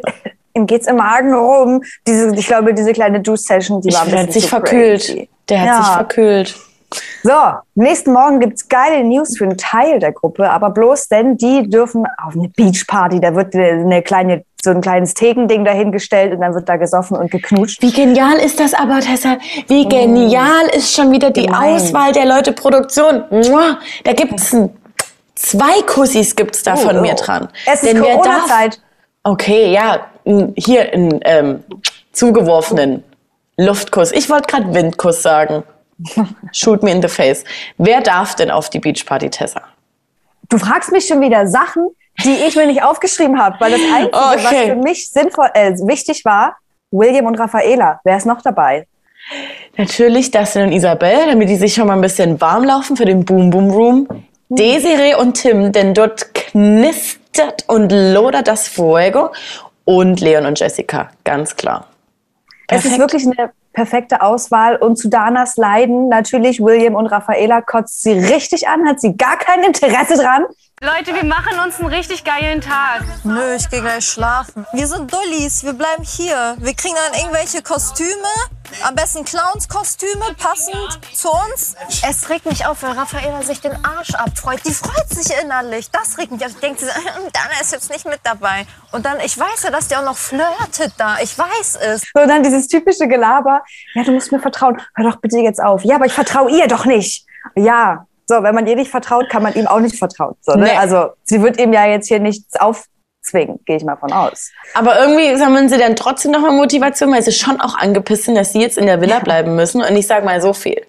Ihm 0.55 0.67
geht's 0.67 0.87
im 0.87 0.97
Magen 0.97 1.33
rum. 1.33 1.83
Diese, 2.07 2.35
ich 2.35 2.45
glaube, 2.45 2.73
diese 2.73 2.93
kleine 2.93 3.19
Juice-Session, 3.19 3.81
die 3.81 3.89
ich 3.89 3.95
war 3.95 4.01
ein 4.01 4.07
bisschen 4.07 4.27
hat 4.27 4.33
sich 4.33 4.47
verkühlt. 4.47 5.27
Der 5.49 5.61
hat 5.61 5.67
ja. 5.67 5.77
sich 5.77 5.93
verkühlt. 5.93 6.55
So, 7.23 7.31
nächsten 7.75 8.13
Morgen 8.13 8.39
gibt's 8.39 8.67
geile 8.67 9.03
News 9.03 9.37
für 9.37 9.45
einen 9.45 9.57
Teil 9.57 9.99
der 9.99 10.11
Gruppe, 10.11 10.49
aber 10.49 10.69
bloß 10.71 11.07
denn 11.07 11.37
die 11.37 11.69
dürfen 11.69 12.05
auf 12.25 12.35
eine 12.35 12.49
Beachparty, 12.49 13.19
da 13.19 13.35
wird 13.35 13.55
eine 13.55 14.01
kleine 14.01 14.43
so 14.63 14.71
ein 14.71 14.81
kleines 14.81 15.13
Thegending 15.13 15.65
dahingestellt 15.65 16.33
und 16.33 16.41
dann 16.41 16.53
wird 16.53 16.69
da 16.69 16.77
gesoffen 16.77 17.17
und 17.17 17.29
geknutscht. 17.29 17.81
Wie 17.81 17.91
genial 17.91 18.37
ist 18.37 18.59
das 18.59 18.73
aber, 18.73 19.01
Tessa? 19.01 19.37
Wie 19.67 19.87
genial 19.87 20.67
mm. 20.67 20.77
ist 20.77 20.95
schon 20.95 21.11
wieder 21.11 21.31
die 21.31 21.45
Gemein. 21.45 21.75
Auswahl 21.75 22.13
der 22.13 22.25
Leute, 22.25 22.53
Produktion. 22.53 23.25
Da 24.03 24.13
gibt's 24.13 24.53
ein, 24.53 24.69
zwei 25.35 25.81
Kussis 25.85 26.35
gibt's 26.35 26.63
da 26.63 26.75
oh, 26.75 26.77
von 26.77 26.97
oh. 26.97 27.01
mir 27.01 27.15
dran. 27.15 27.49
Es 27.65 27.83
ist 27.83 27.99
Corona-Zeit. 27.99 28.79
Okay, 29.23 29.71
ja, 29.71 30.07
hier 30.55 30.93
einen 30.93 31.19
ähm, 31.25 31.63
zugeworfenen 32.13 33.03
Luftkuss. 33.57 34.11
Ich 34.11 34.29
wollte 34.29 34.47
gerade 34.47 34.73
Windkuss 34.73 35.21
sagen. 35.21 35.63
Shoot 36.51 36.83
me 36.83 36.91
in 36.91 37.01
the 37.01 37.07
face. 37.07 37.43
Wer 37.77 38.01
darf 38.01 38.35
denn 38.35 38.51
auf 38.51 38.69
die 38.69 38.79
Beachparty, 38.79 39.29
Tessa? 39.29 39.61
Du 40.49 40.57
fragst 40.57 40.91
mich 40.91 41.07
schon 41.07 41.21
wieder 41.21 41.47
Sachen, 41.47 41.89
die 42.23 42.35
ich 42.47 42.55
mir 42.55 42.67
nicht 42.67 42.83
aufgeschrieben 42.83 43.39
habe, 43.39 43.55
weil 43.59 43.71
das 43.71 43.81
Einzige, 43.93 44.17
okay. 44.17 44.43
was 44.43 44.49
für 44.49 44.75
mich 44.75 45.11
sinnvoll, 45.11 45.49
äh, 45.53 45.71
wichtig 45.87 46.25
war, 46.25 46.57
William 46.91 47.25
und 47.25 47.39
Raffaela. 47.39 47.99
Wer 48.03 48.17
ist 48.17 48.25
noch 48.25 48.41
dabei? 48.41 48.87
Natürlich 49.77 50.31
Dustin 50.31 50.63
und 50.63 50.71
Isabel, 50.71 51.25
damit 51.27 51.49
die 51.49 51.55
sich 51.55 51.73
schon 51.73 51.87
mal 51.87 51.95
ein 51.95 52.01
bisschen 52.01 52.39
warm 52.39 52.63
laufen 52.63 52.95
für 52.95 53.05
den 53.05 53.25
Boom 53.25 53.49
Boom 53.49 53.71
Room. 53.71 54.07
Hm. 54.09 54.25
Desiree 54.49 55.15
und 55.15 55.33
Tim, 55.33 55.71
denn 55.71 55.93
dort 55.93 56.33
knistert 56.35 57.63
und 57.67 57.91
lodert 57.91 58.47
das 58.47 58.67
Fuego. 58.67 59.31
Und 59.85 60.21
Leon 60.21 60.45
und 60.45 60.59
Jessica, 60.59 61.09
ganz 61.23 61.55
klar. 61.55 61.87
Perfekt. 62.67 62.85
Es 62.85 62.91
ist 62.91 62.99
wirklich 62.99 63.25
eine 63.25 63.51
perfekte 63.73 64.21
Auswahl. 64.21 64.77
Und 64.77 64.97
zu 64.97 65.09
Danas 65.09 65.57
Leiden 65.57 66.07
natürlich 66.07 66.61
William 66.61 66.95
und 66.95 67.07
Raffaela 67.07 67.61
kotzt 67.61 68.03
sie 68.03 68.13
richtig 68.13 68.67
an, 68.67 68.87
hat 68.87 69.01
sie 69.01 69.17
gar 69.17 69.37
kein 69.37 69.63
Interesse 69.63 70.15
dran. 70.15 70.45
Leute, 70.81 71.15
wir 71.15 71.23
machen 71.23 71.57
uns 71.65 71.79
einen 71.79 71.87
richtig 71.87 72.25
geilen 72.25 72.59
Tag. 72.59 73.03
Nö, 73.23 73.55
ich 73.55 73.69
gehe 73.69 73.81
gleich 73.81 74.05
schlafen. 74.05 74.65
Wir 74.73 74.85
sind 74.85 75.13
Dullis, 75.13 75.63
wir 75.63 75.71
bleiben 75.73 76.03
hier. 76.03 76.57
Wir 76.59 76.73
kriegen 76.73 76.95
dann 77.09 77.21
irgendwelche 77.21 77.61
Kostüme, 77.61 78.09
am 78.83 78.95
besten 78.95 79.23
Clowns-Kostüme, 79.25 80.35
passend 80.37 80.99
zu 81.13 81.29
uns. 81.29 81.75
Es 82.07 82.29
regt 82.29 82.45
mich 82.45 82.65
auf, 82.65 82.83
weil 82.83 82.91
Raffaella 82.91 83.41
sich 83.43 83.61
den 83.61 83.73
Arsch 83.83 84.13
abfreut. 84.15 84.59
Die 84.65 84.73
freut 84.73 85.09
sich 85.09 85.35
innerlich. 85.41 85.89
Das 85.91 86.17
regt 86.17 86.31
mich 86.31 86.43
auf. 86.45 86.51
Ich 86.51 86.59
denke, 86.59 86.79
sie 86.79 86.85
Dana 87.33 87.61
ist 87.61 87.71
jetzt 87.71 87.91
nicht 87.91 88.05
mit 88.05 88.19
dabei. 88.23 88.65
Und 88.91 89.05
dann, 89.05 89.19
ich 89.23 89.37
weiß 89.37 89.63
ja, 89.63 89.71
dass 89.71 89.87
die 89.87 89.95
auch 89.95 90.05
noch 90.05 90.17
flirtet 90.17 90.93
da. 90.97 91.17
Ich 91.21 91.37
weiß 91.37 91.77
es. 91.81 92.03
Und 92.13 92.27
dann 92.27 92.43
dieses 92.43 92.67
typische 92.67 93.07
Gelaber. 93.07 93.63
Ja, 93.93 94.03
du 94.03 94.11
musst 94.11 94.31
mir 94.31 94.39
vertrauen. 94.39 94.81
Hör 94.95 95.11
doch 95.11 95.17
bitte 95.17 95.37
jetzt 95.39 95.61
auf. 95.61 95.83
Ja, 95.83 95.95
aber 95.95 96.05
ich 96.05 96.13
vertraue 96.13 96.51
ihr 96.51 96.67
doch 96.67 96.85
nicht. 96.85 97.25
Ja, 97.55 98.05
so, 98.25 98.41
wenn 98.41 98.55
man 98.55 98.65
ihr 98.67 98.75
nicht 98.75 98.91
vertraut, 98.91 99.29
kann 99.29 99.43
man 99.43 99.53
ihm 99.53 99.67
auch 99.67 99.79
nicht 99.79 99.97
vertrauen. 99.97 100.35
So, 100.41 100.53
ne? 100.53 100.65
Nee. 100.65 100.77
Also 100.77 101.09
sie 101.23 101.41
wird 101.41 101.59
ihm 101.59 101.73
ja 101.73 101.85
jetzt 101.85 102.07
hier 102.07 102.19
nichts 102.19 102.55
aufzwingen, 103.23 103.59
gehe 103.65 103.77
ich 103.77 103.83
mal 103.83 103.95
von 103.95 104.11
aus. 104.11 104.51
Aber 104.73 104.99
irgendwie 104.99 105.35
sammeln 105.37 105.69
sie 105.69 105.77
dann 105.77 105.95
trotzdem 105.95 106.31
nochmal 106.31 106.51
Motivation, 106.51 107.11
weil 107.11 107.23
sie 107.23 107.31
schon 107.31 107.59
auch 107.59 107.75
angepisst 107.75 108.25
sind, 108.25 108.35
dass 108.35 108.53
sie 108.53 108.61
jetzt 108.61 108.77
in 108.77 108.85
der 108.85 109.01
Villa 109.01 109.19
bleiben 109.19 109.55
müssen. 109.55 109.81
Und 109.81 109.95
ich 109.95 110.07
sage 110.07 110.25
mal 110.25 110.41
so 110.41 110.53
viel. 110.53 110.85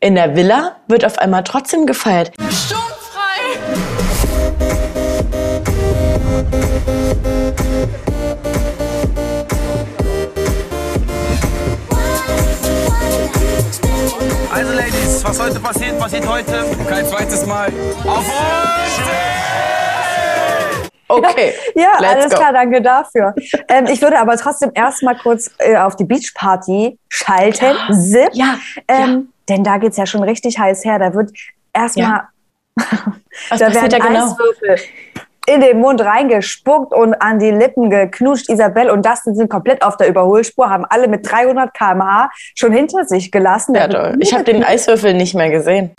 In 0.00 0.14
der 0.14 0.34
Villa 0.34 0.76
wird 0.88 1.04
auf 1.04 1.18
einmal 1.18 1.44
trotzdem 1.44 1.86
gefeiert. 1.86 2.32
Sturmfrei! 2.50 2.82
Also 14.52 14.72
Ladies, 14.72 15.24
was 15.24 15.40
heute 15.40 15.60
passiert, 15.60 15.98
passiert 15.98 16.28
heute. 16.28 16.64
Kein 16.88 17.06
zweites 17.06 17.46
Mal. 17.46 17.72
Auf 18.04 18.18
uns! 18.18 19.71
Okay. 21.12 21.52
ja, 21.74 21.92
alles 21.98 22.30
go. 22.30 22.38
klar, 22.38 22.52
danke 22.52 22.80
dafür. 22.80 23.34
ähm, 23.68 23.86
ich 23.86 24.00
würde 24.00 24.18
aber 24.18 24.36
trotzdem 24.36 24.70
erstmal 24.74 25.16
kurz 25.16 25.50
äh, 25.58 25.76
auf 25.76 25.96
die 25.96 26.04
Beachparty 26.04 26.98
schalten. 27.08 27.76
Ja. 27.88 27.94
Zip. 27.94 28.30
Ja. 28.32 28.54
Ähm, 28.88 29.10
ja. 29.10 29.20
Denn 29.48 29.64
da 29.64 29.78
geht 29.78 29.90
es 29.90 29.96
ja 29.96 30.06
schon 30.06 30.22
richtig 30.22 30.58
heiß 30.58 30.84
her. 30.84 30.98
Da 30.98 31.14
wird 31.14 31.30
erstmal. 31.72 32.22
Ja. 33.50 33.56
da 33.56 33.74
werden 33.74 33.90
da 33.90 33.98
genau? 33.98 34.26
Eiswürfel 34.26 34.76
in 35.46 35.60
den 35.60 35.80
Mund 35.80 36.00
reingespuckt 36.00 36.92
und 36.94 37.14
an 37.14 37.38
die 37.38 37.50
Lippen 37.50 37.90
geknutscht. 37.90 38.48
Isabel 38.48 38.90
und 38.90 39.04
Dustin 39.04 39.34
sind 39.34 39.50
komplett 39.50 39.82
auf 39.82 39.96
der 39.96 40.08
Überholspur, 40.08 40.70
haben 40.70 40.84
alle 40.88 41.08
mit 41.08 41.30
300 41.30 41.74
km/h 41.74 42.30
schon 42.54 42.72
hinter 42.72 43.04
sich 43.04 43.32
gelassen. 43.32 43.74
Ja, 43.74 43.88
toll. 43.88 44.16
Ich 44.20 44.32
habe 44.32 44.44
den 44.44 44.62
Eiswürfel 44.62 45.14
nicht 45.14 45.34
mehr 45.34 45.50
gesehen. 45.50 45.92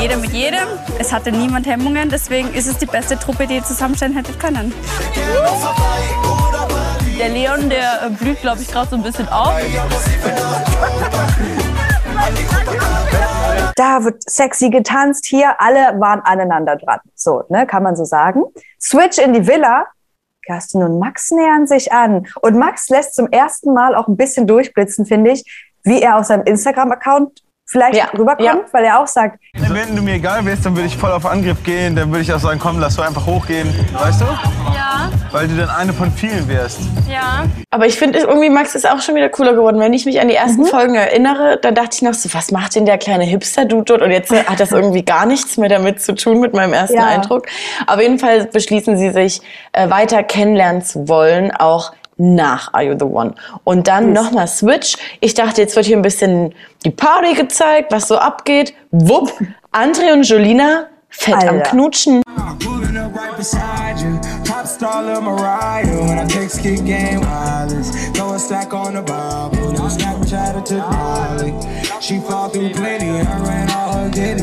Jeder 0.00 0.16
mit 0.16 0.32
jedem. 0.32 0.68
Es 1.12 1.16
hatte 1.16 1.30
niemand 1.30 1.66
Hemmungen, 1.66 2.08
deswegen 2.08 2.54
ist 2.54 2.66
es 2.66 2.78
die 2.78 2.86
beste 2.86 3.18
Truppe, 3.18 3.46
die 3.46 3.56
ihr 3.56 3.62
zusammenstellen 3.62 4.14
hättet 4.14 4.40
können. 4.40 4.72
Der 7.18 7.28
Leon, 7.28 7.68
der 7.68 8.08
blüht, 8.18 8.40
glaube 8.40 8.62
ich, 8.62 8.68
gerade 8.68 8.88
so 8.88 8.96
ein 8.96 9.02
bisschen 9.02 9.28
auf. 9.28 9.52
Da 13.76 14.02
wird 14.02 14.22
sexy 14.22 14.70
getanzt, 14.70 15.26
hier 15.26 15.60
alle 15.60 16.00
waren 16.00 16.20
aneinander 16.20 16.76
dran. 16.76 17.00
So, 17.14 17.44
ne, 17.50 17.66
kann 17.66 17.82
man 17.82 17.94
so 17.94 18.06
sagen. 18.06 18.44
Switch 18.80 19.18
in 19.18 19.34
die 19.34 19.46
Villa. 19.46 19.88
Kerstin 20.46 20.82
und 20.82 20.98
Max 20.98 21.30
nähern 21.30 21.66
sich 21.66 21.92
an. 21.92 22.26
Und 22.40 22.56
Max 22.56 22.88
lässt 22.88 23.16
zum 23.16 23.28
ersten 23.28 23.74
Mal 23.74 23.94
auch 23.96 24.08
ein 24.08 24.16
bisschen 24.16 24.46
durchblitzen, 24.46 25.04
finde 25.04 25.32
ich, 25.32 25.44
wie 25.84 26.00
er 26.00 26.16
auf 26.16 26.24
seinem 26.24 26.44
Instagram-Account 26.44 27.42
vielleicht 27.66 27.96
Ja, 27.96 28.06
rüberkommt, 28.16 28.40
ja. 28.42 28.56
weil 28.72 28.84
er 28.84 29.00
auch 29.00 29.06
sagt, 29.06 29.38
Wenn 29.54 29.96
du 29.96 30.02
mir 30.02 30.14
egal 30.14 30.44
wärst, 30.44 30.66
dann 30.66 30.74
würde 30.76 30.88
ich 30.88 30.96
voll 30.96 31.10
auf 31.12 31.24
Angriff 31.24 31.62
gehen. 31.64 31.96
Dann 31.96 32.10
würde 32.10 32.20
ich 32.22 32.32
auch 32.32 32.38
sagen, 32.38 32.58
komm, 32.58 32.78
lass 32.80 32.96
doch 32.96 33.06
einfach 33.06 33.24
hochgehen. 33.24 33.68
Weißt 33.92 34.20
du? 34.20 34.24
Ja, 34.74 35.08
Weil 35.30 35.48
du 35.48 35.56
dann 35.56 35.70
eine 35.70 35.92
von 35.92 36.10
vielen 36.12 36.46
wärst. 36.48 36.80
ja. 37.10 37.44
Aber 37.70 37.86
ich 37.86 37.96
finde 37.98 38.18
irgendwie, 38.18 38.50
Max 38.50 38.74
ist 38.74 38.86
auch 38.90 39.00
schon 39.00 39.14
wieder 39.14 39.30
cooler 39.30 39.54
geworden. 39.54 39.80
Wenn 39.80 39.94
ich 39.94 40.04
mich 40.04 40.20
an 40.20 40.28
die 40.28 40.34
ersten 40.34 40.66
Folgen 40.66 40.94
erinnere, 40.94 41.58
dann 41.62 41.74
dachte 41.74 41.90
ich 41.96 42.02
noch 42.02 42.12
so, 42.14 42.28
was 42.34 42.50
macht 42.50 42.74
denn 42.74 42.84
der 42.84 42.98
kleine 42.98 43.24
Hipster-Dude 43.24 43.84
dort? 43.84 44.02
Und 44.02 44.10
jetzt 44.10 44.30
hat 44.30 44.60
das 44.60 44.72
irgendwie 44.72 45.02
gar 45.04 45.24
nichts 45.24 45.56
mehr 45.56 45.70
damit 45.70 46.02
zu 46.02 46.14
tun, 46.14 46.40
mit 46.40 46.52
meinem 46.52 46.74
ersten 46.74 46.96
Ja. 46.98 47.06
Eindruck. 47.06 47.46
Auf 47.86 47.98
jeden 48.00 48.18
Fall 48.18 48.44
beschließen 48.46 48.98
sie 48.98 49.10
sich, 49.10 49.40
äh, 49.72 49.88
weiter 49.88 50.22
kennenlernen 50.22 50.82
zu 50.82 51.08
wollen, 51.08 51.50
auch 51.50 51.92
nach 52.22 52.72
Are 52.72 52.84
You 52.84 52.96
The 52.98 53.04
One. 53.04 53.34
Und 53.64 53.88
dann 53.88 54.12
nochmal 54.12 54.46
Switch. 54.46 54.96
Ich 55.20 55.34
dachte, 55.34 55.60
jetzt 55.60 55.74
wird 55.76 55.86
hier 55.86 55.96
ein 55.96 56.02
bisschen 56.02 56.54
die 56.84 56.90
Party 56.90 57.34
gezeigt, 57.34 57.92
was 57.92 58.08
so 58.08 58.16
abgeht. 58.16 58.74
Wupp, 58.92 59.32
André 59.72 60.12
und 60.12 60.22
Jolina 60.22 60.86
fett 61.08 61.34
am 61.34 61.56
Alter. 61.56 61.70
Knutschen. 61.70 62.22
Pulling 62.60 62.96
up 62.96 63.14
right 63.16 63.36
beside 63.36 63.98
you. 64.00 64.18
Pop 64.44 64.66
star 64.66 65.02
Lil 65.02 65.20
Mariah. 65.20 65.84
When 66.08 66.18
I 66.18 66.26
text 66.26 66.62
kick 66.62 66.84
game 66.84 67.20
wireless. 67.20 67.90
Throw 68.12 68.34
a 68.34 68.38
stack 68.38 68.72
on 68.72 68.94
the 68.94 69.02
Bible. 69.02 69.72
Now 69.72 69.88
Snapchat 69.88 70.64
to 70.66 70.74
Molly. 70.78 71.52
She 72.00 72.20
fall 72.20 72.48
through 72.50 72.70
plenty. 72.70 73.06
Her 73.06 73.50
and 73.50 73.70
all 73.72 73.92
her 73.94 74.10
ditties. 74.10 74.42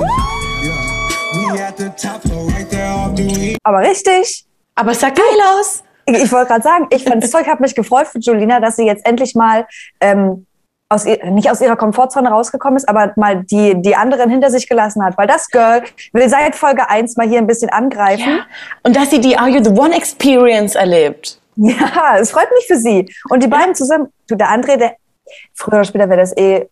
Yeah. 0.63 1.54
We 1.54 1.60
at 1.60 1.78
the 1.78 1.89
top 1.96 2.22
floor 2.24 2.48
right 2.50 2.70
there 2.70 2.89
off 2.92 3.15
the 3.15 3.24
weed. 3.24 3.58
aber 3.63 3.80
richtig. 3.80 4.46
Aber 4.76 4.92
es 4.92 5.00
sah 5.00 5.10
geil 5.10 5.39
aus. 5.60 5.84
Ich, 6.15 6.24
ich 6.24 6.32
wollte 6.32 6.48
gerade 6.48 6.63
sagen, 6.63 6.88
ich 6.89 7.04
fand 7.04 7.24
das 7.24 7.32
Zeug, 7.32 7.48
habe 7.48 7.62
mich 7.62 7.76
gefreut 7.76 8.08
für 8.08 8.19
Julina, 8.19 8.60
dass 8.60 8.76
sie 8.76 8.86
jetzt 8.86 9.06
endlich 9.06 9.36
mal 9.36 9.67
ähm, 10.00 10.45
aus 10.89 11.06
ihr, 11.06 11.24
nicht 11.32 11.50
aus 11.52 11.62
ihrer 11.62 11.76
Komfortzone 11.76 12.30
rausgekommen 12.30 12.78
ist, 12.78 12.89
aber 12.89 13.13
mal 13.15 13.43
die, 13.43 13.80
die 13.82 13.95
anderen 13.95 14.30
hinter 14.30 14.50
sich 14.50 14.67
gelassen 14.67 15.04
hat. 15.04 15.17
Weil 15.17 15.28
das 15.28 15.50
Girl 15.50 15.84
will 16.13 16.30
seit 16.30 16.56
Folge 16.56 16.89
1 16.89 17.15
mal 17.15 17.28
hier 17.28 17.38
ein 17.38 17.48
bisschen 17.48 17.69
angreifen. 17.69 18.41
Und 18.84 18.95
dass 18.95 19.12
sie 19.12 19.22
die 19.22 19.38
Are 19.38 19.50
You 19.50 19.63
The 19.63 19.69
One 19.69 19.95
Experience 19.95 20.76
erlebt. 20.76 21.39
Ja, 21.56 22.17
es 22.17 22.32
freut 22.32 22.50
mich 22.52 22.65
für 22.67 22.78
sie. 22.78 23.13
Und 23.30 23.43
die 23.43 23.48
beiden 23.48 23.76
zusammen, 23.76 24.12
du, 24.28 24.36
der 24.36 24.48
André, 24.48 24.78
der 24.78 24.95
früher 25.54 25.76
oder 25.76 25.84
später 25.84 26.10
wäre 26.10 26.22
das 26.22 26.36
eh, 26.38 26.67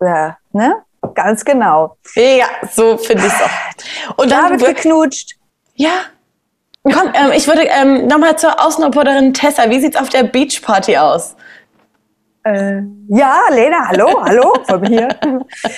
ja, 0.00 0.38
ne? 0.52 0.76
Ganz 1.14 1.44
genau. 1.44 1.96
Ja, 2.14 2.46
so 2.70 2.96
finde 2.96 3.26
ich 3.26 3.32
es 3.32 3.42
auch. 3.42 4.16
Und 4.16 4.30
Da 4.30 4.48
wird 4.50 4.76
geknutscht. 4.76 5.36
Ja. 5.74 5.90
Komm, 6.84 7.12
ähm, 7.14 7.32
ich 7.34 7.46
würde 7.46 7.62
ähm, 7.62 8.06
nochmal 8.06 8.36
zur 8.36 8.62
Außenreporterin 8.62 9.32
Tessa. 9.32 9.70
Wie 9.70 9.80
sieht's 9.80 9.96
auf 9.96 10.10
der 10.10 10.24
Beachparty 10.24 10.98
aus? 10.98 11.34
Äh, 12.46 12.82
ja, 13.08 13.38
Lena, 13.50 13.88
hallo, 13.88 14.22
hallo, 14.22 14.52
von 14.68 14.82
mir. 14.82 15.08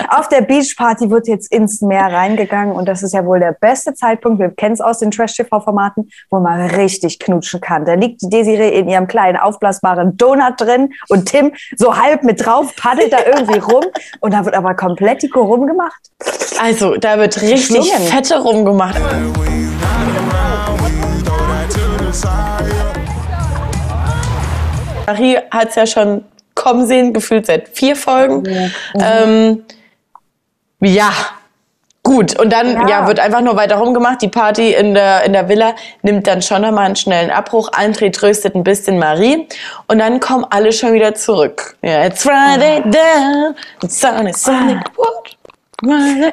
Auf 0.08 0.28
der 0.28 0.40
Beachparty 0.40 1.08
wird 1.10 1.28
jetzt 1.28 1.52
ins 1.52 1.80
Meer 1.80 2.12
reingegangen 2.12 2.74
und 2.74 2.88
das 2.88 3.04
ist 3.04 3.14
ja 3.14 3.24
wohl 3.24 3.38
der 3.38 3.52
beste 3.52 3.94
Zeitpunkt, 3.94 4.40
wir 4.40 4.50
kennen 4.50 4.74
es 4.74 4.80
aus 4.80 4.98
den 4.98 5.12
Trash-TV-Formaten, 5.12 6.10
wo 6.28 6.40
man 6.40 6.68
richtig 6.70 7.20
knutschen 7.20 7.60
kann. 7.60 7.84
Da 7.84 7.94
liegt 7.94 8.22
die 8.22 8.28
Desiree 8.28 8.76
in 8.76 8.88
ihrem 8.88 9.06
kleinen 9.06 9.36
aufblasbaren 9.36 10.16
Donut 10.16 10.54
drin 10.60 10.92
und 11.08 11.26
Tim 11.26 11.52
so 11.76 11.96
halb 11.96 12.24
mit 12.24 12.44
drauf, 12.44 12.74
paddelt 12.74 13.12
da 13.12 13.18
irgendwie 13.24 13.60
rum 13.60 13.84
und 14.18 14.34
da 14.34 14.44
wird 14.44 14.56
aber 14.56 14.74
komplett 14.74 15.22
die 15.22 15.28
Kurum 15.28 15.68
gemacht. 15.68 16.10
Also, 16.60 16.96
da 16.96 17.16
wird 17.16 17.40
richtig 17.42 17.66
Schlungen. 17.66 18.08
fette 18.08 18.40
rumgemacht. 18.42 19.00
Marie 25.06 25.38
hat 25.50 25.68
es 25.68 25.74
ja 25.76 25.86
schon 25.86 26.24
kommen 26.54 26.86
sehen, 26.86 27.12
gefühlt 27.12 27.46
seit 27.46 27.68
vier 27.68 27.94
Folgen. 27.94 28.72
Ähm, 28.98 29.64
ja, 30.80 31.12
gut. 32.02 32.38
Und 32.38 32.52
dann 32.52 32.72
ja. 32.72 32.88
Ja. 32.88 33.06
wird 33.06 33.20
einfach 33.20 33.40
nur 33.40 33.56
weiter 33.56 33.76
rumgemacht. 33.76 34.22
Die 34.22 34.28
Party 34.28 34.72
in 34.72 34.94
der, 34.94 35.24
in 35.24 35.32
der 35.32 35.48
Villa 35.48 35.74
nimmt 36.02 36.26
dann 36.26 36.42
schon 36.42 36.62
nochmal 36.62 36.86
einen 36.86 36.96
schnellen 36.96 37.30
Abbruch. 37.30 37.70
André 37.72 38.12
tröstet 38.12 38.54
ein 38.54 38.64
bisschen 38.64 38.98
Marie. 38.98 39.46
Und 39.86 39.98
dann 39.98 40.18
kommen 40.18 40.44
alle 40.50 40.72
schon 40.72 40.92
wieder 40.92 41.14
zurück. 41.14 41.76
Ja, 41.82 42.04
it's 42.06 42.22
Friday 42.22 42.82
down, 42.82 43.54
the 43.80 43.88
sun 43.88 44.26
is 44.26 44.42
sunny. 44.42 44.78
Uh, 45.84 46.32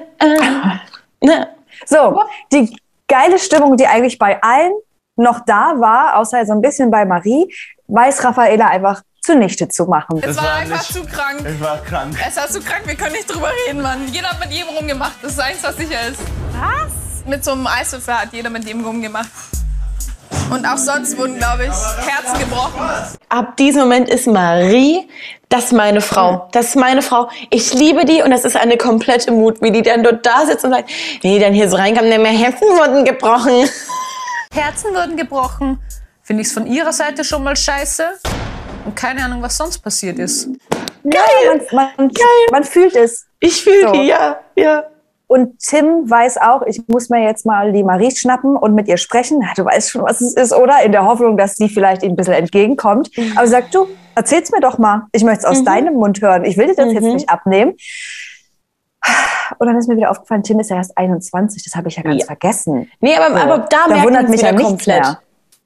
ne? 1.21 1.47
So, 1.85 2.21
die 2.51 2.75
geile 3.07 3.37
Stimmung, 3.37 3.75
die 3.75 3.85
eigentlich 3.85 4.17
bei 4.17 4.41
allen 4.41 4.71
noch 5.15 5.41
da 5.45 5.73
war, 5.77 6.17
außer 6.17 6.45
so 6.45 6.53
ein 6.53 6.61
bisschen 6.61 6.89
bei 6.89 7.05
Marie, 7.05 7.53
weiß 7.87 8.23
Raffaela 8.23 8.67
einfach 8.67 9.01
zunichte 9.21 9.67
zu 9.69 9.85
machen. 9.85 10.21
Es 10.21 10.35
war 10.37 10.55
einfach 10.55 10.83
zu 10.83 11.03
krank. 11.05 11.45
Ich 11.47 11.61
war 11.61 11.77
krank. 11.77 12.15
Es 12.27 12.35
war 12.35 12.47
zu 12.47 12.59
krank, 12.59 12.81
wir 12.85 12.95
können 12.95 13.13
nicht 13.13 13.33
drüber 13.33 13.49
reden, 13.67 13.81
Mann. 13.81 14.07
Jeder 14.11 14.29
hat 14.29 14.39
mit 14.39 14.51
jedem 14.51 14.69
rumgemacht, 14.69 15.13
das 15.21 15.33
ist 15.33 15.39
eins, 15.39 15.63
was 15.63 15.77
sicher 15.77 16.07
ist. 16.09 16.19
Was? 16.59 17.25
Mit 17.25 17.43
so 17.43 17.51
einem 17.51 17.67
Eiswürfel 17.67 18.13
hat 18.13 18.33
jeder 18.33 18.49
mit 18.49 18.65
jedem 18.65 18.85
rumgemacht. 18.85 19.29
Und 20.49 20.65
auch 20.65 20.77
sonst 20.77 21.17
wurden, 21.17 21.37
glaube 21.37 21.63
ich, 21.65 21.71
Herzen 21.71 22.39
gebrochen. 22.39 22.81
Ab 23.29 23.55
diesem 23.55 23.83
Moment 23.83 24.09
ist 24.09 24.27
Marie, 24.27 25.07
das 25.47 25.65
ist 25.65 25.73
meine 25.73 26.01
Frau. 26.01 26.49
Das 26.51 26.67
ist 26.67 26.75
meine 26.75 27.01
Frau. 27.01 27.29
Ich 27.49 27.73
liebe 27.73 28.03
die 28.05 28.21
und 28.23 28.31
das 28.31 28.43
ist 28.43 28.57
eine 28.57 28.75
komplette 28.75 29.31
Mut, 29.31 29.61
wie 29.61 29.71
die 29.71 29.81
dann 29.81 30.03
dort 30.03 30.25
da 30.25 30.45
sitzt 30.45 30.65
und 30.65 30.71
sagt, 30.71 30.89
wenn 31.21 31.31
die 31.31 31.39
dann 31.39 31.53
hier 31.53 31.69
so 31.69 31.77
reinkommen, 31.77 32.11
dann 32.11 32.21
mehr 32.21 32.31
Herzen 32.31 32.67
wurden 32.67 33.05
gebrochen. 33.05 33.69
Herzen 34.53 34.93
wurden 34.93 35.17
gebrochen. 35.17 35.79
Finde 36.21 36.41
ich 36.41 36.47
es 36.47 36.53
von 36.53 36.65
ihrer 36.65 36.93
Seite 36.93 37.23
schon 37.23 37.43
mal 37.43 37.55
scheiße. 37.55 38.05
Und 38.85 38.95
keine 38.95 39.23
Ahnung, 39.23 39.41
was 39.41 39.57
sonst 39.57 39.79
passiert 39.79 40.19
ist. 40.19 40.49
Geil! 41.03 41.61
Man, 41.71 41.89
man, 41.97 42.11
man 42.51 42.63
fühlt 42.63 42.95
es. 42.95 43.25
Ich 43.39 43.63
fühle 43.63 43.87
So. 43.87 43.91
die, 43.93 44.03
ja, 44.07 44.39
ja. 44.55 44.83
Und 45.27 45.57
Tim 45.59 46.09
weiß 46.09 46.37
auch, 46.37 46.61
ich 46.63 46.81
muss 46.87 47.09
mir 47.09 47.23
jetzt 47.23 47.45
mal 47.45 47.71
die 47.71 47.83
Marie 47.83 48.11
schnappen 48.15 48.55
und 48.55 48.75
mit 48.75 48.87
ihr 48.87 48.97
sprechen. 48.97 49.41
Ja, 49.41 49.49
Du 49.55 49.65
weißt 49.65 49.89
schon, 49.89 50.03
was 50.03 50.21
es 50.21 50.35
ist, 50.35 50.53
oder? 50.53 50.83
In 50.83 50.91
der 50.91 51.05
Hoffnung, 51.05 51.37
dass 51.37 51.55
sie 51.55 51.69
vielleicht 51.69 52.03
ihm 52.03 52.11
ein 52.11 52.15
bisschen 52.15 52.33
entgegenkommt. 52.35 53.09
Aber 53.35 53.47
sagt 53.47 53.73
du, 53.73 53.87
erzähl's 54.15 54.51
mir 54.51 54.59
doch 54.59 54.77
mal. 54.77 55.07
Ich 55.11 55.23
möchte 55.23 55.39
es 55.39 55.45
aus 55.45 55.61
Mhm. 55.61 55.65
deinem 55.65 55.93
Mund 55.95 56.21
hören. 56.21 56.45
Ich 56.45 56.57
will 56.57 56.67
dir 56.67 56.75
das 56.75 56.93
jetzt 56.93 57.03
nicht 57.03 57.29
abnehmen. 57.29 57.73
Und 59.59 59.67
dann 59.67 59.77
ist 59.77 59.87
mir 59.87 59.95
wieder 59.97 60.11
aufgefallen, 60.11 60.43
Tim 60.43 60.59
ist 60.59 60.69
ja 60.69 60.77
erst 60.77 60.97
21. 60.97 61.63
Das 61.63 61.75
habe 61.75 61.87
ich 61.89 61.95
ja 61.97 62.03
ganz 62.03 62.19
Ja. 62.21 62.25
vergessen. 62.25 62.89
Nee, 62.99 63.15
aber, 63.15 63.29
So. 63.35 63.43
aber 63.43 63.57
da, 63.59 63.65
da 63.83 63.87
merkt 63.87 64.05
wundert 64.05 64.29
mich 64.29 64.41
ja 64.41 64.53
komplett. 64.53 65.01
mehr. 65.03 65.19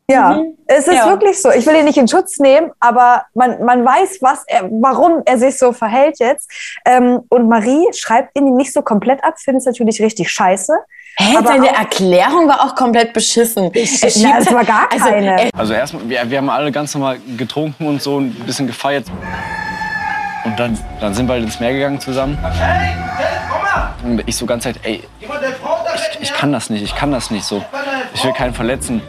Ja, 0.09 0.29
Mhm. 0.35 0.53
es 0.67 0.87
ist 0.87 0.95
Ja. 0.95 1.07
wirklich 1.09 1.41
so. 1.41 1.51
Ich 1.51 1.65
will 1.67 1.75
ihn 1.75 1.83
nicht 1.83 1.97
in 1.97 2.07
Schutz 2.07 2.39
nehmen, 2.39 2.71
aber 2.79 3.25
man, 3.33 3.61
man 3.65 3.83
weiß, 3.83 4.19
was 4.21 4.45
er, 4.47 4.63
warum 4.71 5.21
er 5.25 5.37
sich 5.37 5.57
so 5.57 5.73
verhält 5.73 6.19
jetzt. 6.19 6.49
Ähm, 6.85 7.23
und 7.27 7.49
Marie 7.49 7.85
schreibt 7.93 8.37
ihn 8.37 8.55
nicht 8.55 8.71
so 8.71 8.81
komplett 8.81 9.21
ab, 9.23 9.33
findet 9.37 9.61
es 9.61 9.65
natürlich 9.65 10.01
richtig 10.01 10.31
scheiße. 10.31 10.71
Hä, 11.19 11.35
Aber 11.35 11.47
seine 11.47 11.71
auch- 11.71 11.79
Erklärung 11.79 12.47
war 12.47 12.63
auch 12.63 12.75
komplett 12.75 13.11
beschissen. 13.11 13.65
Er 13.73 13.87
Na, 14.21 14.37
es 14.37 14.53
war 14.53 14.63
gar 14.63 14.87
also, 14.91 15.05
keine. 15.09 15.49
Also 15.57 15.73
erstmal, 15.73 16.07
wir, 16.07 16.29
wir 16.29 16.37
haben 16.37 16.49
alle 16.51 16.71
ganz 16.71 16.93
normal 16.93 17.17
getrunken 17.37 17.85
und 17.87 18.01
so 18.01 18.19
ein 18.19 18.31
bisschen 18.45 18.67
gefeiert. 18.67 19.07
Und 20.45 20.57
dann, 20.57 20.77
dann 21.01 21.13
sind 21.13 21.27
wir 21.27 21.33
halt 21.33 21.43
ins 21.43 21.59
Meer 21.59 21.73
gegangen 21.73 21.99
zusammen. 21.99 22.37
Und 24.03 24.23
ich 24.25 24.35
so 24.35 24.45
ganz 24.45 24.63
Zeit, 24.63 24.79
ey, 24.83 25.03
ich, 25.19 25.29
ich 26.21 26.33
kann 26.33 26.51
das 26.51 26.69
nicht, 26.69 26.83
ich 26.83 26.95
kann 26.95 27.11
das 27.11 27.31
nicht 27.31 27.45
so. 27.45 27.63
Ich 28.13 28.23
will 28.23 28.33
keinen 28.33 28.53
verletzen. 28.53 29.01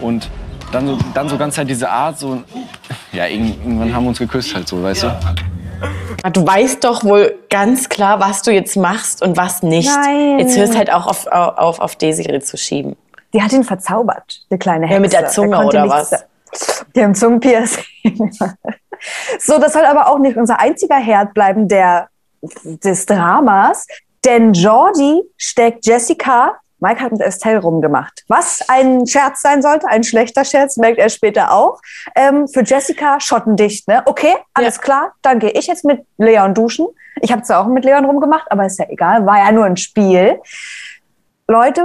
Und 0.00 0.30
dann 0.72 0.86
so, 0.86 0.98
dann 1.14 1.28
so 1.28 1.36
ganz 1.38 1.54
Zeit 1.54 1.68
diese 1.68 1.88
Art, 1.88 2.18
so, 2.18 2.42
ja, 3.12 3.26
irgendwann 3.26 3.94
haben 3.94 4.04
wir 4.04 4.08
uns 4.10 4.18
geküsst 4.18 4.54
halt 4.54 4.68
so, 4.68 4.82
weißt 4.82 5.04
du? 5.04 5.18
Du 6.32 6.46
weißt 6.46 6.82
doch 6.84 7.04
wohl 7.04 7.36
ganz 7.48 7.88
klar, 7.88 8.20
was 8.20 8.42
du 8.42 8.50
jetzt 8.50 8.76
machst 8.76 9.22
und 9.22 9.36
was 9.36 9.62
nicht. 9.62 9.88
Nein. 9.88 10.38
Jetzt 10.40 10.56
hörst 10.56 10.76
halt 10.76 10.92
auch 10.92 11.06
auf, 11.06 11.26
auf, 11.28 11.78
auf 11.78 11.96
Desiree 11.96 12.40
zu 12.40 12.56
schieben. 12.56 12.96
Die 13.32 13.42
hat 13.42 13.52
ihn 13.52 13.62
verzaubert, 13.64 14.42
die 14.50 14.58
kleine 14.58 14.86
Hexe. 14.86 14.94
Ja, 14.94 15.00
mit 15.00 15.12
der 15.12 15.28
Zunge 15.28 15.64
oder 15.64 15.84
nichts- 15.84 16.12
was? 16.12 16.24
Die 16.94 17.02
haben 17.04 17.14
Zungenpiercing. 17.14 17.84
so, 19.38 19.58
das 19.60 19.72
soll 19.74 19.84
aber 19.84 20.08
auch 20.08 20.18
nicht 20.18 20.36
unser 20.36 20.58
einziger 20.60 20.96
Herd 20.96 21.34
bleiben 21.34 21.68
der, 21.68 22.08
des 22.64 23.06
Dramas. 23.06 23.86
Denn 24.24 24.52
Jordi 24.52 25.22
steckt 25.36 25.86
Jessica, 25.86 26.56
Mike 26.80 27.00
hat 27.00 27.12
mit 27.12 27.20
Estelle 27.20 27.60
rumgemacht. 27.60 28.24
Was 28.28 28.64
ein 28.68 29.06
Scherz 29.06 29.40
sein 29.40 29.62
sollte, 29.62 29.88
ein 29.88 30.04
schlechter 30.04 30.44
Scherz, 30.44 30.76
merkt 30.76 30.98
er 30.98 31.08
später 31.08 31.52
auch. 31.52 31.80
Ähm, 32.14 32.46
für 32.46 32.62
Jessica 32.62 33.20
schottendicht, 33.20 33.88
ne? 33.88 34.02
Okay, 34.06 34.36
alles 34.54 34.80
klar, 34.80 35.12
dann 35.22 35.40
gehe 35.40 35.50
ich 35.50 35.66
jetzt 35.66 35.84
mit 35.84 36.04
Leon 36.18 36.54
duschen. 36.54 36.86
Ich 37.20 37.32
habe 37.32 37.42
zwar 37.42 37.60
auch 37.60 37.66
mit 37.66 37.84
Leon 37.84 38.04
rumgemacht, 38.04 38.50
aber 38.50 38.66
ist 38.66 38.78
ja 38.78 38.86
egal, 38.88 39.26
war 39.26 39.38
ja 39.38 39.50
nur 39.50 39.64
ein 39.64 39.76
Spiel. 39.76 40.40
Leute, 41.48 41.84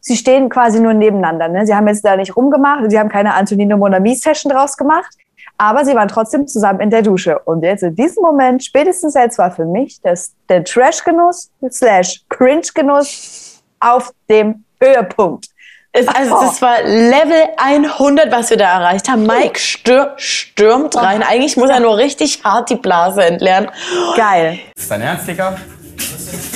sie 0.00 0.16
stehen 0.16 0.48
quasi 0.48 0.78
nur 0.78 0.94
nebeneinander. 0.94 1.48
Ne? 1.48 1.66
Sie 1.66 1.74
haben 1.74 1.88
jetzt 1.88 2.04
da 2.04 2.16
nicht 2.16 2.36
rumgemacht, 2.36 2.90
sie 2.90 2.98
haben 2.98 3.08
keine 3.08 3.34
Antonino 3.34 3.76
Monami-Session 3.76 4.52
draus 4.52 4.76
gemacht, 4.76 5.12
aber 5.58 5.84
sie 5.84 5.94
waren 5.94 6.08
trotzdem 6.08 6.46
zusammen 6.46 6.80
in 6.80 6.90
der 6.90 7.02
Dusche. 7.02 7.38
Und 7.40 7.62
jetzt 7.62 7.82
in 7.82 7.94
diesem 7.94 8.22
Moment, 8.22 8.64
spätestens 8.64 9.14
jetzt 9.14 9.38
war 9.38 9.50
für 9.50 9.64
mich 9.66 10.00
das, 10.00 10.32
der 10.48 10.64
Trash-Genuss 10.64 11.50
slash 11.70 12.22
Cringe-Genuss 12.28 13.60
auf 13.80 14.12
dem 14.30 14.64
Höhepunkt. 14.80 15.48
Es, 15.90 16.06
also 16.06 16.40
das 16.40 16.62
war 16.62 16.82
Level 16.82 17.48
100, 17.56 18.30
was 18.30 18.50
wir 18.50 18.56
da 18.56 18.78
erreicht 18.78 19.08
haben. 19.08 19.26
Mike 19.26 19.58
stür 19.58 20.14
stürmt 20.16 20.94
rein. 20.96 21.22
Eigentlich 21.24 21.56
muss 21.56 21.70
er 21.70 21.80
nur 21.80 21.96
richtig 21.96 22.44
hart 22.44 22.70
die 22.70 22.76
Blase 22.76 23.24
entleeren. 23.24 23.68
Geil. 24.16 24.60
Ist 24.76 24.90
dein 24.90 25.00
Ernst, 25.00 25.26
Digga? 25.26 25.56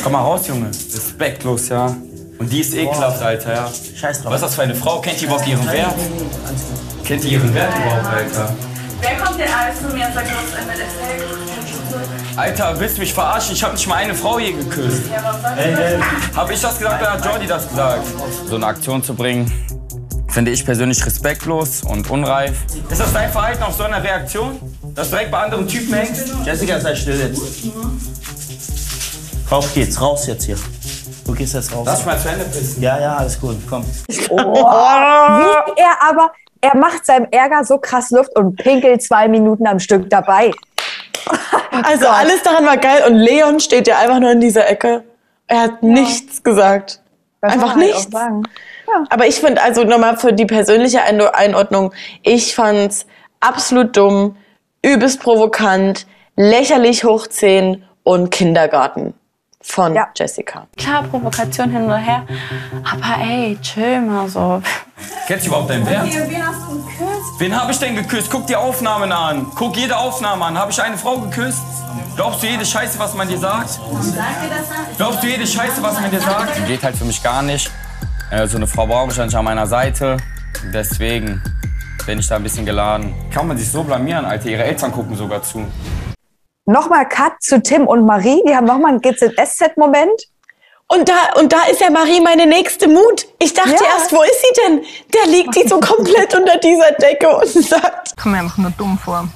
Komm 0.02 0.12
mal 0.12 0.20
raus, 0.20 0.46
Junge. 0.46 0.68
Respektlos, 0.68 1.70
ja. 1.70 1.86
Und 2.38 2.52
die 2.52 2.60
ist 2.60 2.74
ekelhaft, 2.74 3.22
Alter, 3.22 3.54
ja. 3.54 3.68
Scheiß 3.96 4.22
drauf. 4.22 4.32
Was 4.32 4.42
ist 4.42 4.48
das 4.48 4.54
für 4.54 4.62
eine 4.62 4.74
Frau? 4.74 5.00
Kennt 5.00 5.20
die 5.20 5.24
überhaupt 5.24 5.46
ihren 5.46 5.66
Wert? 5.72 5.94
Kennt 7.04 7.24
die 7.24 7.28
ihren 7.28 7.52
Wert 7.54 7.72
überhaupt, 7.78 8.06
Alter? 8.06 8.54
Wer 9.02 9.18
kommt 9.18 9.38
denn 9.38 9.52
alles 9.52 9.78
zu 9.78 9.88
mir 9.88 10.06
und 10.06 10.14
sagt, 10.14 10.28
was 10.28 10.54
ein 10.54 10.66
MLSL? 10.66 11.26
Alter, 12.36 12.78
willst 12.80 12.96
du 12.96 13.00
mich 13.00 13.12
verarschen? 13.12 13.54
Ich 13.54 13.62
hab 13.62 13.72
nicht 13.72 13.86
mal 13.86 13.96
eine 13.96 14.14
Frau 14.14 14.38
je 14.38 14.52
geküsst. 14.52 15.02
Hab 16.34 16.50
ich 16.50 16.60
das 16.60 16.78
gesagt 16.78 17.02
oder 17.02 17.12
hat 17.12 17.24
Jordi 17.24 17.46
das 17.46 17.68
gesagt? 17.68 18.06
So 18.46 18.54
eine 18.54 18.66
Aktion 18.66 19.02
zu 19.02 19.14
bringen, 19.14 19.52
finde 20.28 20.52
ich 20.52 20.64
persönlich 20.64 21.04
respektlos 21.04 21.82
und 21.82 22.08
unreif. 22.10 22.56
Ist 22.88 23.00
das 23.00 23.12
dein 23.12 23.30
Verhalten 23.30 23.62
auf 23.64 23.74
so 23.76 23.82
eine 23.82 24.02
Reaktion? 24.02 24.58
Dass 24.94 25.10
du 25.10 25.16
direkt 25.16 25.32
bei 25.32 25.42
anderen 25.42 25.66
Typen 25.68 25.92
hängst? 25.94 26.32
Jessica, 26.44 26.80
sei 26.80 26.94
still 26.94 27.20
jetzt. 27.20 27.42
Auf 29.50 29.74
geht's, 29.74 30.00
raus 30.00 30.26
jetzt 30.26 30.44
hier. 30.44 30.56
Du 31.26 31.34
gehst 31.34 31.54
jetzt 31.54 31.74
raus. 31.74 31.82
Lass 31.84 31.98
mich 31.98 32.06
mal 32.06 32.18
zu 32.18 32.28
Ende 32.28 32.44
pissen. 32.44 32.82
Ja, 32.82 32.98
ja, 32.98 33.16
alles 33.16 33.38
gut, 33.38 33.56
komm. 33.68 33.84
Oh, 34.30 34.36
wie 34.38 35.80
er 35.80 35.96
aber, 36.08 36.32
er 36.62 36.74
macht 36.76 37.04
seinem 37.04 37.26
Ärger 37.30 37.64
so 37.64 37.76
krass 37.76 38.10
Luft 38.10 38.34
und 38.38 38.56
pinkelt 38.56 39.02
zwei 39.02 39.28
Minuten 39.28 39.66
am 39.66 39.78
Stück 39.78 40.08
dabei. 40.08 40.50
Also 41.84 42.06
alles 42.06 42.42
daran 42.42 42.66
war 42.66 42.76
geil 42.76 43.02
und 43.06 43.14
Leon 43.16 43.58
steht 43.58 43.88
ja 43.88 43.98
einfach 43.98 44.20
nur 44.20 44.30
in 44.30 44.40
dieser 44.40 44.68
Ecke. 44.68 45.04
Er 45.46 45.62
hat 45.62 45.82
nichts 45.82 46.42
gesagt. 46.42 47.00
Das 47.40 47.54
einfach 47.54 47.70
halt 47.70 47.78
nichts. 47.78 48.10
sagen. 48.10 48.42
Aber 49.08 49.26
ich 49.26 49.36
finde, 49.36 49.62
also 49.62 49.82
nochmal 49.84 50.16
für 50.18 50.32
die 50.34 50.44
persönliche 50.44 51.02
Ein- 51.02 51.20
Einordnung, 51.22 51.92
ich 52.22 52.54
fand's 52.54 53.06
absolut 53.40 53.96
dumm, 53.96 54.36
übelst 54.82 55.20
provokant, 55.20 56.06
lächerlich 56.36 57.04
hoch 57.04 57.26
10 57.26 57.82
und 58.02 58.30
Kindergarten 58.30 59.14
von 59.62 59.98
Jessica. 60.14 60.66
Klar, 60.76 61.04
Provokation 61.04 61.70
hin 61.70 61.84
oder 61.86 61.96
her. 61.96 62.26
Aber 62.84 63.22
ey, 63.24 63.56
chill 63.62 64.02
mal 64.02 64.28
so. 64.28 64.60
Kennst 65.26 65.46
du 65.46 65.50
überhaupt 65.50 65.70
deinen 65.70 65.86
Wert? 65.86 66.04
Wen 66.06 66.46
hast 66.46 66.62
du 66.68 66.74
geküsst? 66.82 67.38
Wen 67.40 67.60
habe 67.60 67.72
ich 67.72 67.78
denn 67.78 67.94
geküsst? 67.94 68.30
Guck 68.30 68.46
die 68.46 68.56
Aufnahmen 68.56 69.12
an. 69.12 69.46
Guck 69.54 69.76
jede 69.76 69.96
Aufnahme 69.96 70.44
an. 70.44 70.58
Habe 70.58 70.72
ich 70.72 70.82
eine 70.82 70.98
Frau 70.98 71.18
geküsst? 71.18 71.62
Glaubst 72.16 72.42
du 72.42 72.46
jede 72.48 72.64
Scheiße, 72.66 72.98
was 72.98 73.14
man 73.14 73.28
dir 73.28 73.38
sagt? 73.38 73.80
Glaubst 74.96 75.22
du 75.22 75.26
jede 75.28 75.46
Scheiße, 75.46 75.82
was 75.82 76.00
man 76.00 76.10
dir 76.10 76.20
sagt? 76.20 76.66
Geht 76.66 76.82
halt 76.82 76.96
für 76.96 77.04
mich 77.04 77.22
gar 77.22 77.42
nicht. 77.42 77.70
Äh, 78.30 78.46
So 78.46 78.56
eine 78.56 78.66
Frau 78.66 78.86
brauche 78.86 79.10
ich 79.10 79.16
ja 79.16 79.24
nicht 79.24 79.34
an 79.36 79.44
meiner 79.44 79.66
Seite. 79.66 80.16
Deswegen 80.72 81.42
bin 82.04 82.18
ich 82.18 82.28
da 82.28 82.36
ein 82.36 82.42
bisschen 82.42 82.66
geladen. 82.66 83.14
Kann 83.32 83.46
man 83.46 83.56
sich 83.56 83.70
so 83.70 83.82
blamieren, 83.84 84.24
Alter. 84.24 84.48
Ihre 84.48 84.64
Eltern 84.64 84.90
gucken 84.92 85.16
sogar 85.16 85.42
zu. 85.42 85.64
Nochmal 86.66 87.08
Cut 87.08 87.34
zu 87.40 87.62
Tim 87.62 87.86
und 87.86 88.04
Marie. 88.04 88.42
Die 88.46 88.54
haben 88.54 88.66
nochmal 88.66 88.92
einen 88.92 89.00
GZSZ-Moment. 89.00 90.10
Und 90.94 91.08
da, 91.08 91.14
und 91.40 91.52
da 91.52 91.62
ist 91.70 91.80
ja 91.80 91.90
Marie 91.90 92.20
meine 92.20 92.46
nächste 92.46 92.86
Mut. 92.88 93.26
Ich 93.38 93.54
dachte 93.54 93.70
Ja. 93.70 93.96
erst, 93.96 94.12
wo 94.12 94.22
ist 94.22 94.40
sie 94.40 94.60
denn? 94.62 94.84
Der 95.14 95.26
liegt 95.32 95.54
die 95.56 95.66
so 95.66 95.80
komplett 95.80 96.34
unter 96.38 96.58
dieser 96.58 96.92
Decke 96.92 97.34
und 97.34 97.46
sagt. 97.48 98.16
Kommt 98.20 98.34
mir 98.34 98.40
einfach 98.40 98.58
nur 98.58 98.72
dumm 98.72 98.98
vor. 98.98 99.26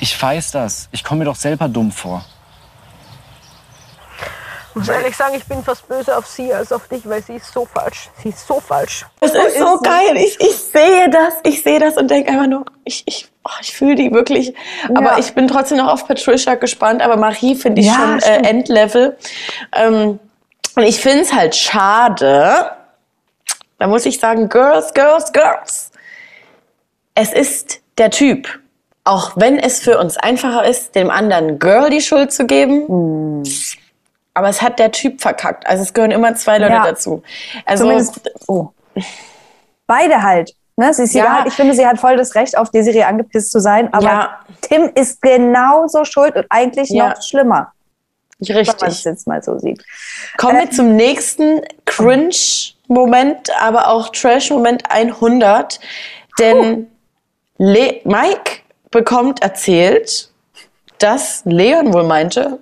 Ich 0.00 0.20
weiß 0.20 0.50
das. 0.52 0.88
Ich 0.92 1.04
komme 1.04 1.20
mir 1.20 1.24
doch 1.26 1.36
selber 1.36 1.68
dumm 1.68 1.92
vor. 1.92 2.24
Ich 4.70 4.76
muss 4.80 4.88
ehrlich 4.90 5.16
sagen, 5.16 5.34
ich 5.36 5.44
bin 5.46 5.62
fast 5.64 5.88
böse 5.88 6.14
auf 6.14 6.26
sie 6.26 6.52
als 6.52 6.70
auf 6.70 6.86
dich, 6.88 7.08
weil 7.08 7.22
sie 7.22 7.36
ist 7.36 7.50
so 7.50 7.64
falsch. 7.64 8.10
Sie 8.22 8.28
ist 8.28 8.46
so 8.46 8.60
falsch. 8.60 9.06
Das 9.20 9.32
ist 9.32 9.58
so 9.58 9.78
geil. 9.78 10.16
Ich, 10.18 10.38
ich 10.38 10.54
sehe 10.56 11.08
das, 11.08 11.34
ich 11.44 11.62
sehe 11.62 11.78
das 11.80 11.96
und 11.96 12.10
denke 12.10 12.30
einfach 12.32 12.46
nur, 12.46 12.66
ich, 12.84 13.02
ich, 13.06 13.26
oh, 13.44 13.50
ich 13.62 13.72
fühle 13.72 13.94
die 13.94 14.12
wirklich. 14.12 14.54
Aber 14.90 15.12
Ja. 15.12 15.18
ich 15.18 15.32
bin 15.34 15.48
trotzdem 15.48 15.78
noch 15.78 15.88
auf 15.88 16.06
Patricia 16.06 16.56
gespannt. 16.56 17.00
Aber 17.00 17.16
Marie 17.16 17.54
finde 17.54 17.80
ich 17.80 17.86
Ja, 17.86 17.94
schon 17.94 18.18
äh. 18.20 18.48
Endlevel. 18.48 19.16
Ähm, 19.74 20.18
und 20.76 20.82
ich 20.84 21.00
finde 21.00 21.22
es 21.22 21.32
halt 21.32 21.54
schade. 21.54 22.70
Da 23.78 23.86
muss 23.86 24.06
ich 24.06 24.20
sagen, 24.20 24.48
Girls, 24.48 24.94
Girls, 24.94 25.32
Girls. 25.32 25.90
Es 27.14 27.32
ist 27.32 27.80
der 27.98 28.10
Typ. 28.10 28.48
Auch 29.04 29.32
wenn 29.36 29.58
es 29.58 29.80
für 29.80 29.98
uns 29.98 30.16
einfacher 30.16 30.64
ist, 30.64 30.94
dem 30.94 31.10
anderen 31.10 31.58
Girl 31.58 31.90
die 31.90 32.00
Schuld 32.00 32.32
zu 32.32 32.46
geben. 32.46 33.42
Aber 34.34 34.48
es 34.48 34.60
hat 34.60 34.78
der 34.78 34.92
Typ 34.92 35.20
verkackt. 35.20 35.66
Also 35.66 35.82
es 35.82 35.94
gehören 35.94 36.10
immer 36.10 36.34
zwei 36.34 36.58
Leute 36.58 36.72
Ja. 36.74 36.84
dazu. 36.84 37.22
Also 37.64 37.84
Zumindest, 37.84 38.20
oh. 38.48 38.68
Beide 39.86 40.22
halt. 40.22 40.52
Ne? 40.76 40.92
Sie, 40.92 41.06
sie 41.06 41.18
Ja. 41.18 41.38
hat, 41.40 41.46
ich 41.46 41.54
finde, 41.54 41.72
sie 41.74 41.86
hat 41.86 41.98
voll 41.98 42.16
das 42.16 42.34
Recht, 42.34 42.58
auf 42.58 42.70
Desiree 42.70 43.04
angepisst 43.04 43.50
zu 43.50 43.60
sein. 43.60 43.92
Aber 43.94 44.04
Ja. 44.04 44.40
Tim 44.62 44.90
ist 44.94 45.22
genauso 45.22 46.04
schuld 46.04 46.34
und 46.36 46.44
eigentlich 46.50 46.90
noch 46.90 47.22
schlimmer. 47.22 47.72
Richtig. 48.40 48.66
Wenn 48.66 48.76
man 48.80 48.90
es 48.90 49.04
jetzt 49.04 49.26
mal 49.26 49.42
so 49.42 49.58
sieht. 49.58 49.82
Kommen 50.36 50.58
wir 50.58 50.70
zum 50.70 50.94
nächsten 50.94 51.62
Cringe-Moment, 51.86 53.50
aber 53.60 53.88
auch 53.88 54.10
Trash-Moment 54.10 54.90
100. 54.90 55.80
Denn 56.38 56.88
Le 57.58 58.00
Mike 58.04 58.60
bekommt 58.90 59.42
erzählt, 59.42 60.30
dass 60.98 61.42
Leon 61.44 61.92
wohl 61.92 62.04
meinte, 62.04 62.58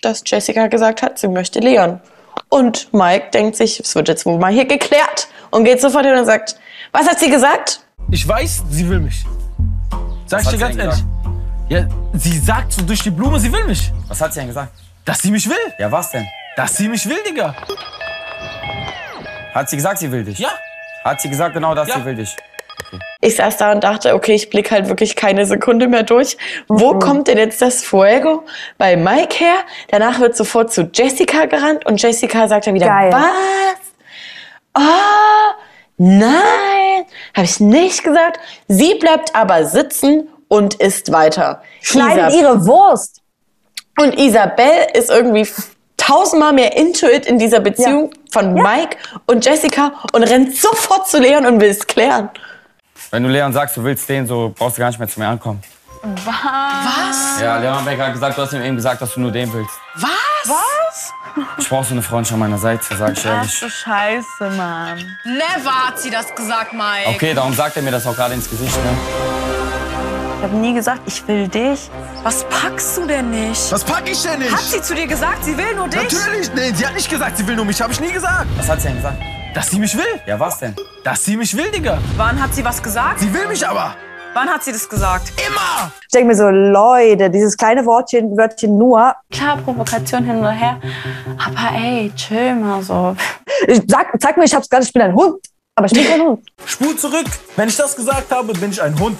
dass 0.00 0.22
Jessica 0.26 0.66
gesagt 0.66 1.02
hat, 1.02 1.18
sie 1.18 1.28
möchte 1.28 1.60
Leon. 1.60 2.00
Und 2.48 2.92
Mike 2.92 3.30
denkt 3.32 3.56
sich, 3.56 3.80
es 3.80 3.94
wird 3.94 4.08
jetzt 4.08 4.26
wohl 4.26 4.38
mal 4.38 4.52
hier 4.52 4.66
geklärt. 4.66 5.28
Und 5.50 5.64
geht 5.64 5.80
sofort 5.80 6.06
hin 6.06 6.16
und 6.16 6.24
sagt, 6.24 6.56
was 6.92 7.06
hat 7.08 7.18
sie 7.18 7.30
gesagt? 7.30 7.80
Ich 8.10 8.26
weiß, 8.26 8.62
sie 8.70 8.88
will 8.88 9.00
mich. 9.00 9.24
Sag 10.26 10.40
ich 10.40 10.46
Was 10.46 10.54
dir 10.54 10.60
hat 10.60 10.60
ganz 10.60 10.74
sie 10.74 10.80
ehrlich. 10.80 11.21
Ja, 11.72 11.86
sie 12.12 12.38
sagt 12.38 12.70
so 12.74 12.82
durch 12.82 13.02
die 13.02 13.08
Blume, 13.10 13.40
sie 13.40 13.50
will 13.50 13.64
mich. 13.64 13.90
Was 14.06 14.20
hat 14.20 14.34
sie 14.34 14.40
denn 14.40 14.48
gesagt? 14.48 14.72
Dass 15.06 15.20
sie 15.20 15.30
mich 15.30 15.48
will. 15.48 15.56
Ja, 15.78 15.90
was 15.90 16.10
denn? 16.10 16.28
Dass 16.54 16.76
sie 16.76 16.86
mich 16.86 17.08
will, 17.08 17.16
Digga. 17.26 17.54
Hat 19.54 19.70
sie 19.70 19.76
gesagt, 19.76 19.98
sie 20.00 20.12
will 20.12 20.22
dich? 20.22 20.38
Ja. 20.38 20.50
Hat 21.02 21.22
sie 21.22 21.30
gesagt, 21.30 21.54
genau 21.54 21.74
das, 21.74 21.88
Ja. 21.88 21.94
sie 21.94 22.04
will 22.04 22.14
dich? 22.16 22.36
Ich 23.22 23.36
saß 23.36 23.56
da 23.56 23.72
und 23.72 23.82
dachte, 23.84 24.14
okay, 24.14 24.34
ich 24.34 24.50
blick 24.50 24.70
halt 24.70 24.88
wirklich 24.88 25.16
keine 25.16 25.46
Sekunde 25.46 25.88
mehr 25.88 26.02
durch. 26.02 26.36
Wo 26.68 26.98
kommt 26.98 27.28
denn 27.28 27.38
jetzt 27.38 27.62
das 27.62 27.82
Fuego 27.82 28.44
bei 28.76 28.94
Mike 28.94 29.36
her? 29.42 29.56
Danach 29.88 30.20
wird 30.20 30.36
sofort 30.36 30.70
zu 30.74 30.90
Jessica 30.92 31.46
gerannt 31.46 31.86
und 31.86 32.02
Jessica 32.02 32.48
sagt 32.48 32.66
dann 32.66 32.74
wieder, 32.74 32.86
Geil. 32.88 33.12
was? 33.14 33.78
Oh, 34.76 35.54
nein, 35.96 37.04
habe 37.34 37.44
ich 37.46 37.60
nicht 37.60 38.04
gesagt. 38.04 38.40
Sie 38.68 38.94
bleibt 38.96 39.34
aber 39.34 39.64
sitzen 39.64 40.28
und 40.52 40.74
isst 40.74 41.10
weiter. 41.12 41.62
Schneidet 41.80 42.28
Isab- 42.34 42.38
ihre 42.38 42.66
Wurst. 42.66 43.22
und 43.98 44.18
Isabel 44.18 44.86
ist 44.92 45.08
irgendwie 45.08 45.48
tausendmal 45.96 46.52
mehr 46.52 46.76
into 46.76 47.06
it 47.06 47.24
in 47.24 47.38
dieser 47.38 47.60
Beziehung 47.60 48.10
von 48.30 48.52
Mike 48.52 48.96
und 49.26 49.44
Jessica 49.46 49.92
und 50.12 50.24
rennt 50.24 50.54
sofort 50.54 51.08
zu 51.08 51.18
Leon 51.20 51.46
und 51.46 51.58
will 51.60 51.70
es 51.70 51.86
klären. 51.86 52.28
Wenn 53.10 53.22
du 53.22 53.30
Leon 53.30 53.52
sagst, 53.54 53.76
du 53.78 53.84
willst 53.84 54.06
den, 54.10 54.26
so 54.26 54.52
brauchst 54.54 54.76
du 54.76 54.80
gar 54.80 54.88
nicht 54.88 54.98
mehr 54.98 55.08
zu 55.08 55.20
mir 55.20 55.28
ankommen. 55.28 55.62
Was? 56.02 57.40
Ja, 57.40 57.56
Leon 57.58 57.84
Becker 57.84 58.06
hat 58.06 58.12
gesagt, 58.12 58.36
du 58.36 58.42
hast 58.42 58.52
ihm 58.52 58.62
eben 58.62 58.76
gesagt, 58.76 59.00
dass 59.00 59.14
du 59.14 59.20
nur 59.20 59.30
den 59.30 59.50
willst. 59.52 59.70
Was? 59.94 60.10
Was? 60.46 61.12
Ich 61.58 61.68
brauch 61.68 61.84
so 61.84 61.92
eine 61.92 62.02
nicht 62.02 62.32
an 62.32 62.38
meiner 62.40 62.58
Seite, 62.58 62.94
sag 62.96 63.12
ich 63.12 63.20
Ach 63.24 63.36
ehrlich. 63.36 63.58
du 63.60 63.70
Scheiße, 63.70 64.50
Mann. 64.56 64.98
Never 65.24 65.70
hat 65.86 65.98
sie 65.98 66.10
das 66.10 66.34
gesagt, 66.34 66.72
Mike. 66.74 67.08
Okay, 67.14 67.32
darum 67.32 67.54
sagt 67.54 67.76
er 67.76 67.82
mir 67.82 67.92
das 67.92 68.06
auch 68.06 68.14
gerade 68.16 68.34
ins 68.34 68.50
Gesicht, 68.50 68.76
ne? 68.84 69.81
Ich 70.42 70.48
habe 70.48 70.56
nie 70.56 70.74
gesagt, 70.74 71.02
ich 71.06 71.28
will 71.28 71.46
dich. 71.46 71.88
Was 72.24 72.42
packst 72.50 72.96
du 72.96 73.06
denn 73.06 73.30
nicht? 73.30 73.70
Was 73.70 73.84
pack 73.84 74.10
ich 74.10 74.20
denn 74.22 74.40
nicht? 74.40 74.50
Hat 74.50 74.58
sie 74.58 74.82
zu 74.82 74.92
dir 74.92 75.06
gesagt, 75.06 75.44
sie 75.44 75.56
will 75.56 75.72
nur 75.76 75.86
dich? 75.86 76.02
Natürlich, 76.02 76.52
nee, 76.52 76.72
sie 76.74 76.84
hat 76.84 76.94
nicht 76.94 77.08
gesagt, 77.08 77.38
sie 77.38 77.46
will 77.46 77.54
nur 77.54 77.64
mich, 77.64 77.80
habe 77.80 77.92
ich 77.92 78.00
nie 78.00 78.10
gesagt. 78.10 78.48
Was 78.56 78.68
hat 78.68 78.80
sie 78.80 78.88
denn 78.88 78.96
gesagt? 78.96 79.18
Dass 79.54 79.70
sie 79.70 79.78
mich 79.78 79.96
will. 79.96 80.20
Ja, 80.26 80.40
was 80.40 80.58
denn? 80.58 80.74
Dass 81.04 81.24
sie 81.24 81.36
mich 81.36 81.56
will, 81.56 81.70
Digga. 81.70 81.96
Wann 82.16 82.42
hat 82.42 82.52
sie 82.52 82.64
was 82.64 82.82
gesagt? 82.82 83.20
Sie 83.20 83.32
will 83.32 83.46
mich 83.46 83.64
aber. 83.64 83.94
Wann 84.34 84.48
hat 84.48 84.64
sie 84.64 84.72
das 84.72 84.88
gesagt? 84.88 85.32
Immer! 85.46 85.92
Ich 86.02 86.08
denke 86.08 86.26
mir 86.26 86.34
so, 86.34 86.50
Leute, 86.50 87.30
dieses 87.30 87.56
kleine 87.56 87.86
Wortchen, 87.86 88.36
Wörtchen 88.36 88.76
nur. 88.76 89.14
Klar, 89.30 89.58
Provokation 89.58 90.24
hin 90.24 90.40
oder 90.40 90.50
her. 90.50 90.80
Aber 91.38 91.76
ey, 91.76 92.10
chill 92.16 92.56
mal 92.56 92.82
so. 92.82 93.16
Ich 93.68 93.80
sag, 93.86 94.08
sag 94.18 94.36
mir, 94.36 94.42
ich 94.42 94.54
hab's 94.56 94.68
gerade, 94.68 94.82
ich 94.82 94.92
bin 94.92 95.02
ein 95.02 95.14
Hund. 95.14 95.36
Aber 95.76 95.86
ich 95.86 95.92
bin 95.92 96.04
kein 96.04 96.20
Hund. 96.20 96.44
Spur 96.66 96.96
zurück. 96.96 97.26
Wenn 97.54 97.68
ich 97.68 97.76
das 97.76 97.94
gesagt 97.94 98.32
habe, 98.32 98.52
bin 98.54 98.72
ich 98.72 98.82
ein 98.82 98.98
Hund. 98.98 99.16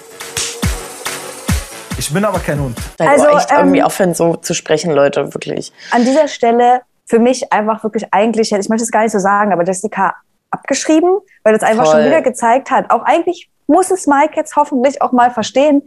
Ich 1.99 2.13
bin 2.13 2.25
aber 2.25 2.39
kein 2.39 2.61
Hund. 2.61 2.79
Also, 2.99 3.27
Also, 3.27 3.39
echt 3.39 3.51
ähm, 3.51 3.59
irgendwie 3.59 3.83
aufhören, 3.83 4.15
so 4.15 4.37
zu 4.37 4.55
sprechen, 4.55 4.93
Leute, 4.93 5.35
wirklich. 5.35 5.73
An 5.91 6.05
dieser 6.05 6.29
Stelle 6.29 6.83
für 7.07 7.19
mich 7.19 7.53
einfach 7.53 7.83
wirklich 7.85 8.07
eigentlich, 8.13 8.53
ich 8.53 8.69
möchte 8.69 8.85
es 8.85 8.91
gar 8.91 9.03
nicht 9.03 9.13
so 9.13 9.19
sagen, 9.19 9.53
aber 9.53 9.65
Jessica 9.65 10.15
abgeschrieben, 10.51 11.19
weil 11.43 11.53
das 11.53 11.63
einfach 11.63 11.85
Voll. 11.85 11.97
schon 11.97 12.05
wieder 12.07 12.23
gezeigt 12.23 12.71
hat. 12.71 12.91
Auch 12.91 13.03
eigentlich 13.03 13.51
muss 13.67 13.91
es 13.91 14.07
Mike 14.07 14.33
jetzt 14.37 14.57
hoffentlich 14.57 15.01
auch 15.03 15.13
mal 15.13 15.31
verstehen. 15.31 15.83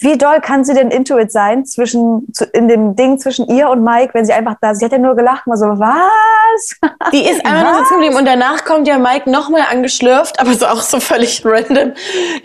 Wie 0.00 0.16
doll 0.16 0.40
kann 0.40 0.64
sie 0.64 0.74
denn 0.74 0.90
Intuit 0.90 1.32
sein 1.32 1.64
zwischen, 1.66 2.32
in 2.52 2.68
dem 2.68 2.94
Ding 2.94 3.18
zwischen 3.18 3.48
ihr 3.48 3.68
und 3.68 3.82
Mike, 3.82 4.14
wenn 4.14 4.24
sie 4.24 4.32
einfach 4.32 4.54
da, 4.60 4.74
sie 4.74 4.84
hat 4.84 4.92
ja 4.92 4.98
nur 4.98 5.16
gelacht, 5.16 5.46
mal 5.46 5.56
so, 5.56 5.66
was? 5.66 6.76
Die 7.12 7.28
ist 7.28 7.44
einfach 7.44 7.72
nur 7.72 7.78
sitzen 7.80 7.94
geblieben 7.94 8.14
und 8.16 8.24
danach 8.24 8.64
kommt 8.64 8.86
ja 8.86 8.98
Mike 8.98 9.28
nochmal 9.30 9.62
angeschlürft, 9.70 10.38
aber 10.40 10.54
so 10.54 10.66
auch 10.66 10.82
so 10.82 11.00
völlig 11.00 11.42
random. 11.44 11.92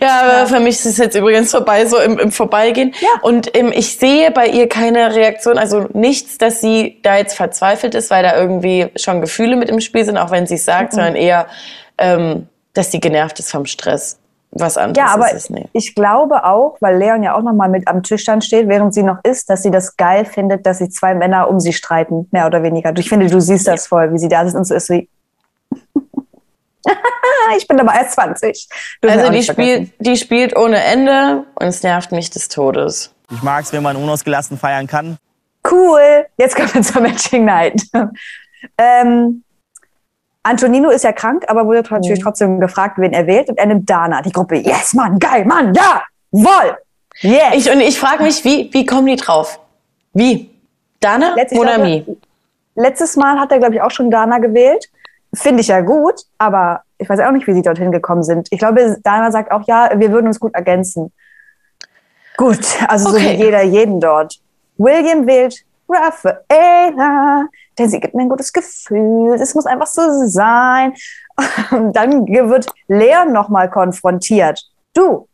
Ja, 0.00 0.22
aber 0.22 0.46
für 0.48 0.60
mich 0.60 0.76
ist 0.76 0.86
es 0.86 0.98
jetzt 0.98 1.14
übrigens 1.16 1.50
vorbei, 1.52 1.86
so 1.86 1.98
im, 1.98 2.18
im 2.18 2.32
Vorbeigehen. 2.32 2.94
Und 3.22 3.56
ähm, 3.56 3.72
ich 3.74 3.96
sehe 3.98 4.30
bei 4.32 4.48
ihr 4.48 4.68
keine 4.68 5.14
Reaktion, 5.14 5.56
also 5.58 5.86
nichts, 5.92 6.38
dass 6.38 6.60
sie 6.60 6.98
da 7.02 7.16
jetzt 7.16 7.36
verzweifelt 7.36 7.94
ist, 7.94 8.10
weil 8.10 8.22
da 8.24 8.36
irgendwie 8.36 8.90
schon 8.96 9.20
Gefühle 9.20 9.56
mit 9.56 9.68
im 9.70 9.80
Spiel 9.80 10.04
sind, 10.04 10.18
auch 10.18 10.30
wenn 10.30 10.46
sie 10.46 10.54
es 10.54 10.64
sagt, 10.64 10.92
Mhm. 10.92 10.96
sondern 10.96 11.16
eher, 11.16 11.46
ähm, 11.98 12.48
dass 12.72 12.90
sie 12.90 12.98
genervt 13.00 13.38
ist 13.38 13.50
vom 13.52 13.66
Stress. 13.66 14.18
Was 14.56 14.76
anderes 14.76 15.04
Ja, 15.04 15.12
aber 15.12 15.26
ist 15.26 15.34
es 15.34 15.50
nicht. 15.50 15.68
ich 15.72 15.94
glaube 15.94 16.44
auch, 16.44 16.76
weil 16.80 16.96
Leon 16.96 17.24
ja 17.24 17.34
auch 17.34 17.42
noch 17.42 17.52
mal 17.52 17.68
mit 17.68 17.88
am 17.88 18.04
Tisch 18.04 18.24
dann 18.24 18.40
steht, 18.40 18.68
während 18.68 18.94
sie 18.94 19.02
noch 19.02 19.18
isst, 19.24 19.50
dass 19.50 19.62
sie 19.62 19.72
das 19.72 19.96
geil 19.96 20.24
findet, 20.24 20.64
dass 20.64 20.78
sich 20.78 20.92
zwei 20.92 21.14
Männer 21.14 21.48
um 21.48 21.58
sie 21.58 21.72
streiten, 21.72 22.28
mehr 22.30 22.46
oder 22.46 22.62
weniger. 22.62 22.96
Ich 22.96 23.08
finde, 23.08 23.26
du 23.26 23.40
siehst 23.40 23.66
das 23.66 23.88
voll, 23.88 24.12
wie 24.12 24.18
sie 24.18 24.28
da 24.28 24.44
sitzt 24.44 24.56
und 24.56 24.64
so 24.64 24.74
ist 24.74 24.90
wie. 24.90 25.08
ich 27.58 27.66
bin 27.66 27.80
aber 27.80 27.94
erst 27.94 28.12
20. 28.12 28.68
Du 29.00 29.08
Also 29.08 29.32
die 29.32 29.42
spielt, 29.42 29.90
die 29.98 30.16
spielt 30.16 30.56
ohne 30.56 30.82
Ende 30.82 31.44
und 31.56 31.66
es 31.66 31.82
nervt 31.82 32.12
mich 32.12 32.30
des 32.30 32.48
Todes. 32.48 33.12
Ich 33.32 33.42
mag's, 33.42 33.72
wenn 33.72 33.82
man 33.82 33.96
unausgelassen 33.96 34.56
feiern 34.56 34.86
kann. 34.86 35.18
Cool. 35.68 36.26
Jetzt 36.36 36.54
kommen 36.54 36.72
wir 36.74 36.82
zur 36.82 37.02
Matching 37.02 37.44
Night. 37.44 37.82
ähm, 38.78 39.42
Antonino 40.44 40.90
ist 40.90 41.02
ja 41.04 41.12
krank, 41.12 41.44
aber 41.48 41.66
wurde 41.66 41.82
natürlich 41.88 42.20
trotzdem 42.22 42.60
gefragt, 42.60 42.98
wen 42.98 43.12
er 43.12 43.26
wählt. 43.26 43.48
Und 43.48 43.58
er 43.58 43.66
nimmt 43.66 43.88
Dana, 43.90 44.22
die 44.22 44.30
Gruppe. 44.30 44.56
Yes, 44.56 44.92
Mann, 44.94 45.18
geil, 45.18 45.44
Mann, 45.44 45.74
ja, 45.74 46.02
woll. 46.30 46.76
Yes. 47.20 47.54
Ich, 47.54 47.70
und 47.72 47.80
ich 47.80 47.98
frage 47.98 48.22
mich, 48.22 48.44
wie, 48.44 48.68
wie 48.72 48.84
kommen 48.86 49.06
die 49.06 49.16
drauf? 49.16 49.58
Wie? 50.12 50.50
Dana? 51.00 51.34
Letztes, 51.34 51.58
Monami? 51.58 52.02
glaube, 52.02 52.20
letztes 52.76 53.16
Mal 53.16 53.40
hat 53.40 53.52
er, 53.52 53.58
glaube 53.58 53.74
ich, 53.74 53.80
auch 53.82 53.90
schon 53.90 54.10
Dana 54.10 54.38
gewählt. 54.38 54.86
Finde 55.34 55.62
ich 55.62 55.68
ja 55.68 55.80
gut, 55.80 56.22
aber 56.38 56.82
ich 56.98 57.08
weiß 57.08 57.20
auch 57.20 57.32
nicht, 57.32 57.46
wie 57.46 57.54
sie 57.54 57.62
dorthin 57.62 57.90
gekommen 57.90 58.22
sind. 58.22 58.48
Ich 58.52 58.58
glaube, 58.58 58.98
Dana 59.02 59.32
sagt 59.32 59.50
auch, 59.50 59.62
ja, 59.66 59.90
wir 59.96 60.12
würden 60.12 60.26
uns 60.26 60.38
gut 60.38 60.54
ergänzen. 60.54 61.12
Gut, 62.36 62.60
also 62.88 63.10
so 63.10 63.16
Okay. 63.16 63.38
wie 63.38 63.44
jeder 63.44 63.62
jeden 63.62 64.00
dort. 64.00 64.38
William 64.76 65.26
wählt 65.26 65.64
Raffaela, 65.88 67.46
denn 67.78 67.88
sie 67.88 68.00
gibt 68.00 68.14
mir 68.14 68.22
ein 68.22 68.28
gutes 68.28 68.52
Gefühl. 68.52 69.34
Es 69.40 69.54
muss 69.54 69.66
einfach 69.66 69.86
so 69.86 70.02
sein. 70.26 70.94
Und 71.70 71.94
dann 71.94 72.26
wird 72.26 72.66
Leon 72.88 73.32
nochmal 73.32 73.70
konfrontiert. 73.70 74.60
Du, 74.94 75.28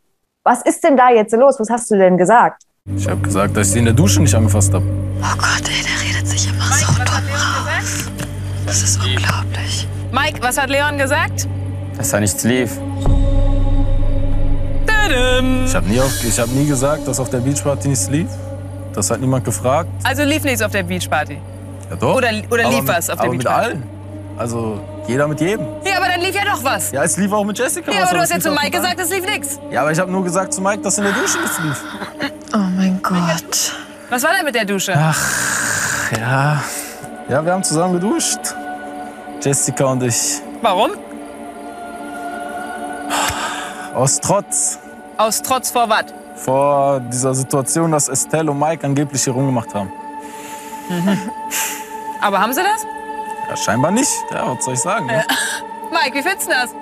was 0.45 0.63
ist 0.63 0.83
denn 0.85 0.97
da 0.97 1.11
jetzt 1.11 1.33
los? 1.35 1.61
Was 1.61 1.69
hast 1.71 1.91
du 1.91 1.97
denn 1.97 2.17
gesagt? 2.17 2.63
Ich 2.97 3.07
habe 3.09 3.21
gesagt, 3.21 3.57
dass 3.57 3.67
ich 3.69 3.73
sie 3.75 3.79
in 3.81 3.85
der 3.85 3.95
Dusche 3.95 4.21
nicht 4.23 4.35
angefasst 4.35 4.73
habe. 4.73 4.85
Oh 5.23 5.37
Gott, 5.37 5.69
ey, 5.69 5.83
der 5.85 6.09
redet 6.17 6.27
sich 6.29 6.49
immer 6.49 6.65
so 6.65 6.93
dumm 6.95 7.07
raus. 7.07 8.11
Das 8.67 8.83
ist 8.83 8.97
unglaublich. 9.05 9.87
Mike, 10.13 10.39
was 10.43 10.59
hat 10.59 10.71
Leon 10.71 10.97
gesagt? 10.97 11.47
Dass 11.97 12.11
da 12.11 12.21
nichts 12.21 12.43
lief. 12.45 12.79
Ich 15.67 15.75
habe 15.75 15.89
nie, 15.89 16.01
auf- 16.01 16.25
ich 16.25 16.39
hab 16.41 16.49
nie 16.49 16.67
gesagt, 16.67 17.07
dass 17.07 17.19
auf 17.21 17.29
der 17.31 17.39
Beachparty 17.39 17.89
nichts 17.89 18.09
lief. 18.09 18.29
Das 18.95 19.11
hat 19.11 19.21
niemand 19.21 19.45
gefragt. 19.45 19.89
Also 20.05 20.23
lief 20.25 20.43
nichts 20.45 20.63
auf 20.63 20.71
der 20.73 20.83
Beachparty. 20.85 21.39
Ja, 21.91 21.97
doch. 21.97 22.15
Oder- 22.17 22.31
oder 22.51 22.65
Aber 22.67 22.73
lief 22.75 22.81
mit, 22.85 22.89
was 22.89 23.11
auf 23.11 23.17
der 23.17 23.25
aber 23.27 23.33
mit 23.35 23.43
Beachparty? 23.45 23.67
allen. 23.71 23.83
Also 24.39 24.81
jeder 25.07 25.29
mit 25.29 25.41
jedem. 25.41 25.67
Ja, 25.85 25.97
aber 25.99 26.07
dann 26.07 26.21
lief 26.21 26.35
ja 26.35 26.43
doch 26.45 26.65
was. 26.65 26.93
Ja, 26.93 27.03
es 27.03 27.17
lief 27.19 27.31
auch 27.33 27.45
mit 27.45 27.59
Jessica. 27.59 27.91
Ja, 27.93 27.99
was, 28.03 28.09
aber 28.09 28.15
du 28.15 28.21
hast 28.23 28.25
es 28.25 28.31
ja 28.31 28.37
lief 28.37 28.45
zu 28.45 28.51
auch 28.51 28.55
Mike 28.55 28.67
mit 28.67 28.75
allen. 28.87 28.97
gesagt, 28.97 29.01
es 29.01 29.11
lief 29.17 29.27
nichts. 29.31 29.61
Ja, 29.71 29.81
aber 29.83 29.93
ich 29.93 29.99
habe 29.99 30.11
nur 30.11 30.25
gesagt 30.25 30.53
zu 30.55 30.63
Mike, 30.63 30.81
dass 30.83 30.97
in 30.99 31.05
der 31.05 31.13
Dusche 31.13 31.39
nichts 31.41 31.59
lief. 31.61 31.85
Oh 32.55 32.59
mein 32.59 33.01
Gott. 33.03 33.73
Was 34.09 34.23
war 34.23 34.31
denn 34.37 34.45
mit 34.47 34.55
der 34.55 34.65
Dusche? 34.65 34.95
Ach, 34.97 35.19
ja. 36.19 36.63
Ja, 37.29 37.45
wir 37.45 37.53
haben 37.53 37.63
zusammen 37.65 37.95
geduscht. 38.01 38.39
Jessica 39.43 39.85
und 39.85 40.03
ich. 40.03 40.41
Warum? 40.63 40.91
Aus 43.95 44.21
Trotz 44.21 44.79
Aus 45.17 45.43
Trotz 45.43 45.71
vor 45.71 45.89
was? 45.89 46.05
vor 46.37 47.01
dieser 47.01 47.35
Situation, 47.35 47.93
dass 47.93 48.09
Estelle 48.09 48.51
und 48.51 48.59
Mike 48.59 48.87
angeblich 48.87 49.23
hier 49.23 49.35
rumgemacht 49.35 49.75
haben. 49.75 49.93
Aber 52.21 52.41
haben 52.41 52.53
sie 52.53 52.61
das? 52.63 52.87
Ja, 53.49 53.57
scheinbar 53.57 53.91
nicht. 53.91 54.11
Ja, 54.33 54.55
was 54.57 54.65
soll 54.65 54.75
ich 54.75 54.81
sagen? 54.81 55.07
Ne? 55.07 55.25
Mike, 55.91 56.17
wie 56.19 56.23
findest 56.23 56.49
du 56.49 56.53
das? 56.53 56.75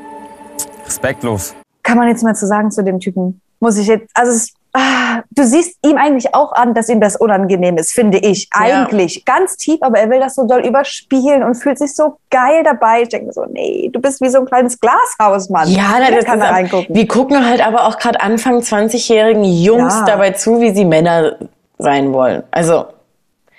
Respektlos. 0.86 1.54
Kann 1.82 1.96
man 1.98 2.09
jetzt 2.09 2.22
mehr 2.22 2.34
zu 2.34 2.46
sagen 2.46 2.70
zu 2.70 2.82
dem 2.82 3.00
Typen? 3.00 3.40
Muss 3.61 3.76
ich 3.78 3.86
jetzt, 3.86 4.11
also 4.14 4.32
es, 4.32 4.52
ah, 4.74 5.22
du 5.30 5.44
siehst 5.44 5.78
ihm 5.84 5.96
eigentlich 5.96 6.34
auch 6.34 6.52
an, 6.52 6.74
dass 6.74 6.88
ihm 6.88 7.00
das 7.00 7.16
unangenehm 7.16 7.76
ist, 7.78 7.92
finde 7.92 8.18
ich. 8.18 8.48
Eigentlich. 8.52 9.24
Ganz 9.24 9.56
tief, 9.56 9.78
aber 9.80 9.98
er 9.98 10.11
will 10.11 10.20
das 10.20 10.34
so 10.34 10.46
doll 10.46 10.64
überspielen 10.66 11.42
und 11.42 11.54
fühlt 11.54 11.78
sich 11.78 11.94
so 11.94 12.18
geil 12.30 12.62
dabei. 12.64 13.02
Ich 13.02 13.09
denke 13.09 13.32
so, 13.32 13.44
nee, 13.46 13.90
du 13.92 14.00
bist 14.00 14.20
wie 14.20 14.28
so 14.28 14.38
ein 14.40 14.46
kleines 14.46 14.78
Glashaus, 14.80 15.48
Mann. 15.48 15.68
Ja, 15.68 15.94
Wer 15.98 16.16
das 16.16 16.24
kann 16.24 16.40
da 16.40 16.50
reingucken. 16.50 16.94
wir 16.94 17.09
gucken 17.09 17.44
halt 17.48 17.66
aber 17.66 17.86
auch 17.86 17.98
gerade 17.98 18.20
Anfang 18.20 18.59
20-jährigen 18.61 19.44
Jungs 19.44 19.94
Ja. 19.94 20.04
dabei 20.04 20.30
zu, 20.32 20.61
wie 20.61 20.74
sie 20.74 20.84
Männer 20.84 21.36
sein 21.78 22.12
wollen. 22.12 22.42
Also 22.50 22.86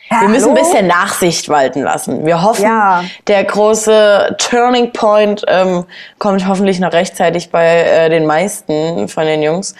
wir 0.09 0.27
müssen 0.29 0.49
ein 0.49 0.55
bisschen 0.55 0.87
Nachsicht 0.87 1.49
walten 1.49 1.83
lassen. 1.83 2.25
Wir 2.25 2.41
hoffen, 2.41 2.63
Ja. 2.63 3.03
der 3.27 3.43
große 3.43 4.35
Turning 4.37 4.91
Point 4.91 5.43
ähm, 5.47 5.85
kommt 6.17 6.47
hoffentlich 6.47 6.79
noch 6.79 6.93
rechtzeitig 6.93 7.51
bei 7.51 7.81
äh, 7.83 8.09
den 8.09 8.25
meisten 8.25 9.07
von 9.07 9.25
den 9.25 9.43
Jungs. 9.43 9.75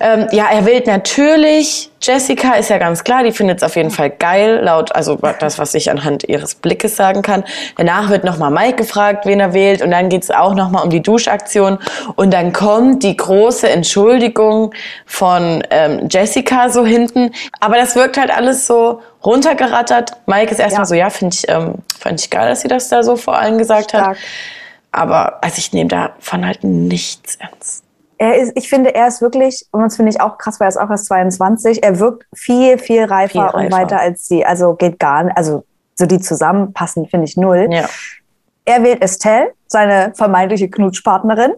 Ähm, 0.00 0.26
ja, 0.32 0.46
er 0.52 0.64
wählt 0.66 0.86
natürlich 0.86 1.89
Jessica, 2.02 2.54
ist 2.54 2.70
ja 2.70 2.78
ganz 2.78 3.04
klar, 3.04 3.22
die 3.24 3.32
findet 3.32 3.58
es 3.58 3.62
auf 3.62 3.76
jeden 3.76 3.90
Fall 3.90 4.08
geil, 4.08 4.60
laut, 4.62 4.94
also 4.94 5.16
das, 5.38 5.58
was 5.58 5.74
ich 5.74 5.90
anhand 5.90 6.24
ihres 6.24 6.54
Blickes 6.54 6.96
sagen 6.96 7.20
kann. 7.20 7.44
Danach 7.76 8.08
wird 8.08 8.24
nochmal 8.24 8.50
Mike 8.50 8.76
gefragt, 8.76 9.26
wen 9.26 9.38
er 9.38 9.52
wählt 9.52 9.82
und 9.82 9.90
dann 9.90 10.08
geht 10.08 10.22
es 10.22 10.30
auch 10.30 10.54
nochmal 10.54 10.82
um 10.82 10.88
die 10.88 11.02
Duschaktion 11.02 11.78
und 12.16 12.32
dann 12.32 12.54
kommt 12.54 13.02
die 13.02 13.14
große 13.16 13.68
Entschuldigung 13.68 14.72
von 15.04 15.62
ähm, 15.70 16.08
Jessica 16.10 16.70
so 16.70 16.86
hinten. 16.86 17.32
Aber 17.60 17.76
das 17.76 17.94
wirkt 17.96 18.16
halt 18.16 18.30
alles 18.30 18.66
so 18.66 19.02
runtergerattert. 19.22 20.12
Mike 20.24 20.52
ist 20.52 20.58
erstmal 20.58 20.82
Ja. 20.82 20.86
so, 20.86 20.94
ja, 20.94 21.10
finde 21.10 21.36
ich, 21.36 21.48
ähm, 21.50 21.74
fand 21.98 22.18
ich 22.18 22.30
geil, 22.30 22.48
dass 22.48 22.62
sie 22.62 22.68
das 22.68 22.88
da 22.88 23.02
so 23.02 23.16
vor 23.16 23.38
allen 23.38 23.58
gesagt 23.58 23.92
hat. 23.92 24.16
Aber 24.90 25.44
also 25.44 25.58
ich 25.58 25.74
nehme 25.74 25.88
davon 25.88 26.46
halt 26.46 26.64
nichts 26.64 27.36
ernst. 27.36 27.84
Er 28.22 28.36
ist, 28.36 28.52
ich 28.54 28.68
finde, 28.68 28.94
er 28.94 29.08
ist 29.08 29.22
wirklich, 29.22 29.64
und 29.70 29.80
das 29.80 29.96
finde 29.96 30.10
ich 30.10 30.20
auch 30.20 30.36
krass, 30.36 30.60
weil 30.60 30.66
er 30.66 30.68
ist 30.68 30.76
auch 30.76 30.90
erst 30.90 31.06
22, 31.06 31.82
er 31.82 31.98
wirkt 32.00 32.26
viel, 32.34 32.76
viel 32.76 33.04
reifer, 33.04 33.48
Viel 33.48 33.60
und 33.60 33.64
reifer. 33.64 33.76
weiter 33.76 33.98
als 33.98 34.28
sie. 34.28 34.44
Also 34.44 34.74
geht 34.74 34.98
gar 34.98 35.24
nicht, 35.24 35.38
also 35.38 35.64
so 35.94 36.04
die 36.04 36.20
zusammenpassen, 36.20 37.06
finde 37.06 37.24
ich 37.24 37.38
null. 37.38 37.68
Ja. 37.70 37.88
Er 38.66 38.82
wählt 38.82 39.02
Estelle, 39.02 39.54
seine 39.66 40.12
vermeintliche 40.14 40.68
Knutschpartnerin. 40.68 41.54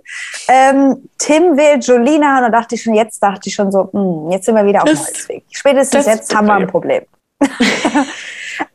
Ähm, 0.47 1.09
Tim 1.19 1.57
wählt 1.57 1.85
Jolina 1.85 2.37
und 2.37 2.45
da 2.45 2.51
dachte 2.51 2.77
ich 2.77 2.83
schon, 2.85 2.95
jetzt 2.95 3.21
dachte 3.21 3.49
ich 3.49 3.55
schon 3.57 3.73
so, 3.73 3.91
hm, 3.93 4.31
jetzt 4.31 4.47
sind 4.47 4.55
wir 4.55 4.65
wieder 4.65 4.85
auf 4.85 4.89
dem 4.89 4.99
Holzweg. 4.99 5.43
Spätestens 5.51 6.07
jetzt 6.07 6.33
haben 6.33 6.47
wir 6.47 6.55
ein 6.55 6.69
Problem. 6.69 7.03
Problem. 7.41 7.67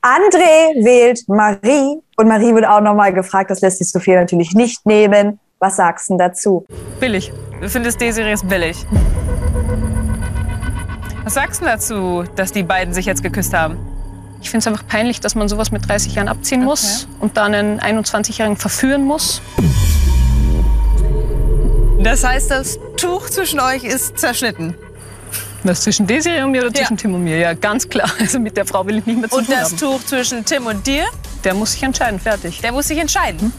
André 0.02 0.84
wählt 0.84 1.24
Marie 1.30 2.02
und 2.18 2.28
Marie 2.28 2.54
wird 2.54 2.68
auch 2.68 2.82
nochmal 2.82 3.14
gefragt, 3.14 3.50
das 3.50 3.62
lässt 3.62 3.78
sich 3.78 3.90
Sophia 3.90 4.20
natürlich 4.20 4.54
nicht 4.54 4.86
nehmen. 4.86 5.40
Was 5.60 5.76
sagst 5.78 6.10
du 6.10 6.14
denn 6.14 6.18
dazu? 6.20 6.66
Billig. 7.00 7.32
Du 7.62 7.70
findest 7.70 8.00
Desiree 8.00 8.34
ist 8.34 8.48
billig. 8.48 8.86
Was 11.24 11.34
sagst 11.34 11.62
du 11.62 11.66
dazu, 11.66 12.24
dass 12.36 12.52
die 12.52 12.64
beiden 12.64 12.94
sich 12.94 13.06
jetzt 13.06 13.24
geküsst 13.24 13.54
haben? 13.54 13.78
Ich 14.42 14.52
finde 14.52 14.60
es 14.60 14.68
einfach 14.68 14.86
peinlich, 14.88 15.20
dass 15.20 15.34
man 15.34 15.50
sowas 15.50 15.72
mit 15.72 15.88
30 15.90 16.14
Jahren 16.16 16.28
abziehen 16.28 16.64
muss 16.64 17.08
und 17.20 17.38
dann 17.38 17.54
einen 17.56 17.80
21-Jährigen 17.82 18.56
verführen 18.56 19.04
muss. 19.04 19.42
Das 22.04 22.24
heißt, 22.24 22.52
das 22.52 22.78
Tuch 22.96 23.28
zwischen 23.30 23.60
euch 23.60 23.84
ist 23.84 24.20
zerschnitten. 24.20 24.76
Was 25.64 25.82
zwischen 25.82 26.06
Desiree 26.06 26.44
und 26.44 26.52
mir 26.52 26.62
oder 26.62 26.74
zwischen 26.74 26.96
Tim 26.98 27.16
und 27.16 27.24
mir? 27.24 27.38
Ja, 27.40 27.54
ganz 27.56 27.90
klar. 27.90 28.10
Also 28.20 28.40
mit 28.40 28.56
der 28.56 28.66
Frau 28.66 28.86
will 28.86 29.00
ich 29.00 29.06
nicht 29.08 29.20
mehr 29.20 29.30
zu 29.30 29.38
Und 29.38 29.46
tun 29.48 29.56
das 29.60 29.72
haben. 29.72 29.78
Tuch 29.80 30.06
zwischen 30.06 30.46
Tim 30.46 30.68
und 30.68 30.86
dir, 30.86 31.06
Der 31.44 31.56
muss 31.56 31.72
sich 31.74 31.82
entscheiden, 31.84 32.20
fertig. 32.20 32.62
der 32.62 32.72
muss 32.72 32.88
sich 32.88 33.00
entscheiden. 33.00 33.52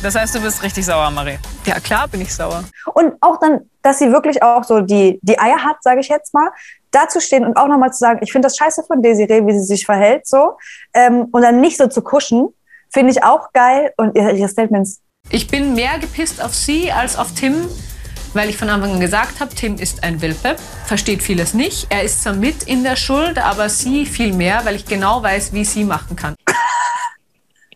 Das 0.00 0.14
heißt, 0.14 0.34
du 0.36 0.40
bist 0.40 0.62
richtig 0.62 0.86
sauer, 0.86 1.10
Marie. 1.10 1.38
Ja, 1.66 1.80
klar 1.80 2.06
bin 2.06 2.20
ich 2.20 2.32
sauer. 2.32 2.62
Und 2.94 3.14
auch 3.20 3.38
dann, 3.40 3.68
dass 3.82 3.98
sie 3.98 4.12
wirklich 4.12 4.42
auch 4.42 4.62
so 4.62 4.80
die, 4.80 5.18
die 5.22 5.38
Eier 5.38 5.58
hat, 5.64 5.82
sage 5.82 6.00
ich 6.00 6.08
jetzt 6.08 6.32
mal, 6.32 6.50
dazustehen 6.92 7.44
und 7.44 7.56
auch 7.56 7.66
nochmal 7.66 7.92
zu 7.92 7.98
sagen, 7.98 8.20
ich 8.22 8.30
finde 8.30 8.46
das 8.46 8.56
scheiße 8.56 8.84
von 8.86 9.02
Desiree, 9.02 9.44
wie 9.44 9.52
sie 9.52 9.64
sich 9.64 9.84
verhält, 9.84 10.26
so. 10.26 10.56
Ähm, 10.94 11.26
und 11.32 11.42
dann 11.42 11.60
nicht 11.60 11.76
so 11.76 11.88
zu 11.88 12.02
kuschen, 12.02 12.48
finde 12.90 13.10
ich 13.10 13.24
auch 13.24 13.52
geil. 13.52 13.92
Und 13.96 14.16
ihre, 14.16 14.32
ihre 14.32 14.48
Statements, 14.48 15.00
Ich 15.30 15.48
bin 15.48 15.74
mehr 15.74 15.98
gepisst 15.98 16.42
auf 16.42 16.54
sie 16.54 16.92
als 16.92 17.16
auf 17.16 17.32
Tim, 17.34 17.68
weil 18.34 18.48
ich 18.48 18.56
von 18.56 18.68
Anfang 18.68 18.92
an 18.92 19.00
gesagt 19.00 19.40
habe, 19.40 19.52
Tim 19.54 19.76
ist 19.76 20.04
ein 20.04 20.20
Wilpe, 20.22 20.54
versteht 20.86 21.22
vieles 21.22 21.54
nicht. 21.54 21.88
Er 21.90 22.04
ist 22.04 22.22
zwar 22.22 22.34
mit 22.34 22.62
in 22.62 22.84
der 22.84 22.94
Schuld, 22.96 23.38
aber 23.38 23.68
sie 23.68 24.06
viel 24.06 24.32
mehr, 24.32 24.64
weil 24.64 24.76
ich 24.76 24.86
genau 24.86 25.22
weiß, 25.24 25.52
wie 25.52 25.64
sie 25.64 25.84
machen 25.84 26.14
kann. 26.14 26.34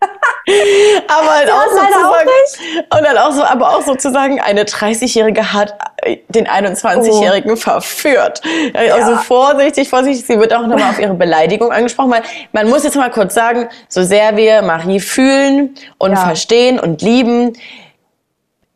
Aber 1.07 1.31
halt 1.31 1.47
Ja, 1.47 1.55
auch 1.55 1.69
so 1.69 1.77
leider 1.77 1.93
zu 1.93 2.07
auch 2.07 2.97
Und 2.97 3.03
dann 3.05 3.17
auch 3.17 3.31
so, 3.31 3.43
aber 3.43 3.69
auch 3.69 3.81
sozusagen 3.81 4.41
eine 4.41 4.63
30-Jährige 4.63 5.53
hat 5.53 5.73
äh, 5.97 6.17
den 6.29 6.47
21-Jährigen 6.47 7.55
verführt. 7.57 8.41
Also 8.73 9.11
Ja. 9.11 9.17
vorsichtig, 9.19 9.89
vorsichtig. 9.89 10.25
Sie 10.25 10.39
wird 10.39 10.53
auch 10.53 10.67
nochmal 10.67 10.89
auf 10.89 10.99
ihre 10.99 11.13
Beleidigung 11.13 11.71
angesprochen, 11.71 12.11
weil 12.11 12.23
man 12.51 12.69
muss 12.69 12.83
jetzt 12.83 12.95
mal 12.95 13.09
kurz 13.11 13.33
sagen, 13.33 13.69
so 13.87 14.03
sehr 14.03 14.35
wir 14.35 14.61
Marie 14.61 14.99
fühlen 14.99 15.75
und 15.97 16.17
verstehen 16.17 16.79
und 16.79 17.01
lieben, 17.01 17.53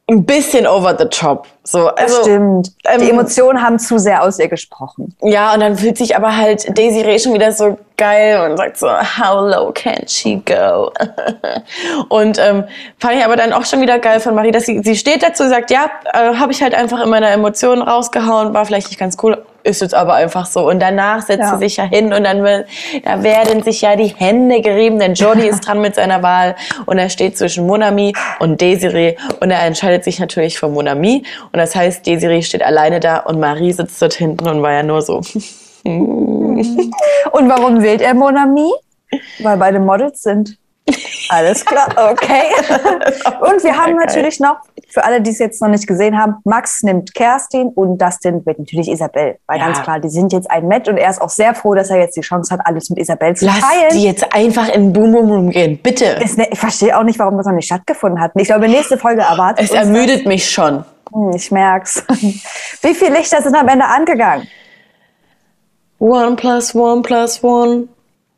ein 0.10 0.26
bisschen 0.26 0.66
over 0.68 0.96
the 0.98 1.06
top. 1.06 1.48
So, 1.70 1.90
Das 1.90 2.14
also, 2.16 2.22
stimmt. 2.22 2.72
Die 2.86 3.04
ähm, 3.04 3.10
Emotionen 3.10 3.62
haben 3.62 3.78
zu 3.78 3.98
sehr 3.98 4.24
aus 4.24 4.40
ihr 4.40 4.48
gesprochen. 4.48 5.14
Ja, 5.22 5.54
und 5.54 5.60
dann 5.60 5.78
fühlt 5.78 5.98
sich 5.98 6.16
aber 6.16 6.38
halt 6.38 6.78
Desiree 6.78 7.20
schon 7.20 7.34
wieder 7.34 7.52
so 7.52 7.78
geil 7.98 8.40
und 8.50 8.56
sagt 8.56 8.78
so, 8.78 8.88
how 8.88 9.42
low 9.54 9.72
can 9.74 10.08
she 10.08 10.42
go? 10.46 10.92
und 12.10 12.40
ähm, 12.40 12.64
fand 13.00 13.16
ich 13.16 13.26
aber 13.26 13.36
dann 13.36 13.52
auch 13.52 13.66
schon 13.66 13.82
wieder 13.82 14.00
geil 14.00 14.20
von 14.22 14.34
Marie, 14.36 14.52
dass 14.52 14.66
sie, 14.66 14.82
sie 14.84 14.96
steht 14.96 15.24
dazu 15.24 15.44
und 15.44 15.50
sagt, 15.50 15.70
ja, 15.72 15.88
äh, 16.14 16.36
habe 16.36 16.52
ich 16.52 16.62
halt 16.62 16.74
einfach 16.74 17.04
in 17.04 17.10
meiner 17.10 17.32
Emotionen 17.32 17.82
rausgehauen, 17.82 18.54
war 18.54 18.66
vielleicht 18.66 18.88
nicht 18.88 19.00
ganz 19.00 19.18
cool, 19.24 19.44
ist 19.64 19.82
jetzt 19.82 19.96
aber 19.96 20.14
einfach 20.14 20.46
so. 20.46 20.70
Und 20.70 20.80
danach 20.80 21.22
setzt 21.22 21.40
Ja. 21.40 21.54
sie 21.54 21.66
sich 21.66 21.78
ja 21.78 21.84
hin 21.84 22.14
und 22.14 22.24
dann 22.24 22.44
will, 22.44 22.66
da 23.04 23.24
werden 23.24 23.64
sich 23.64 23.82
ja 23.82 23.96
die 23.96 24.14
Hände 24.16 24.62
gerieben, 24.62 25.00
denn 25.00 25.14
Johnny 25.16 25.48
ist 25.48 25.62
dran 25.68 25.82
mit 25.82 25.96
seiner 25.96 26.22
Wahl 26.24 26.56
und 26.86 27.00
er 27.00 27.10
steht 27.10 27.38
zwischen 27.38 27.66
Monami 27.66 28.14
und 28.40 28.62
Desiree 28.62 29.16
und 29.42 29.50
er 29.52 29.64
entscheidet 29.64 30.04
sich 30.04 30.20
natürlich 30.20 30.60
für 30.60 30.68
Monami 30.70 31.24
und 31.52 31.57
das 31.58 31.76
heißt, 31.76 32.06
Desiree 32.06 32.42
steht 32.42 32.64
alleine 32.64 33.00
da 33.00 33.20
und 33.20 33.40
Marie 33.40 33.72
sitzt 33.72 34.02
dort 34.02 34.14
hinten 34.14 34.48
und 34.48 34.62
war 34.62 34.74
ja 34.74 34.84
nur 34.84 35.02
so. 35.02 35.22
Und 35.84 37.50
warum 37.50 37.82
wählt 37.82 38.02
er 38.02 38.14
Monami? 38.14 38.70
Weil 39.40 39.58
beide 39.58 39.80
Models 39.80 40.22
sind. 40.22 40.58
Alles 41.30 41.66
klar, 41.66 41.88
okay. 42.12 42.44
Und 43.42 43.64
wir 43.64 43.78
haben 43.78 43.96
natürlich 43.96 44.40
noch, 44.40 44.58
für 44.90 45.04
alle, 45.04 45.22
die 45.22 45.32
es 45.32 45.40
jetzt 45.40 45.62
noch 45.62 45.68
nicht 45.70 45.86
gesehen 45.88 46.18
haben, 46.18 46.36
Max 46.46 46.84
nimmt 46.84 47.14
Kerstin 47.14 47.70
und 47.70 47.98
Dustin 48.02 48.46
wird 48.46 48.60
natürlich 48.60 48.88
Isabel. 48.90 49.38
Weil 49.48 49.60
Ja. 49.60 49.66
ganz 49.66 49.82
klar, 49.82 50.00
die 50.00 50.10
sind 50.10 50.32
jetzt 50.34 50.50
ein 50.50 50.68
Match 50.68 50.90
und 50.90 50.98
er 50.98 51.10
ist 51.10 51.22
auch 51.22 51.30
sehr 51.30 51.54
froh, 51.54 51.74
dass 51.76 51.90
er 51.90 51.98
jetzt 51.98 52.16
die 52.16 52.22
Chance 52.22 52.54
hat, 52.54 52.62
alles 52.66 52.90
mit 52.90 53.00
Isabel 53.00 53.36
zu 53.36 53.46
Lass 53.46 53.60
teilen. 53.60 53.90
die 53.92 54.04
jetzt 54.04 54.34
einfach 54.34 54.70
in 54.70 54.94
Boom 54.94 55.12
Boom 55.12 55.30
Room 55.32 55.50
gehen, 55.50 55.78
bitte. 55.82 56.18
Ne, 56.38 56.48
ich 56.52 56.60
verstehe 56.60 56.98
auch 56.98 57.04
nicht, 57.04 57.20
warum 57.20 57.38
das 57.38 57.46
noch 57.46 57.54
nicht 57.54 57.66
stattgefunden 57.66 58.22
hat. 58.22 58.32
Ich 58.36 58.48
glaube, 58.48 58.68
nächste 58.70 58.98
Folge 58.98 59.22
erwartet 59.22 59.66
Es 59.66 59.72
uns 59.72 59.80
das. 59.80 59.88
ermüdet 59.88 60.26
mich 60.26 60.50
schon. 60.50 60.86
Hm, 61.14 61.32
Ich 61.36 61.52
merk's. 61.52 62.04
Wie 62.82 62.94
viele 62.94 63.18
Lichter 63.18 63.42
sind 63.42 63.56
am 63.56 63.68
Ende 63.68 63.86
angegangen? 63.86 64.48
One 66.00 66.36
plus 66.36 66.76
one 66.76 67.02
plus 67.02 67.44
one 67.44 67.88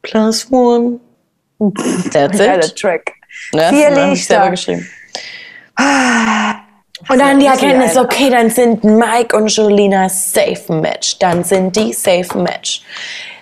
plus 0.01 0.47
one. 0.51 0.99
That's 2.11 2.39
it. 2.39 2.75
Track. 2.75 3.13
Ne? 3.53 3.69
Vier 3.69 3.89
Ja, 3.89 3.89
hab 3.89 3.97
ich 4.13 4.19
Lichter. 4.19 4.49
geschrieben. 4.49 4.89
Und 7.07 7.19
dann 7.19 7.39
die 7.39 7.45
Erkenntnis, 7.45 7.97
okay, 7.97 8.29
dann 8.29 8.49
sind 8.49 8.83
Mike 8.83 9.35
und 9.35 9.47
Jolina 9.47 10.09
safe 10.09 10.73
Match. 10.73 11.17
Dann 11.19 11.43
sind 11.43 11.75
die 11.75 11.93
safe 11.93 12.37
Match. 12.37 12.81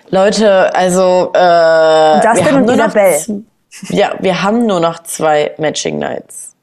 Leute, 0.10 0.74
also 0.76 1.32
äh, 1.34 2.22
Dustin 2.22 2.46
wir 2.46 2.52
haben 2.52 2.66
nur 2.66 2.76
noch 2.76 2.96
Ja, 3.90 4.14
wir 4.20 4.44
haben 4.44 4.66
nur 4.66 4.80
noch 4.80 5.04
zwei 5.04 5.54
Matching 5.58 6.00
Nights. 6.00 6.56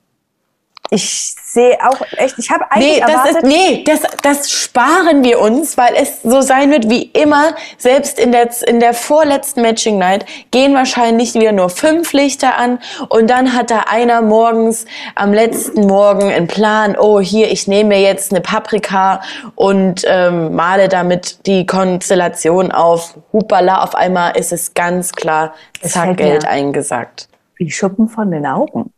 Ich 0.90 1.34
sehe 1.55 1.78
auch 1.80 2.00
echt, 2.16 2.38
ich 2.38 2.50
habe 2.50 2.70
eigentlich 2.70 2.96
Nee, 2.96 3.00
das, 3.00 3.11
erwartet, 3.11 3.36
ist, 3.36 3.42
nee 3.44 3.84
das, 3.84 4.00
das 4.22 4.50
sparen 4.50 5.24
wir 5.24 5.40
uns, 5.40 5.78
weil 5.78 5.94
es 5.94 6.22
so 6.22 6.40
sein 6.40 6.70
wird 6.70 6.90
wie 6.90 7.05
immer. 7.05 7.55
Selbst 7.78 8.18
in 8.18 8.32
der, 8.32 8.50
in 8.66 8.80
der 8.80 8.92
vorletzten 8.92 9.62
Matching 9.62 9.98
Night 9.98 10.26
gehen 10.50 10.74
wahrscheinlich 10.74 11.34
wieder 11.34 11.52
nur 11.52 11.70
fünf 11.70 12.12
Lichter 12.12 12.59
an 12.59 12.80
und 13.09 13.30
dann 13.30 13.55
hat 13.55 13.70
da 13.70 13.84
einer 13.88 14.20
morgens 14.20 14.84
am 15.14 15.32
letzten 15.32 15.86
Morgen 15.86 16.30
einen 16.30 16.48
Plan, 16.48 16.96
oh 16.98 17.20
hier, 17.20 17.50
ich 17.50 17.68
nehme 17.68 17.90
mir 17.90 18.00
jetzt 18.00 18.32
eine 18.32 18.40
Paprika 18.40 19.22
und 19.55 20.02
ähm, 20.07 20.55
male 20.55 20.88
damit 20.88 21.46
die 21.46 21.66
Konstellation 21.66 22.72
auf. 22.72 23.16
Hupala, 23.32 23.82
auf 23.82 23.94
einmal 23.94 24.36
ist 24.36 24.52
es 24.52 24.74
ganz 24.74 25.12
klar, 25.12 25.55
Es 25.80 25.92
zack, 25.92 26.16
Geld 26.16 26.44
eingesackt. 26.46 27.28
wie 27.57 27.70
Schuppen 27.70 28.09
von 28.09 28.30
den 28.30 28.44
Augen. 28.46 28.93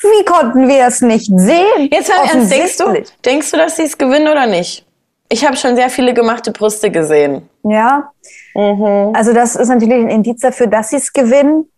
Wie 0.00 0.24
konnten 0.24 0.68
wir 0.68 0.86
es 0.86 1.00
nicht 1.00 1.30
sehen? 1.34 1.88
Jetzt 1.90 2.08
mal 2.08 2.26
Ernst, 2.26 2.52
denkst 2.52 2.76
du, 2.76 3.02
denkst 3.24 3.50
du, 3.50 3.56
dass 3.56 3.76
sie 3.76 3.84
es 3.84 3.96
gewinnen 3.96 4.28
oder 4.28 4.46
nicht? 4.46 4.84
Ich 5.30 5.44
habe 5.44 5.56
schon 5.56 5.76
sehr 5.76 5.90
viele 5.90 6.14
gemachte 6.14 6.52
Brüste 6.52 6.90
gesehen. 6.90 7.48
Ja. 7.62 8.10
Mhm. 8.54 9.12
Also 9.14 9.32
das 9.32 9.56
ist 9.56 9.68
natürlich 9.68 9.94
ein 9.94 10.08
Indiz 10.08 10.40
dafür, 10.40 10.66
dass 10.66 10.90
sie 10.90 10.96
es 10.96 11.12
gewinnen. 11.12 11.70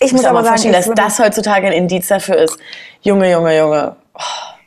Ich 0.00 0.12
muss 0.12 0.22
mir 0.22 0.30
aber 0.30 0.44
sagen, 0.44 0.62
ich 0.64 0.72
dass 0.72 0.90
das 0.94 1.18
heutzutage 1.18 1.68
ein 1.68 1.72
Indiz 1.72 2.08
dafür 2.08 2.36
ist. 2.36 2.58
Junge, 3.00 3.30
Junge, 3.30 3.56
Junge. 3.56 3.96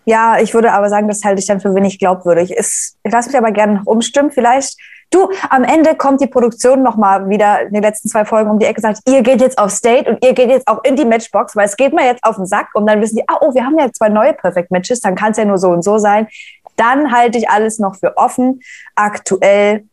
ja, 0.05 0.39
ich 0.39 0.53
würde 0.53 0.71
aber 0.71 0.89
sagen, 0.89 1.07
das 1.07 1.23
halte 1.23 1.39
ich 1.39 1.47
dann 1.47 1.59
für 1.59 1.75
wenig 1.75 1.99
glaubwürdig. 1.99 2.51
Ist, 2.51 2.97
ich 3.03 3.11
lasse 3.11 3.29
mich 3.29 3.37
aber 3.37 3.51
gerne 3.51 3.75
noch 3.75 3.85
umstimmen. 3.85 4.31
Vielleicht, 4.31 4.77
du, 5.11 5.29
am 5.49 5.63
Ende 5.63 5.95
kommt 5.95 6.21
die 6.21 6.27
Produktion 6.27 6.83
noch 6.83 6.95
mal 6.95 7.29
wieder 7.29 7.61
in 7.61 7.73
den 7.73 7.83
letzten 7.83 8.09
zwei 8.09 8.25
Folgen 8.25 8.49
um 8.49 8.59
die 8.59 8.65
Ecke 8.65 8.77
und 8.77 8.83
sagt, 8.83 8.99
ihr 9.07 9.21
geht 9.21 9.41
jetzt 9.41 9.57
aufs 9.57 9.81
Date 9.81 10.07
und 10.07 10.23
ihr 10.23 10.33
geht 10.33 10.49
jetzt 10.49 10.67
auch 10.67 10.83
in 10.83 10.95
die 10.95 11.05
Matchbox, 11.05 11.55
weil 11.55 11.65
es 11.65 11.77
geht 11.77 11.93
mir 11.93 12.05
jetzt 12.05 12.23
auf 12.23 12.35
den 12.35 12.45
Sack 12.45 12.69
und 12.73 12.87
dann 12.87 13.01
wissen 13.01 13.17
die, 13.17 13.27
ah, 13.27 13.37
oh, 13.41 13.53
wir 13.53 13.65
haben 13.65 13.77
ja 13.77 13.91
zwei 13.91 14.09
neue 14.09 14.33
Perfect 14.33 14.71
Matches, 14.71 14.99
dann 14.99 15.15
kann 15.15 15.31
es 15.31 15.37
ja 15.37 15.45
nur 15.45 15.57
so 15.57 15.69
und 15.69 15.83
so 15.83 15.97
sein. 15.97 16.27
Dann 16.75 17.11
halte 17.11 17.37
ich 17.37 17.49
alles 17.49 17.79
noch 17.79 17.95
für 17.95 18.17
offen. 18.17 18.59
Aktuell 18.95 19.85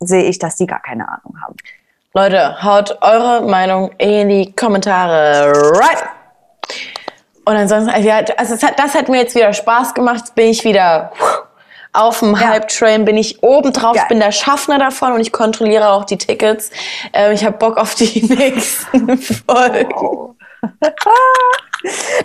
sehe 0.00 0.24
ich, 0.24 0.38
dass 0.38 0.56
die 0.56 0.66
gar 0.66 0.80
keine 0.80 1.08
Ahnung 1.08 1.36
haben. 1.42 1.56
Leute, 2.14 2.62
haut 2.62 2.98
eure 3.00 3.48
Meinung 3.48 3.92
in 3.98 4.28
die 4.28 4.52
Kommentare 4.52 5.52
rein. 5.52 6.08
Und 7.44 7.56
ansonsten, 7.56 7.90
also, 7.90 8.34
also 8.36 8.66
das 8.76 8.94
hat 8.94 9.08
mir 9.08 9.20
jetzt 9.20 9.34
wieder 9.34 9.52
Spaß 9.52 9.94
gemacht. 9.94 10.34
Bin 10.34 10.48
ich 10.48 10.64
wieder 10.64 11.12
auf 11.92 12.20
dem 12.20 12.38
Hype-Train, 12.38 13.04
bin 13.04 13.16
ich 13.16 13.42
oben 13.42 13.72
drauf, 13.72 13.96
ich 13.96 14.08
bin 14.08 14.20
der 14.20 14.32
Schaffner 14.32 14.78
davon 14.78 15.12
und 15.12 15.20
ich 15.20 15.32
kontrolliere 15.32 15.90
auch 15.90 16.04
die 16.04 16.18
Tickets. 16.18 16.70
Ähm, 17.12 17.32
ich 17.32 17.44
habe 17.44 17.56
Bock 17.56 17.76
auf 17.76 17.94
die 17.94 18.22
nächsten 18.34 19.18
Folgen. 19.18 20.36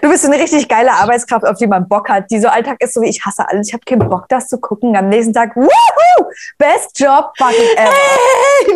Du 0.01 0.09
bist 0.09 0.25
eine 0.25 0.35
richtig 0.35 0.67
geile 0.67 0.91
Arbeitskraft, 0.91 1.45
auf 1.45 1.57
die 1.57 1.67
man 1.67 1.87
Bock 1.87 2.09
hat. 2.09 2.29
Die 2.31 2.39
so 2.39 2.47
Alltag 2.47 2.77
ist 2.81 2.95
so 2.95 3.01
wie 3.01 3.09
ich 3.09 3.23
hasse 3.23 3.47
alles. 3.47 3.67
Ich 3.67 3.73
habe 3.73 3.83
keinen 3.85 4.09
Bock, 4.09 4.25
das 4.27 4.47
zu 4.47 4.57
gucken. 4.59 4.95
Am 4.95 5.09
nächsten 5.09 5.31
Tag, 5.31 5.55
woohoo, 5.55 6.25
best 6.57 6.99
job 6.99 7.31
fucking 7.37 7.77
ever. 7.77 7.91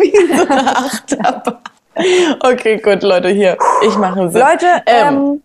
Wie 0.00 0.36
so 0.36 0.46
eine 0.46 0.76
Achterbahn. 0.76 1.58
Okay, 2.44 2.76
gut, 2.78 3.02
Leute, 3.02 3.28
hier. 3.30 3.58
Ich 3.82 3.96
mache 3.96 4.20
einen 4.20 4.30
Sinn. 4.30 4.40
Leute, 4.40 4.82
ähm, 4.86 5.42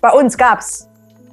bei 0.00 0.10
uns 0.10 0.36
gab's 0.36 0.89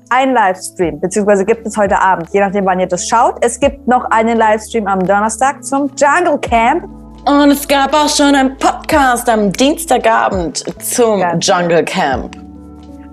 einen 0.09 0.33
Livestream, 0.33 0.99
beziehungsweise 0.99 1.45
gibt 1.45 1.65
es 1.65 1.77
heute 1.77 1.99
Abend, 1.99 2.29
je 2.31 2.39
nachdem, 2.39 2.65
wann 2.65 2.79
ihr 2.79 2.87
das 2.87 3.07
schaut. 3.07 3.35
Es 3.41 3.59
gibt 3.59 3.87
noch 3.87 4.05
einen 4.11 4.37
Livestream 4.37 4.87
am 4.87 4.99
Donnerstag 4.99 5.63
zum 5.63 5.91
Jungle 5.97 6.39
Camp. 6.39 6.83
Und 7.25 7.51
es 7.51 7.67
gab 7.67 7.93
auch 7.93 8.07
schon 8.07 8.35
einen 8.35 8.57
Podcast 8.57 9.29
am 9.29 9.51
Dienstagabend 9.51 10.63
zum 10.81 11.21
Jungle 11.39 11.83
Camp. 11.83 12.37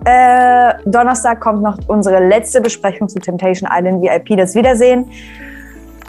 Äh, 0.04 0.74
Donnerstag 0.84 1.40
kommt 1.40 1.62
noch 1.62 1.78
unsere 1.88 2.24
letzte 2.26 2.60
Besprechung 2.60 3.08
zu 3.08 3.18
Temptation 3.18 3.68
Island 3.72 4.02
VIP, 4.02 4.36
das 4.36 4.54
Wiedersehen. 4.54 5.10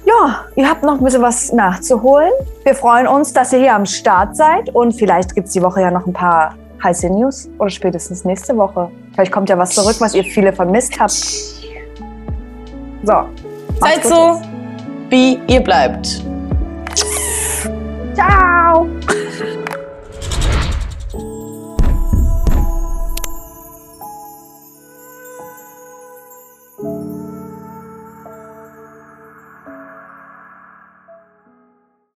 Ja, 0.06 0.46
ihr 0.56 0.70
habt 0.70 0.84
noch 0.84 1.00
ein 1.00 1.04
bisschen 1.04 1.22
was 1.22 1.52
nachzuholen. 1.52 2.32
Wir 2.64 2.76
freuen 2.76 3.08
uns, 3.08 3.34
dass 3.34 3.54
ihr 3.54 3.60
hier 3.60 3.74
am 3.74 3.86
Start 3.86 4.36
seid 4.36 4.70
und 4.76 4.94
vielleicht 4.94 5.34
gibt 5.34 5.48
es 5.48 5.54
die 5.54 5.62
Woche 5.64 5.82
ja 5.82 5.90
noch 5.90 6.06
ein 6.06 6.14
paar 6.14 6.54
heiße 6.84 7.10
News 7.10 7.50
oder 7.58 7.70
spätestens 7.70 8.24
nächste 8.24 8.56
Woche. 8.56 8.92
Vielleicht 9.16 9.32
kommt 9.32 9.50
ja 9.50 9.58
was 9.58 9.72
zurück, 9.72 9.96
was 10.00 10.14
ihr 10.14 10.24
viele 10.24 10.54
vermisst 10.54 11.00
habt. 11.00 11.14
So. 13.04 13.30
Seid 13.80 14.04
so, 14.04 14.42
wie 15.10 15.40
ihr 15.48 15.62
bleibt. 15.62 16.22
jetzt. 16.96 17.70
Ciao. 18.16 18.88